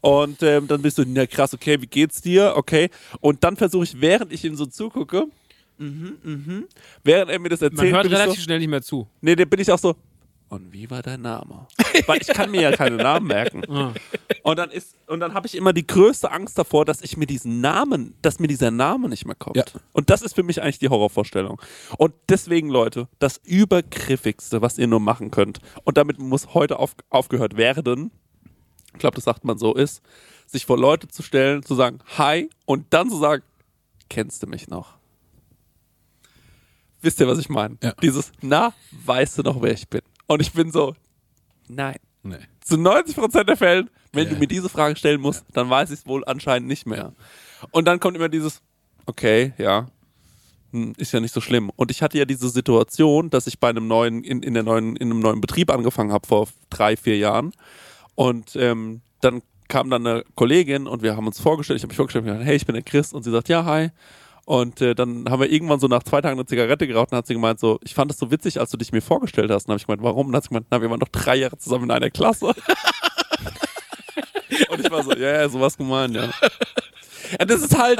[0.01, 2.53] Und ähm, dann bist du, na krass, okay, wie geht's dir?
[2.55, 2.91] Okay.
[3.19, 5.25] Und dann versuche ich, während ich ihm so zugucke,
[5.79, 6.67] mhm, mhm,
[7.03, 9.07] während er mir das Man erzählt, hört bin ich relativ so, schnell nicht mehr zu.
[9.21, 9.95] nee, dann bin ich auch so,
[10.49, 11.67] und wie war dein Name?
[12.05, 13.63] Weil ich kann mir ja keine Namen merken.
[14.43, 17.25] Und dann ist und dann habe ich immer die größte Angst davor, dass ich mir
[17.25, 19.57] diesen Namen, dass mir dieser Name nicht mehr kommt.
[19.57, 19.65] Ja.
[19.93, 21.61] Und das ist für mich eigentlich die Horrorvorstellung.
[21.97, 26.95] Und deswegen, Leute, das übergriffigste, was ihr nur machen könnt, und damit muss heute auf,
[27.09, 28.11] aufgehört werden,
[28.93, 30.01] ich glaube, das sagt man so, ist,
[30.45, 33.43] sich vor Leute zu stellen, zu sagen, hi, und dann zu sagen,
[34.09, 34.97] kennst du mich noch?
[37.01, 37.77] Wisst ihr, was ich meine?
[37.83, 37.93] Ja.
[38.01, 38.73] Dieses, na,
[39.05, 40.01] weißt du noch, wer ich bin?
[40.27, 40.95] Und ich bin so,
[41.67, 41.97] nein.
[42.23, 42.37] Nee.
[42.61, 44.33] Zu 90% der Fällen, wenn Ja.
[44.33, 47.13] du mir diese Frage stellen musst, dann weiß ich es wohl anscheinend nicht mehr.
[47.71, 48.61] Und dann kommt immer dieses,
[49.05, 49.87] okay, ja,
[50.71, 51.71] hm, ist ja nicht so schlimm.
[51.75, 54.97] Und ich hatte ja diese Situation, dass ich bei einem neuen, in, in, der neuen,
[54.97, 57.53] in einem neuen Betrieb angefangen habe vor drei, vier Jahren.
[58.15, 61.97] Und ähm, dann kam dann eine Kollegin und wir haben uns vorgestellt, ich habe mich
[61.97, 63.13] vorgestellt, und gesagt, hey, ich bin der Chris.
[63.13, 63.89] Und sie sagt, ja, hi.
[64.47, 67.27] Und äh, dann haben wir irgendwann so nach zwei Tagen eine Zigarette geraucht und hat
[67.27, 69.65] sie gemeint so, ich fand das so witzig, als du dich mir vorgestellt hast.
[69.65, 70.27] Und habe ich gemeint, warum?
[70.27, 72.45] Und dann hat sie gemeint, na, wir waren doch drei Jahre zusammen in einer Klasse.
[74.69, 76.29] und ich war so, ja, ja, sowas gemeint, ja.
[77.37, 77.45] ja.
[77.45, 77.99] Das ist halt,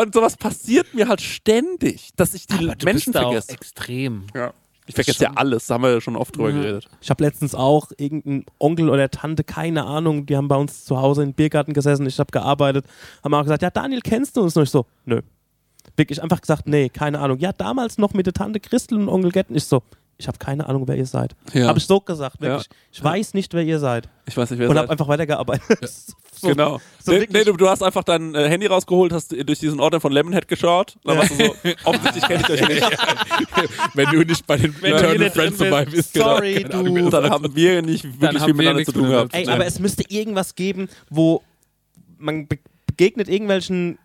[0.00, 3.50] und sowas passiert mir halt ständig, dass ich die Menschen vergesse.
[3.50, 4.28] extrem.
[4.36, 4.54] Ja.
[4.86, 6.88] Ich vergesse ja alles, da haben wir ja schon oft drüber geredet.
[7.00, 11.00] Ich habe letztens auch irgendeinen Onkel oder Tante, keine Ahnung, die haben bei uns zu
[11.00, 12.86] Hause im Biergarten gesessen, ich habe gearbeitet,
[13.22, 14.56] haben auch gesagt, ja, Daniel, kennst du uns?
[14.56, 15.20] Und ich so, nö.
[15.96, 17.38] Wirklich einfach gesagt, nee, keine Ahnung.
[17.38, 19.54] Ja, damals noch mit der Tante Christel und Onkel Getten.
[19.54, 19.82] Ich so,
[20.22, 21.34] ich habe keine Ahnung, wer ihr seid.
[21.52, 21.66] Ja.
[21.66, 22.66] Habe ich so gesagt, wirklich.
[22.68, 22.76] Ja.
[22.92, 24.08] Ich weiß nicht, wer ihr seid.
[24.26, 24.82] Ich weiß nicht, wer und seid.
[24.84, 25.80] habe einfach weitergearbeitet.
[26.40, 26.80] so, Genau.
[27.02, 30.00] so nee, nee, du, du hast einfach dein äh, Handy rausgeholt, hast durch diesen Ordner
[30.00, 30.96] von Lemonhead geschaut.
[31.04, 31.54] Dann warst du so,
[31.84, 32.82] offensichtlich kenne ich euch nicht.
[33.94, 36.14] Wenn du nicht bei den Eternal Friends dabei bist.
[36.14, 36.26] genau.
[36.36, 37.10] Sorry, Ahnung, du.
[37.10, 39.34] Dann haben wir nicht wirklich viel miteinander zu tun gehabt.
[39.34, 39.54] Ey, Ja.
[39.54, 41.42] aber es müsste irgendwas geben, wo
[42.18, 43.98] man be begegnet irgendwelchen,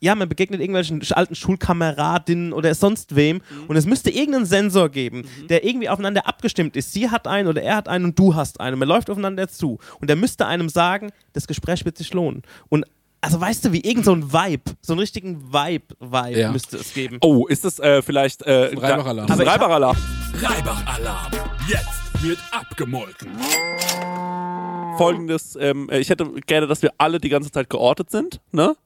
[0.00, 5.24] ja, man begegnet irgendwelchen alten Schulkameradinnen oder sonst wem und es müsste irgendeinen Sensor geben,
[5.48, 6.92] der irgendwie aufeinander abgestimmt ist.
[6.92, 8.78] Sie hat einen oder er hat einen und du hast einen.
[8.78, 12.42] Man läuft aufeinander zu und der müsste einem sagen, das Gespräch wird sich lohnen.
[12.70, 12.84] Und
[13.22, 16.50] also weißt du, wie irgend so ein Vibe, so einen richtigen Vibe-Vibe Ja.
[16.52, 17.18] müsste es geben.
[17.20, 19.26] Oh, ist das äh, vielleicht äh, Reibach-Alarm.
[19.26, 19.96] Das ist ein Aber ich hab- Reibach-Alarm.
[20.42, 21.32] Reibach-Alarm.
[21.68, 23.28] Jetzt wird abgemolken.
[24.96, 28.76] Folgendes, ähm, äh, ich hätte gerne, dass wir alle die ganze Zeit geortet sind, ne?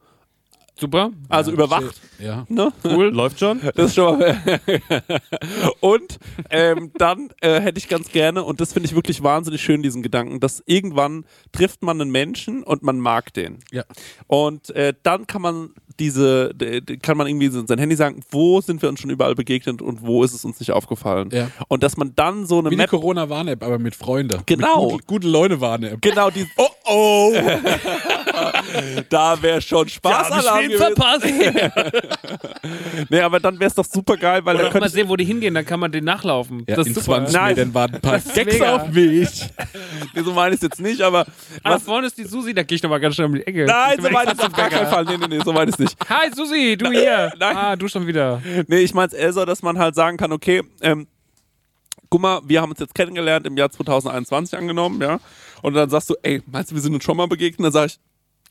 [0.77, 1.11] Super.
[1.29, 2.47] Also überwacht, Ja.
[2.49, 2.73] ne?
[2.85, 3.07] Cool.
[3.15, 3.61] Läuft schon?
[3.77, 4.41] Das ist schon mal.
[5.81, 6.19] und
[6.51, 10.03] ähm, dann äh, hätte ich ganz gerne, und das finde ich wirklich wahnsinnig schön, diesen
[10.03, 13.61] Gedanken, dass irgendwann trifft man einen Menschen und man mag den.
[13.71, 13.85] Ja.
[14.27, 15.71] Und äh, dann kann man
[16.01, 16.51] diese,
[17.03, 20.25] kann man irgendwie sein Handy sagen, wo sind wir uns schon überall begegnet und wo
[20.25, 21.31] ist es uns nicht aufgefallen.
[21.33, 21.51] Ja.
[21.69, 22.91] Und dass man dann so eine Wie Map.
[22.91, 24.43] Corona-Warn-App, aber mit Freunden.
[24.47, 24.83] Genau.
[24.83, 26.03] Mit gute, gute Leute-Warn-App.
[26.03, 26.47] Genau, die.
[26.57, 27.33] Oh oh!
[29.09, 29.89] da wäre schon
[30.73, 31.61] Spaßalarm gewesen.
[31.61, 32.15] verpasst.
[33.11, 35.25] Nee, aber dann wäre es doch super geil, weil Oder dann mal sehen, wo die
[35.25, 36.65] hingehen, dann kann man den nachlaufen.
[36.67, 37.17] Ja, das in ist super.
[37.19, 37.49] 20 Nein.
[37.55, 39.45] Metern warten ein paar ist Gags auf mich.
[40.15, 41.27] Nee, so meine ich es jetzt nicht, aber.
[41.63, 43.67] Ah, Was, vorne ist die Susi, da gehe ich nochmal ganz schnell um die Ecke.
[43.67, 45.05] nein, so meine ich es auf gar keinen Fall.
[45.05, 45.97] Nee, nee, nee, so meine ich es nicht.
[46.09, 47.33] Hi Susi, du hier.
[47.39, 47.57] Nein.
[47.57, 48.41] Ah, du schon wieder.
[48.69, 51.07] Nee, ich meine es eher so, dass man halt sagen kann, okay, ähm,
[52.09, 55.19] guck mal, wir haben uns jetzt kennengelernt im Jahr 2021 angenommen, ja.
[55.63, 57.65] Und dann sagst du, ey, meinst du, wir sind uns schon mal begegnet?
[57.67, 57.99] Dann sag ich,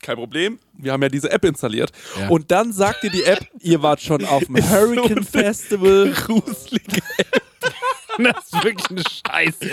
[0.04, 1.90] kein Problem, wir haben ja diese App installiert.
[2.18, 2.28] Ja.
[2.28, 6.12] Und dann sagt dir die App, ihr wart schon auf dem Hurricane Festival.
[6.12, 7.00] Gruselige
[8.16, 9.64] Das ist wirklich eine Scheiße.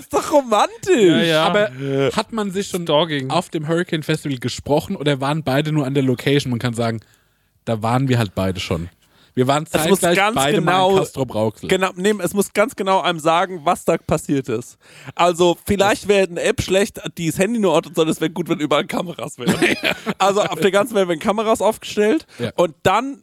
[0.00, 0.96] ist doch romantisch.
[0.96, 1.44] Ja, ja.
[1.44, 1.70] Aber
[2.16, 3.30] hat man sich schon Stalking.
[3.30, 6.50] auf dem Hurricane Festival gesprochen oder waren beide nur an der Location?
[6.50, 7.00] Man kann sagen,
[7.64, 8.88] da waren wir halt beide schon.
[9.34, 11.68] Wir waren Es muss zeitgleich ganz beide mal genau- in Castro Brauxel.
[11.68, 14.76] Genau, nee, es muss ganz genau einem sagen, was da passiert ist.
[15.14, 18.48] Also, vielleicht wäre eine App schlecht, die das Handy nur ortet, sondern es wäre gut,
[18.48, 19.54] wenn überall Kameras wären.
[20.18, 22.50] also, auf der ganzen Welt werden Kameras aufgestellt Ja.
[22.56, 23.22] und dann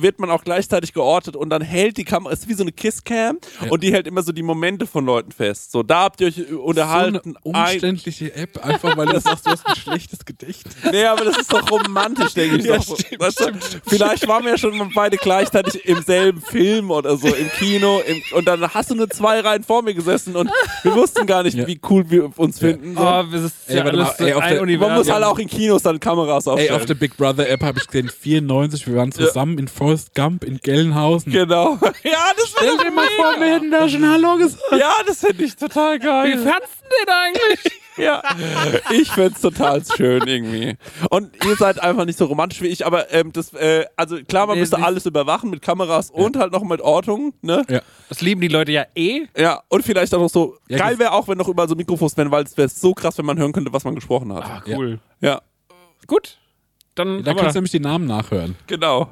[0.00, 2.72] wird man auch gleichzeitig geortet und dann hält die Kamera, es ist wie so eine
[2.72, 3.38] Kisscam
[3.70, 5.72] und die hält immer so die Momente von Leuten fest.
[5.72, 7.34] So, da habt ihr euch so eine unterhalten.
[7.36, 10.74] Ein, umständliche App, einfach weil du sagst, du hast ein schlechtes Gedächtnis.
[10.90, 12.64] nee, aber das ist doch romantisch, denke ich.
[12.64, 12.98] Ja, doch.
[12.98, 13.50] stimmt, Weißt du,
[13.86, 18.00] Vielleicht waren wir ja schon beide gleichzeitig im selben Film oder so, im Kino.
[18.06, 20.50] Im, und dann hast du nur zwei Reihen vor mir gesessen und
[20.82, 21.66] wir wussten gar nicht, Ja.
[21.66, 22.94] wie cool wir uns finden.
[22.96, 23.00] So.
[23.02, 24.88] Oh, das ist Ey, ja alles ey, auf ein der- man Universum.
[24.90, 26.74] Man muss halt auch in Kinos dann Kameras Ey, aufstellen.
[26.80, 30.44] auf der Big Brother App habe ich gesehen, 94, wir waren zusammen in Forrest Gump
[30.44, 31.32] in Gelnhausen.
[31.32, 31.78] genau.
[32.04, 34.62] Ja, das Stell dir mal vor, wir hätten da schon Hallo gesagt.
[34.78, 36.32] Ja, das finde ich total Wie geil.
[36.38, 37.72] fandst du den eigentlich?
[37.98, 38.22] Ja.
[38.92, 40.76] Ich finde es total schön irgendwie.
[41.10, 44.46] Und ihr seid einfach nicht so romantisch wie ich, aber ähm, das, äh, also klar,
[44.46, 47.64] man Nee, müsste alles überwachen mit Kameras und halt noch mit Ortung, ne?
[47.68, 47.80] Ja.
[48.08, 49.26] Das lieben die Leute ja eh.
[49.36, 52.16] Ja, und vielleicht auch noch so, Ja, geil wäre auch, wenn noch überall so Mikrofons
[52.16, 54.44] wären, weil es wäre so krass, wenn man hören könnte, was man gesprochen hat.
[54.44, 55.00] Ah, cool.
[55.20, 55.40] Ja,
[56.06, 56.38] Gut.
[56.94, 58.54] Dann Da aber- kannst du nämlich die Namen nachhören.
[58.68, 59.08] genau.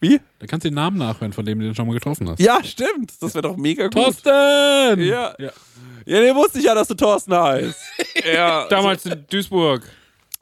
[0.00, 0.20] Wie?
[0.38, 2.38] Da kannst du den Namen nachhören, von dem du den schon mal getroffen hast.
[2.40, 3.12] Ja, stimmt.
[3.20, 3.94] Das wäre doch mega gut.
[3.94, 5.00] Thorsten!
[5.02, 5.34] Ja.
[5.38, 5.50] Ja.
[6.06, 7.78] Ja, nee, wusste ich ja, dass du Thorsten heißt.
[8.32, 8.66] ja.
[8.68, 9.82] damals in Duisburg.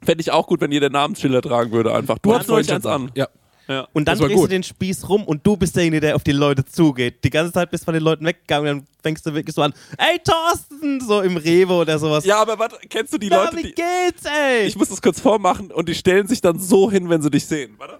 [0.03, 2.19] Fände ich auch gut, wenn jeder Namensschilder tragen würde einfach.
[2.19, 3.11] Du hast neulich eins an.
[3.15, 3.27] Ja.
[3.67, 3.85] Ja.
[3.91, 4.51] Und dann drehst du gut.
[4.51, 7.23] den Spieß rum und du bist derjenige, der auf die Leute zugeht.
[7.25, 9.61] Die ganze Zeit bist du von den Leuten weggegangen und dann fängst du wirklich so
[9.61, 12.23] an, ey Thorsten, so im Rewe oder sowas.
[12.23, 13.73] Ja, aber warte, kennst du die Ja, Leute, wie die.
[13.73, 14.67] geht's, ey?
[14.67, 17.45] Ich muss das kurz vormachen und die stellen sich dann so hin, wenn sie dich
[17.45, 17.75] sehen.
[17.77, 17.99] Warte.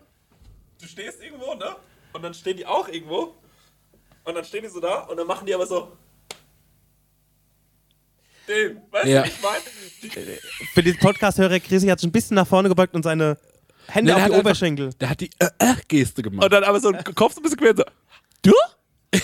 [0.98, 1.76] Du stehst irgendwo, ne?
[2.14, 3.36] Und dann stehen die auch irgendwo.
[4.24, 5.96] Und dann stehen die so da und dann machen die aber so.
[8.48, 9.22] Den, weißt Ja.
[9.22, 10.38] du, ich meine?
[10.74, 13.38] Für den Podcast-Hörer, Chrissy hat sich ein bisschen nach vorne gebeugt und seine
[13.88, 14.94] Hände Nee, auf die einfach- Oberschenkel.
[14.96, 16.46] Der hat die äh-äh-Geste gemacht.
[16.46, 17.84] Und dann aber so Kopf so ein bisschen quer so.
[18.42, 18.54] Du?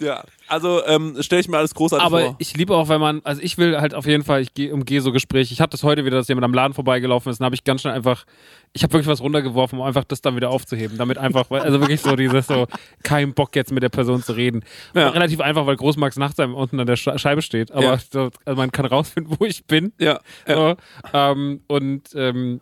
[0.00, 2.36] ja, also ähm, stelle ich mir alles großartig Aber vor.
[2.38, 5.00] ich liebe auch, wenn man, also ich will halt auf jeden Fall, ich gehe umgehe
[5.00, 5.52] so Gespräche.
[5.54, 7.80] Ich hatte das heute wieder, dass jemand am Laden vorbeigelaufen ist, dann habe ich ganz
[7.80, 8.24] schnell einfach,
[8.72, 10.98] ich habe wirklich was runtergeworfen, um einfach das dann wieder aufzuheben.
[10.98, 12.66] Damit einfach, also wirklich so dieses so,
[13.02, 14.64] kein Bock jetzt mit der Person zu reden.
[14.94, 15.08] Ja.
[15.08, 17.72] Relativ einfach, weil Großmax nachts einem unten an der Sche- Scheibe steht.
[17.72, 17.98] Aber Ja.
[17.98, 19.92] so, also man kann rausfinden, wo ich bin.
[19.98, 20.54] ja, ja.
[20.54, 20.76] So,
[21.14, 22.60] ähm, und ähm,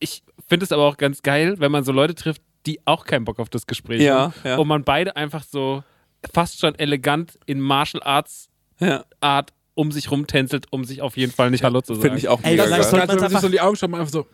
[0.00, 3.24] ich finde es aber auch ganz geil, wenn man so Leute trifft, die auch keinen
[3.24, 4.34] Bock auf das Gespräch Ja, haben.
[4.42, 4.56] ja.
[4.56, 5.84] Und man beide einfach so
[6.32, 8.48] fast schon elegant in Martial Arts
[8.80, 9.04] Ja.
[9.20, 12.02] Art um sich rumtänzelt, um sich auf jeden Fall nicht Hallo zu sagen.
[12.02, 12.80] Finde ich auch Ey, mega das geil.
[12.80, 14.20] ist so- Also, wenn man sich einfach- so in die Augen schaut, man einfach so.
[14.20, 14.26] Und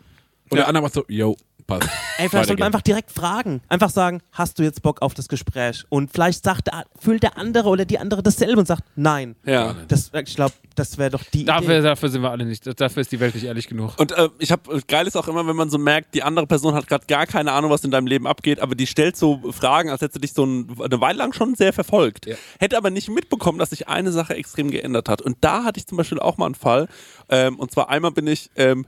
[0.51, 0.55] Ja.
[0.57, 1.35] der andere macht so, yo,
[1.79, 1.89] passt.
[2.17, 3.61] Ey, vielleicht sollte man einfach direkt fragen.
[3.69, 5.83] Einfach sagen, hast du jetzt Bock auf das Gespräch?
[5.89, 9.35] Und vielleicht sagt der, fühlt der andere oder die andere dasselbe und sagt, nein.
[9.45, 9.75] Ja.
[9.87, 11.81] Das, ich glaube, das wäre doch die Dafür, Idee.
[11.81, 12.79] dafür sind wir alle nicht.
[12.79, 13.99] Dafür ist die Welt nicht ehrlich genug.
[13.99, 16.73] Und äh, ich habe geil ist auch immer, wenn man so merkt, die andere Person
[16.73, 19.89] hat gerade gar keine Ahnung, was in deinem Leben abgeht, aber die stellt so Fragen,
[19.89, 22.25] als hätte sie dich so ein, eine Weile lang schon sehr verfolgt.
[22.25, 22.35] Ja.
[22.59, 25.21] Hätte aber nicht mitbekommen, dass sich eine Sache extrem geändert hat.
[25.21, 26.87] Und da hatte ich zum Beispiel auch mal einen Fall.
[27.29, 28.85] Ähm, und zwar einmal bin ich ähm,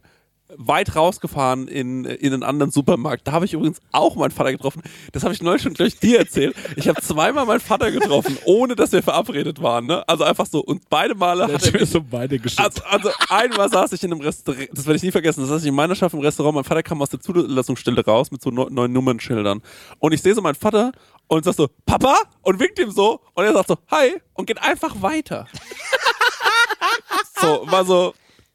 [0.58, 3.28] weit rausgefahren in, in einen anderen Supermarkt.
[3.28, 4.82] Da habe ich übrigens auch meinen Vater getroffen.
[5.12, 6.56] Das habe ich neulich schon gleich dir erzählt.
[6.76, 9.86] Ich habe zweimal meinen Vater getroffen, ohne dass wir verabredet waren.
[9.86, 10.08] Ne?
[10.08, 10.60] Also einfach so.
[10.64, 14.22] Und beide Male hat er mich so beide also, also einmal saß ich in einem
[14.22, 16.64] Restaurant, das werde ich nie vergessen, da saß ich in meiner Schaft im Restaurant, mein
[16.64, 19.62] Vater kam aus der Zulassungsstelle raus mit so neu- neuen Nummernschildern.
[20.00, 20.92] Und ich sehe so meinen Vater
[21.28, 22.16] und sag so, Papa?
[22.42, 25.48] Und winkt ihm so und er sagt so, hi und geht einfach weiter.
[27.42, 28.14] so, war so,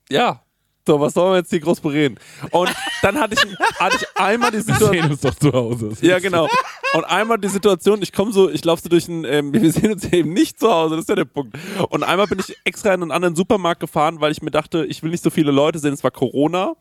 [0.08, 0.42] ja.
[0.88, 2.18] So, was sollen wir jetzt hier groß bereden?
[2.50, 4.92] Und dann hatte ich, hatte ich einmal die wir Situation.
[4.92, 5.92] sehen uns doch zu Hause.
[6.00, 6.48] Ja, genau.
[6.94, 9.92] Und einmal die Situation, ich komme so, ich laufe so durch ein, ähm, wir sehen
[9.92, 11.58] uns eben nicht zu Hause, das ist ja der Punkt.
[11.90, 15.02] Und einmal bin ich extra in einen anderen Supermarkt gefahren, weil ich mir dachte, ich
[15.02, 16.72] will nicht so viele Leute sehen, es war Corona.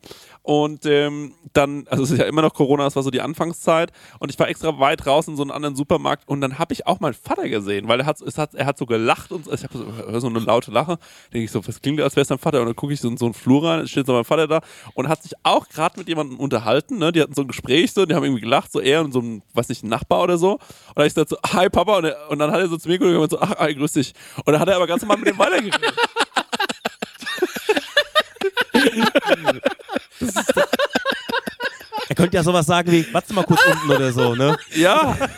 [0.48, 3.92] Und ähm, dann, also es ist ja immer noch Corona, das war so die Anfangszeit.
[4.18, 6.86] Und ich war extra weit raus in so einen anderen Supermarkt und dann habe ich
[6.86, 9.62] auch meinen Vater gesehen, weil er hat, es hat, er hat so gelacht und ich
[9.62, 10.98] habe so, so eine laute Lache.
[11.34, 12.60] Denke ich so, was klingt, als wäre es dein Vater?
[12.60, 14.62] Und dann gucke ich so in so einen Flur rein, steht so mein Vater da
[14.94, 16.96] und hat sich auch gerade mit jemandem unterhalten.
[16.96, 17.12] Ne?
[17.12, 19.42] Die hatten so ein Gespräch, so, die haben irgendwie gelacht, so er und so ein,
[19.52, 20.52] weiß nicht, ein Nachbar oder so.
[20.52, 20.62] Und
[20.94, 21.98] dann ich gesagt so, hi Papa.
[21.98, 23.92] Und, er, und dann hat er so zu mir geguckt und so, ach, hi, grüß
[23.92, 24.14] dich.
[24.46, 25.92] Und dann hat er aber ganz normal mit dem weitergeredet.
[32.08, 34.56] Er könnte ja sowas sagen wie, warte mal kurz unten oder so, ne?
[34.74, 35.14] ja.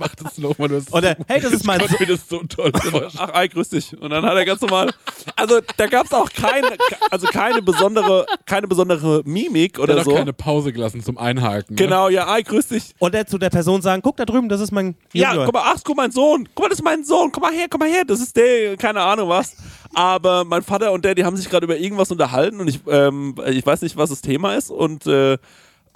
[0.00, 0.68] Mach das nochmal.
[0.68, 2.08] Du hast Oder, hey, das ist mein Sohn.
[2.08, 2.72] das so toll.
[3.18, 3.96] Ach, ei, grüß dich.
[4.00, 4.90] Und dann hat er ganz normal.
[5.36, 6.76] Also da gab es auch keine,
[7.10, 10.14] also keine besondere, keine besondere Mimik Der oder hat auch so.
[10.16, 11.76] keine Pause gelassen zum Einhaken.
[11.76, 11.84] Ne?
[11.84, 12.94] Genau, ja, ei, grüß dich.
[12.98, 15.44] Oder zu der Person sagen, guck da drüben, das ist mein Ja, Junior.
[15.44, 16.48] guck mal, ach, guck mal, mein Sohn.
[16.54, 17.30] Guck mal, das ist mein Sohn.
[17.30, 18.02] Komm mal her, komm mal her.
[18.06, 19.54] Das ist der, keine Ahnung was.
[19.94, 23.34] Aber mein Vater und der, die haben sich gerade über irgendwas unterhalten und ich, ähm,
[23.46, 25.36] ich weiß nicht, was das Thema ist und äh,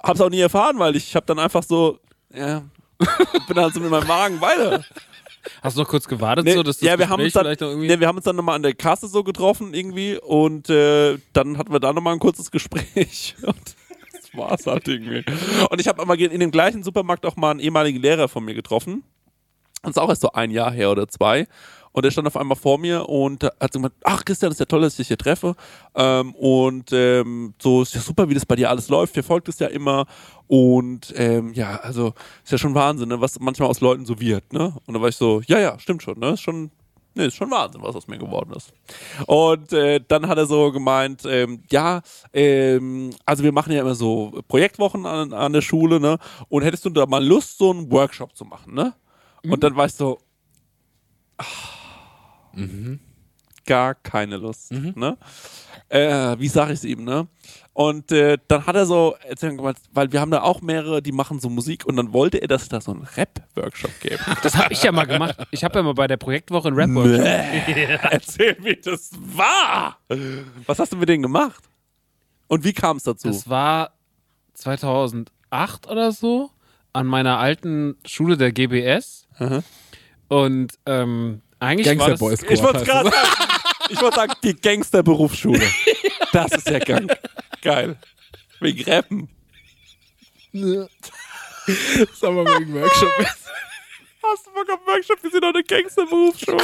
[0.03, 1.97] hab's auch nie erfahren, weil ich habe dann einfach so,
[2.31, 2.61] ja,
[3.47, 4.83] bin halt so mit meinem Magen weiter.
[5.61, 7.61] Hast du noch kurz gewartet, Nee, so, dass das ja, wir haben, uns dann, vielleicht
[7.61, 7.87] noch irgendwie...
[7.87, 11.57] nee, wir haben uns dann nochmal an der Kasse so getroffen irgendwie und äh, dann
[11.57, 13.75] hatten wir da nochmal ein kurzes Gespräch und
[14.11, 15.23] das war's halt irgendwie.
[15.69, 18.55] Und ich habe aber in dem gleichen Supermarkt auch mal einen ehemaligen Lehrer von mir
[18.55, 19.03] getroffen.
[19.83, 21.47] Und das ist auch erst so ein Jahr her oder zwei.
[21.95, 24.65] Und der stand auf einmal vor mir und hat so gesagt, ach Christian, ist ja
[24.65, 25.55] toll, dass ich dich hier treffe.
[25.95, 29.15] Ähm, und ähm, so ist ja super, wie das bei dir alles läuft.
[29.15, 30.05] Dir folgt es ja immer.
[30.47, 32.13] Und ähm, ja, also
[32.43, 34.51] ist ja schon Wahnsinn, ne, was manchmal aus Leuten so wird.
[34.51, 34.75] Ne?
[34.85, 36.19] Und da war ich so, ja, ja, stimmt schon.
[36.19, 36.31] Ne?
[36.31, 36.69] Ist schon
[37.17, 38.73] Nee, ist schon Wahnsinn, was aus mir geworden ist.
[39.25, 42.01] Und äh, dann hat er so gemeint, ähm, ja,
[42.33, 46.17] ähm, also wir machen ja immer so Projektwochen an, an der Schule, ne?
[46.49, 48.93] Und hättest du da mal Lust, so einen Workshop zu machen, ne?
[49.49, 50.19] Und dann war ich so,
[52.57, 52.97] ah,
[53.65, 55.17] gar keine Lust, ne?
[55.89, 57.27] Äh, wie sage ich es ihm, ne?
[57.73, 59.15] Und äh, dann hat er so
[59.91, 62.63] weil wir haben da auch mehrere, die machen so Musik und dann wollte er, dass
[62.63, 64.19] es da so einen Rap-Workshop gäbe.
[64.43, 65.35] Das habe ich ja mal gemacht.
[65.51, 68.11] Ich habe ja mal bei der Projektwoche einen Rap-Workshop.
[68.11, 69.99] Erzähl, wie das war.
[70.65, 71.63] Was hast du mit denen gemacht?
[72.47, 73.27] Und wie kam es dazu?
[73.27, 73.91] Das war
[74.53, 76.51] 2008 oder so
[76.93, 79.27] an meiner alten Schule der GBS.
[79.37, 79.63] Mhm.
[80.29, 83.25] Und ähm, eigentlich war Gangster das, Boys ich wollte gerade sagen,
[83.89, 85.61] ich wollte sagen, die Gangster-Berufsschule.
[86.31, 87.11] Das ist ja gang.
[87.61, 87.97] Geil.
[88.59, 89.29] Wegen Rappen.
[90.53, 93.09] Sag mal wegen Workshop.
[94.23, 95.21] Hast du Bock auf Workshop?
[95.21, 96.63] Wir sind doch eine Gangster-Berufsschule.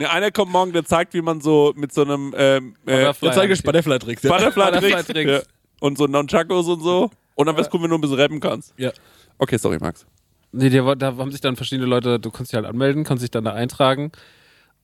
[0.00, 3.32] ja, einer kommt morgen, der zeigt, wie man so mit so einem ähm, äh, Butterfly.
[3.32, 4.22] Zeige ich Butterfly-Tricks.
[4.22, 4.30] Ja.
[4.30, 5.30] Butterfly-Tricks Butterfly-Tricks.
[5.30, 5.40] ja.
[5.80, 7.10] und so Nunchakos und so.
[7.34, 8.74] Und dann wär's cool, wenn du ein bisschen rappen kannst.
[8.76, 8.92] ja.
[9.38, 10.04] Okay, sorry, Max.
[10.52, 13.30] Nee, der, da haben sich dann verschiedene Leute, du konntest dich halt anmelden, konntest dich
[13.30, 14.10] dann da eintragen.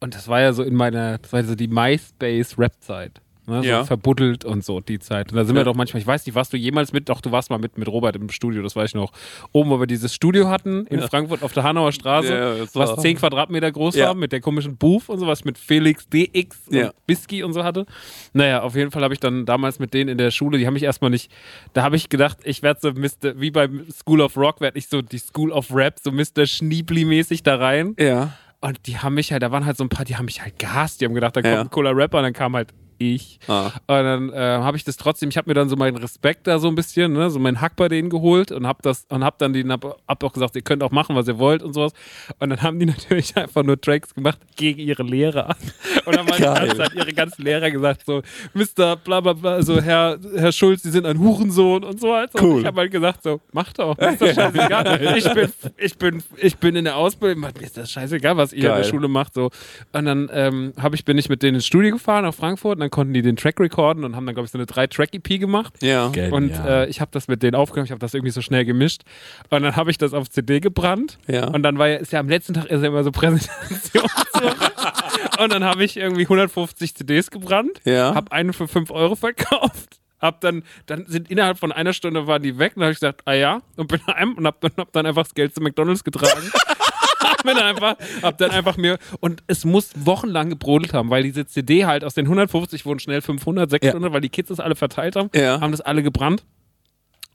[0.00, 3.20] Und das war ja so in meiner, das war so die MySpace-Rap-Zeit.
[3.48, 3.80] Ne, Ja.
[3.80, 5.30] So verbuddelt und so, die Zeit.
[5.30, 5.60] Und da sind Ja.
[5.60, 7.78] wir doch manchmal, ich weiß nicht, warst du jemals mit, doch, du warst mal mit,
[7.78, 9.12] mit Robert im Studio, das weiß ich noch.
[9.52, 11.06] Oben, wo wir dieses Studio hatten, in Ja.
[11.08, 14.08] Frankfurt auf der Hanauer Straße, Ja, was war- 10 Quadratmeter groß Ja.
[14.08, 16.86] war, mit der komischen Booth und sowas, mit Felix DX Ja.
[16.86, 17.86] und Bisky und so hatte.
[18.32, 20.74] Naja, auf jeden Fall habe ich dann damals mit denen in der Schule, die haben
[20.74, 21.30] mich erstmal nicht,
[21.72, 24.88] da habe ich gedacht, ich werde so Mr., wie beim School of Rock, werde ich
[24.88, 26.46] so die School of Rap, so Mr.
[26.46, 27.94] Schniebli-mäßig da rein.
[27.98, 28.32] Ja.
[28.60, 30.58] Und die haben mich halt, da waren halt so ein paar, die haben mich halt
[30.58, 31.00] gehasst.
[31.00, 31.56] Die haben gedacht, da Ja.
[31.56, 33.38] kommt ein cooler Rapper und dann kam halt ich.
[33.48, 33.66] Ah.
[33.66, 36.58] Und dann äh, habe ich das trotzdem, ich habe mir dann so meinen Respekt da
[36.58, 39.36] so ein bisschen, ne, so meinen Hack bei denen geholt und habe das und habe
[39.38, 41.92] dann die hab, hab auch gesagt, ihr könnt auch machen, was ihr wollt und sowas.
[42.38, 45.56] Und dann haben die natürlich einfach nur Tracks gemacht gegen ihre Lehrer.
[46.06, 48.22] Und dann Zeit ihre ganzen Lehrer gesagt so,
[48.54, 48.96] Mr.
[48.96, 52.42] bla bla bla, so Herr, Herr Schulz, Sie sind ein Hurensohn und so weiter.
[52.42, 52.54] Cool.
[52.54, 55.16] Und ich habe halt gesagt so, mach doch, ist das scheißegal.
[55.16, 58.58] Ich bin, ich bin, ich bin in der Ausbildung, mir ist das scheißegal, was ihr
[58.58, 58.82] in Geil.
[58.82, 59.34] der Schule macht.
[59.34, 59.50] So.
[59.92, 62.80] Und dann ähm, hab ich, bin ich mit denen ins Studio gefahren nach Frankfurt und
[62.80, 65.74] dann konnten die den Track recorden und haben dann, glaube ich, so eine drei-Track-EP gemacht.
[65.82, 66.08] Ja.
[66.08, 66.32] Genial.
[66.32, 69.02] Und äh, ich habe das mit denen aufgenommen, ich habe das irgendwie so schnell gemischt.
[69.50, 71.18] Und dann habe ich das auf CD gebrannt.
[71.26, 71.48] Ja.
[71.48, 74.04] Und dann war ja, ist ja am letzten Tag ist ja immer so Präsentation.
[75.38, 78.14] Und dann habe ich irgendwie 150 CDs gebrannt, Ja.
[78.14, 80.00] habe eine für 5 Euro verkauft.
[80.18, 82.72] Hab dann, dann sind innerhalb von einer Stunde waren die weg.
[82.74, 85.24] Dann habe ich gesagt, ah ja, und bin heim und hab dann, hab dann einfach
[85.24, 86.50] das Geld zu McDonalds getragen.
[87.20, 91.44] hab dann einfach, hab dann einfach mir, und es muss wochenlang gebrodelt haben, weil diese
[91.46, 95.16] CD halt aus den 150 wurden schnell 500, 600, weil die Kids das alle verteilt
[95.16, 95.60] haben, Ja.
[95.60, 96.44] haben das alle gebrannt.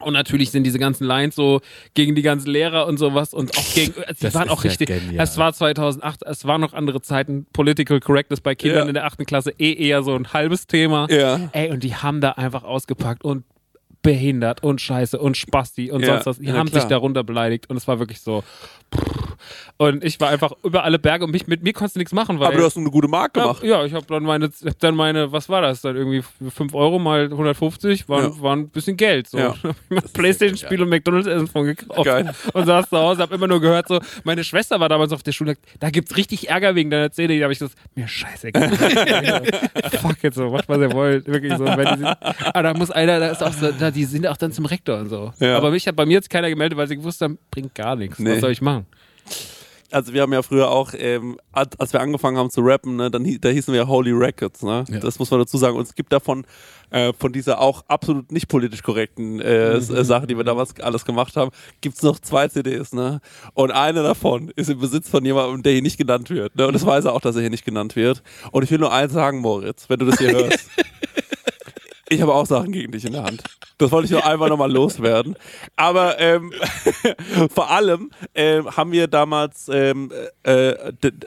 [0.01, 1.61] Und natürlich sind diese ganzen Lines so
[1.93, 5.23] gegen die ganzen Lehrer und sowas und auch gegen, Das waren auch ja richtig, genial.
[5.23, 8.87] es war 2008, es waren noch andere Zeiten, Political Correctness bei Kindern Ja.
[8.89, 11.07] in der achten Klasse eh eher so ein halbes Thema.
[11.09, 11.49] Ja.
[11.53, 13.43] Ey, und die haben da einfach ausgepackt und
[14.03, 16.39] behindert und scheiße und Spasti und Ja, sonst was.
[16.39, 16.81] Die ja, haben klar.
[16.81, 18.43] sich darunter beleidigt und es war wirklich so.
[19.77, 22.39] Und ich war einfach über alle Berge und mich, mit mir konntest du nichts machen,
[22.39, 22.49] weil.
[22.49, 23.63] Aber du hast eine gute Mark gemacht.
[23.63, 26.99] Ja, ich habe dann meine, hab dann meine, was war das dann irgendwie 5 Euro
[26.99, 28.41] mal 150 waren, Ja.
[28.41, 29.27] waren ein bisschen Geld.
[29.27, 29.39] So.
[29.39, 29.55] Ja.
[30.13, 32.31] Playstation-Spiel und McDonalds Essen von gekauft Geil.
[32.53, 35.31] und saß zu Hause, hab immer nur gehört so, meine Schwester war damals auf der
[35.31, 37.39] Schule, da gibt's richtig Ärger wegen deiner CD.
[37.39, 38.69] Da habe ich gesagt, mir scheißegal.
[40.01, 41.65] Fuck jetzt so, macht was ihr wollt, wirklich so.
[41.65, 44.37] Wenn die sind, aber da muss einer, da ist auch so, da, die sind auch
[44.37, 45.33] dann zum Rektor und so.
[45.39, 45.57] Ja.
[45.57, 48.19] Aber mich hat bei mir jetzt keiner gemeldet, weil sie gewusst haben, bringt gar nichts.
[48.19, 48.33] Nee.
[48.33, 48.80] Was soll ich machen?
[49.91, 53.25] Also wir haben ja früher auch, ähm, als wir angefangen haben zu rappen, ne, dann,
[53.41, 54.85] da hießen wir Holy Records, ne?
[54.87, 54.99] Ja.
[54.99, 55.75] Das muss man dazu sagen.
[55.75, 56.45] Und es gibt davon,
[56.91, 61.03] äh, von dieser auch absolut nicht politisch korrekten äh, äh, Sache, die wir damals alles
[61.03, 61.51] gemacht haben,
[61.81, 63.19] gibt's noch zwei CDs, ne?
[63.53, 66.55] Und eine davon ist im Besitz von jemandem, der hier nicht genannt wird.
[66.55, 66.67] Ne?
[66.67, 68.23] Und das weiß er auch, dass er hier nicht genannt wird.
[68.51, 70.69] Und ich will nur eins sagen, Moritz, wenn du das hier hörst.
[72.11, 73.41] Ich habe auch Sachen gegen dich in der Hand.
[73.81, 75.35] Das wollte ich nur einmal nochmal loswerden.
[75.75, 76.53] Aber ähm,
[77.53, 80.11] vor allem ähm, haben wir damals, ähm,
[80.43, 80.73] äh,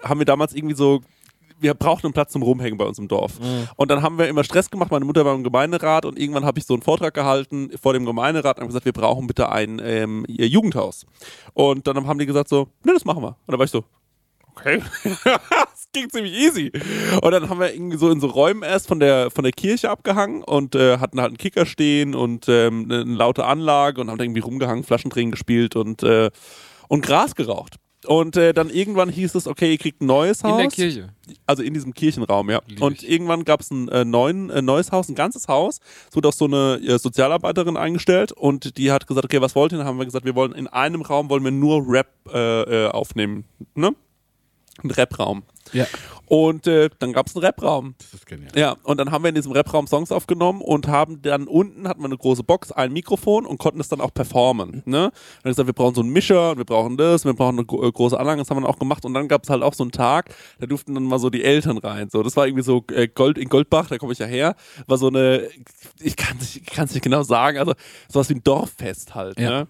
[0.02, 1.02] haben wir damals irgendwie so
[1.60, 3.38] wir brauchten einen Platz zum Rumhängen bei uns im Dorf.
[3.76, 4.90] Und dann haben wir immer Stress gemacht.
[4.90, 8.04] Meine Mutter war im Gemeinderat und irgendwann habe ich so einen Vortrag gehalten vor dem
[8.04, 11.06] Gemeinderat und habe gesagt, wir brauchen bitte ein ähm, Jugendhaus.
[11.54, 13.28] Und dann haben die gesagt so, ne, das machen wir.
[13.28, 13.84] Und dann war ich so,
[14.50, 14.82] okay.
[15.94, 16.72] ging ziemlich easy.
[17.22, 19.88] Und dann haben wir irgendwie so in so Räumen erst von der, von der Kirche
[19.88, 24.10] abgehangen und äh, hatten halt einen Kicker stehen und ähm, eine, eine laute Anlage und
[24.10, 26.30] haben da irgendwie rumgehangen, Flaschendrehen gespielt und, äh,
[26.88, 27.76] und Gras geraucht.
[28.06, 30.52] Und äh, dann irgendwann hieß es, okay, ihr kriegt ein neues Haus.
[30.52, 31.08] In der Kirche.
[31.46, 32.60] Also in diesem Kirchenraum, ja.
[32.66, 33.10] Lieb Und ich.
[33.10, 35.80] irgendwann gab es ein äh, neuen, äh, neues Haus, ein ganzes Haus.
[36.10, 39.72] Es wurde auch so eine äh, Sozialarbeiterin eingestellt und die hat gesagt, okay, was wollt
[39.72, 39.78] ihr?
[39.78, 42.88] Dann haben wir gesagt, wir wollen in einem Raum wollen wir nur Rap äh, äh,
[42.88, 43.44] aufnehmen.
[43.74, 43.94] Ne?
[44.82, 45.44] Ein Rap-Raum.
[45.74, 45.86] Ja,
[46.26, 47.94] Und äh, dann gab es einen Rap-Raum.
[47.98, 48.50] das ist genial.
[48.56, 52.00] Ja, und dann haben wir in diesem Rap-Raum Songs aufgenommen und haben dann unten hatten
[52.00, 54.82] wir eine große Box, ein Mikrofon und konnten das dann auch performen.
[54.84, 54.84] Ne?
[54.86, 57.58] Dann haben wir gesagt, wir brauchen so einen Mischer, und wir brauchen das, wir brauchen
[57.58, 59.04] eine äh, große Anlage, das haben wir dann auch gemacht.
[59.04, 61.44] Und dann gab es halt auch so einen Tag, da durften dann mal so die
[61.44, 62.08] Eltern rein.
[62.10, 64.54] So, das war irgendwie so äh, Gold in Goldbach, da komme ich ja her,
[64.86, 65.48] war so eine,
[66.00, 67.74] ich kann es nicht, kann's nicht genau sagen, also
[68.08, 69.38] sowas wie ein Dorffest halt.
[69.38, 69.50] Ja.
[69.50, 69.66] Ne?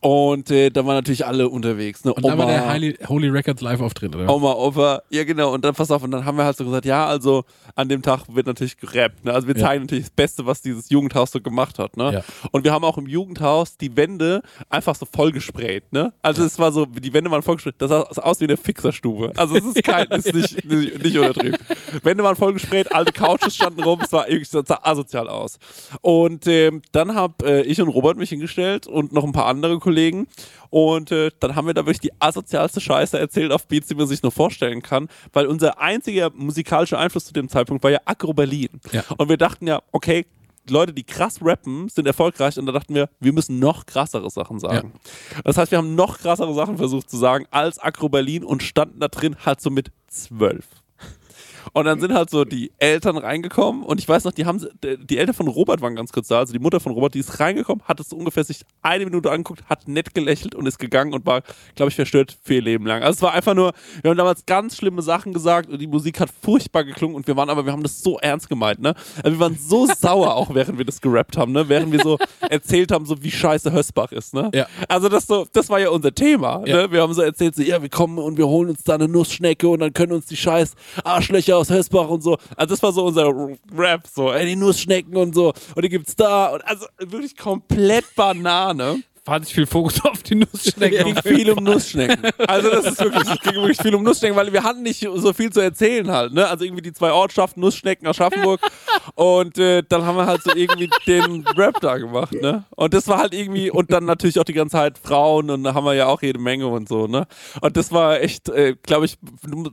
[0.00, 2.04] Und äh, da waren natürlich alle unterwegs.
[2.04, 2.14] Ne?
[2.14, 4.32] Und da war der Oma- Holy, Holy Records Live-Auftritt, oder?
[4.32, 6.84] Oma, Opa, ja genau, und dann pass auf, und dann haben wir halt so gesagt,
[6.84, 7.44] ja, also
[7.74, 9.32] an dem Tag wird natürlich gerappt, ne?
[9.32, 9.66] Also wir Ja.
[9.66, 12.12] zeigen natürlich das Beste, was dieses Jugendhaus so gemacht hat, ne?
[12.14, 12.24] Ja.
[12.52, 16.12] Und wir haben auch im Jugendhaus die Wände einfach so vollgesprayt, ne?
[16.22, 19.32] Also es war so, die Wände waren vollgesprayt, das sah aus wie eine Fixerstube.
[19.36, 21.58] Also es ist kein, ist nicht, nicht, nicht untertrieben.
[22.02, 25.58] Wände waren vollgesprayt, alte Couches standen rum, es war irgendwie, sah asozial aus.
[26.00, 29.78] Und ähm, dann hab äh, ich und Robert mich hingestellt und noch ein paar andere
[29.78, 30.26] Kollegen
[30.76, 34.06] und äh, dann haben wir da wirklich die asozialste Scheiße erzählt auf Beats, die man
[34.06, 38.34] sich nur vorstellen kann, weil unser einziger musikalischer Einfluss zu dem Zeitpunkt war ja Agro
[38.34, 38.68] Berlin.
[38.92, 39.02] Ja.
[39.16, 40.26] Und wir dachten ja, okay,
[40.68, 44.58] Leute, die krass rappen, sind erfolgreich und da dachten wir, wir müssen noch krassere Sachen
[44.58, 44.92] sagen.
[45.44, 49.00] Das heißt, wir haben noch krassere Sachen versucht zu sagen als Agro Berlin und standen
[49.00, 50.66] da drin halt so mit zwölf.
[51.72, 55.18] Und dann sind halt so die Eltern reingekommen und ich weiß noch, die haben die
[55.18, 57.82] Eltern von Robert waren ganz kurz da, also die Mutter von Robert, die ist reingekommen,
[57.84, 61.26] hat es so ungefähr sich eine Minute angeguckt, hat nett gelächelt und ist gegangen und
[61.26, 61.42] war,
[61.74, 63.02] glaube ich, verstört für ihr Leben lang.
[63.02, 63.72] Also es war einfach nur,
[64.02, 67.36] wir haben damals ganz schlimme Sachen gesagt und die Musik hat furchtbar geklungen und wir
[67.36, 68.94] waren aber, wir haben das so ernst gemeint, ne?
[69.22, 71.68] Also wir waren so sauer auch, während wir das gerappt haben, ne?
[71.68, 72.18] Während wir so
[72.50, 74.50] erzählt haben, so wie scheiße Hösbach ist, ne?
[74.54, 74.66] Ja.
[74.88, 76.82] Also das so, das war ja unser Thema, Ja.
[76.82, 76.92] ne?
[76.92, 79.68] Wir haben so erzählt, so, ja, wir kommen und wir holen uns da eine Nussschnecke
[79.68, 80.74] und dann können uns die scheiß
[81.04, 82.36] Arschlöcher aus Hessbach und so.
[82.56, 83.32] Also das war so unser
[83.76, 85.52] Rap, so, ey, die Nussschnecken und so.
[85.74, 86.54] Und die gibt's da.
[86.54, 89.02] Und also wirklich komplett Banane.
[89.26, 90.98] Wahnsinnig viel Fokus auf die Nussschnecken.
[91.16, 92.30] Es ging viel um Nussschnecken.
[92.46, 95.32] Also das ist wirklich, es ging wirklich viel um Nussschnecken, weil wir hatten nicht so
[95.32, 96.46] viel zu erzählen halt, ne?
[96.48, 98.60] Also irgendwie die zwei Ortschaften, Nussschnecken, Aschaffenburg
[99.14, 102.64] und äh, dann haben wir halt so irgendwie den Rap da gemacht, ne?
[102.76, 105.74] Und das war halt irgendwie, und dann natürlich auch die ganze Zeit Frauen und da
[105.74, 107.26] haben wir ja auch jede Menge und so, ne?
[107.60, 109.18] Und das war echt, äh, glaube ich,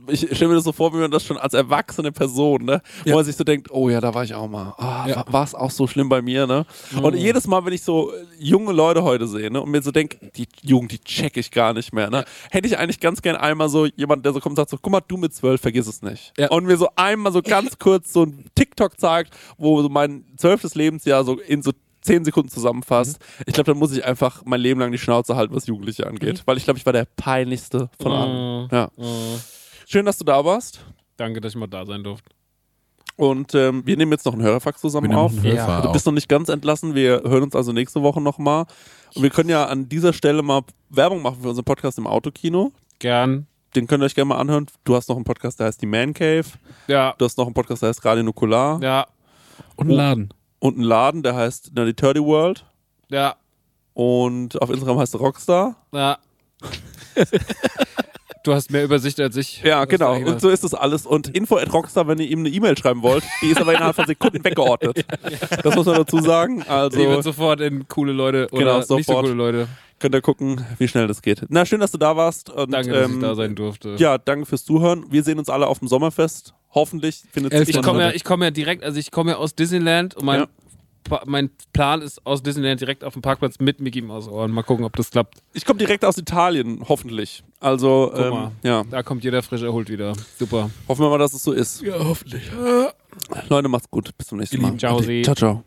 [0.08, 2.82] ich stelle mir das so vor, wie man das schon als erwachsene Person, ne?
[3.04, 4.74] Wo man sich so denkt, oh ja, da war ich auch mal.
[4.78, 6.66] Ah, War es auch so schlimm bei mir, ne?
[7.00, 9.60] Und jedes Mal, wenn ich so junge Leute heute sehe, ne?
[9.60, 12.24] Und mir so denke, die Jugend, die check ich gar nicht mehr, ne?
[12.50, 14.92] Hätte ich eigentlich ganz gern einmal so jemand, der so kommt und sagt so, guck
[14.92, 16.32] mal, du mit zwölf, vergiss es nicht.
[16.38, 16.50] Ja.
[16.50, 20.74] Und mir so einmal so ganz kurz so ein TikTok zeigt, wo so mein zwölftes
[20.74, 23.18] Lebensjahr so in so zehn Sekunden zusammenfasst.
[23.46, 26.42] Ich glaube, dann muss ich einfach mein Leben lang die Schnauze halten, was Jugendliche angeht.
[26.44, 28.68] Weil ich glaube, ich war der peinlichste von allen.
[28.70, 28.90] Ja.
[29.86, 30.84] Schön, dass du da warst.
[31.16, 32.33] Danke, dass ich mal da sein durfte.
[33.16, 35.32] Und ähm, wir nehmen jetzt noch einen Hörerfax zusammen auf.
[35.32, 35.92] einen Hörfax Du auf.
[35.92, 36.94] bist noch nicht ganz entlassen.
[36.94, 38.66] Wir hören uns also nächste Woche nochmal.
[39.14, 42.72] Und wir können ja an dieser Stelle mal Werbung machen für unseren Podcast im Autokino.
[42.98, 43.46] Gern.
[43.76, 44.66] Den könnt ihr euch gerne mal anhören.
[44.84, 46.44] Du hast noch einen Podcast, der heißt Die Man Cave.
[46.88, 47.14] Ja.
[47.18, 48.80] Du hast noch einen Podcast, der heißt Radio Nukular.
[48.82, 49.06] Ja.
[49.76, 50.34] Und einen Laden.
[50.58, 52.64] Und einen Laden, der heißt Nerdy Turdy World.
[53.10, 53.36] Ja.
[53.92, 55.76] Und auf Instagram heißt er Rockstar.
[55.92, 56.18] Ja.
[58.44, 59.62] du hast mehr Übersicht als ich.
[59.62, 60.14] Ja, genau.
[60.16, 61.04] Und so ist das alles.
[61.06, 63.96] Und Info at Rockstar, wenn ihr ihm eine E-Mail schreiben wollt, die ist aber innerhalb
[63.96, 65.04] von Sekunden weggeordnet.
[65.62, 66.62] Das muss man dazu sagen.
[66.68, 69.24] Also Die wird sofort in coole Leute oder Genau, nicht so sofort.
[69.24, 69.68] coole Leute.
[69.98, 71.42] könnt ihr gucken, wie schnell das geht.
[71.48, 72.50] Na, schön, dass du da warst.
[72.50, 73.96] Und, Danke, dass ähm, ich da sein durfte.
[73.98, 75.06] Ja, danke fürs Zuhören.
[75.10, 76.54] Wir sehen uns alle auf dem Sommerfest.
[76.74, 79.54] Hoffentlich findet sich Ich komme ja, ich komme ja direkt, also ich komme ja aus
[79.54, 80.46] Disneyland und mein, Ja.
[81.26, 84.50] Mein Plan ist aus Disneyland direkt auf dem Parkplatz mit Mickey Mouse Ohren.
[84.50, 85.42] Mal gucken, ob das klappt.
[85.52, 87.42] ich komme direkt aus Italien, hoffentlich.
[87.60, 88.52] Also, Guck ähm, mal.
[88.62, 90.14] ja, Da kommt jeder frisch erholt wieder.
[90.38, 90.70] Super.
[90.88, 91.82] hoffen wir mal, dass es so ist.
[91.82, 92.50] Ja, hoffentlich.
[93.48, 94.10] Leute, macht's gut.
[94.16, 94.76] Bis zum nächsten Mal.
[94.76, 95.64] Ciao, ciao.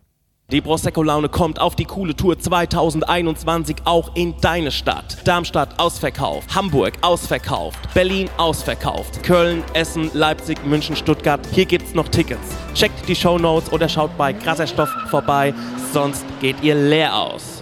[0.49, 5.27] Die Prosecco-Laune kommt auf die coole Tour 2021 auch in deine Stadt.
[5.27, 11.45] Darmstadt ausverkauft, Hamburg ausverkauft, Berlin ausverkauft, Köln, Essen, Leipzig, München, Stuttgart.
[11.51, 12.55] Hier gibt's noch Tickets.
[12.73, 15.53] Checkt die Shownotes oder schaut bei Krasser Stoff vorbei,
[15.91, 17.61] sonst geht ihr leer aus.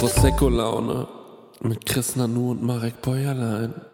[0.00, 1.06] Prosecco-Laune
[1.60, 3.93] mit Chris Nanu und Marek Bäuerlein.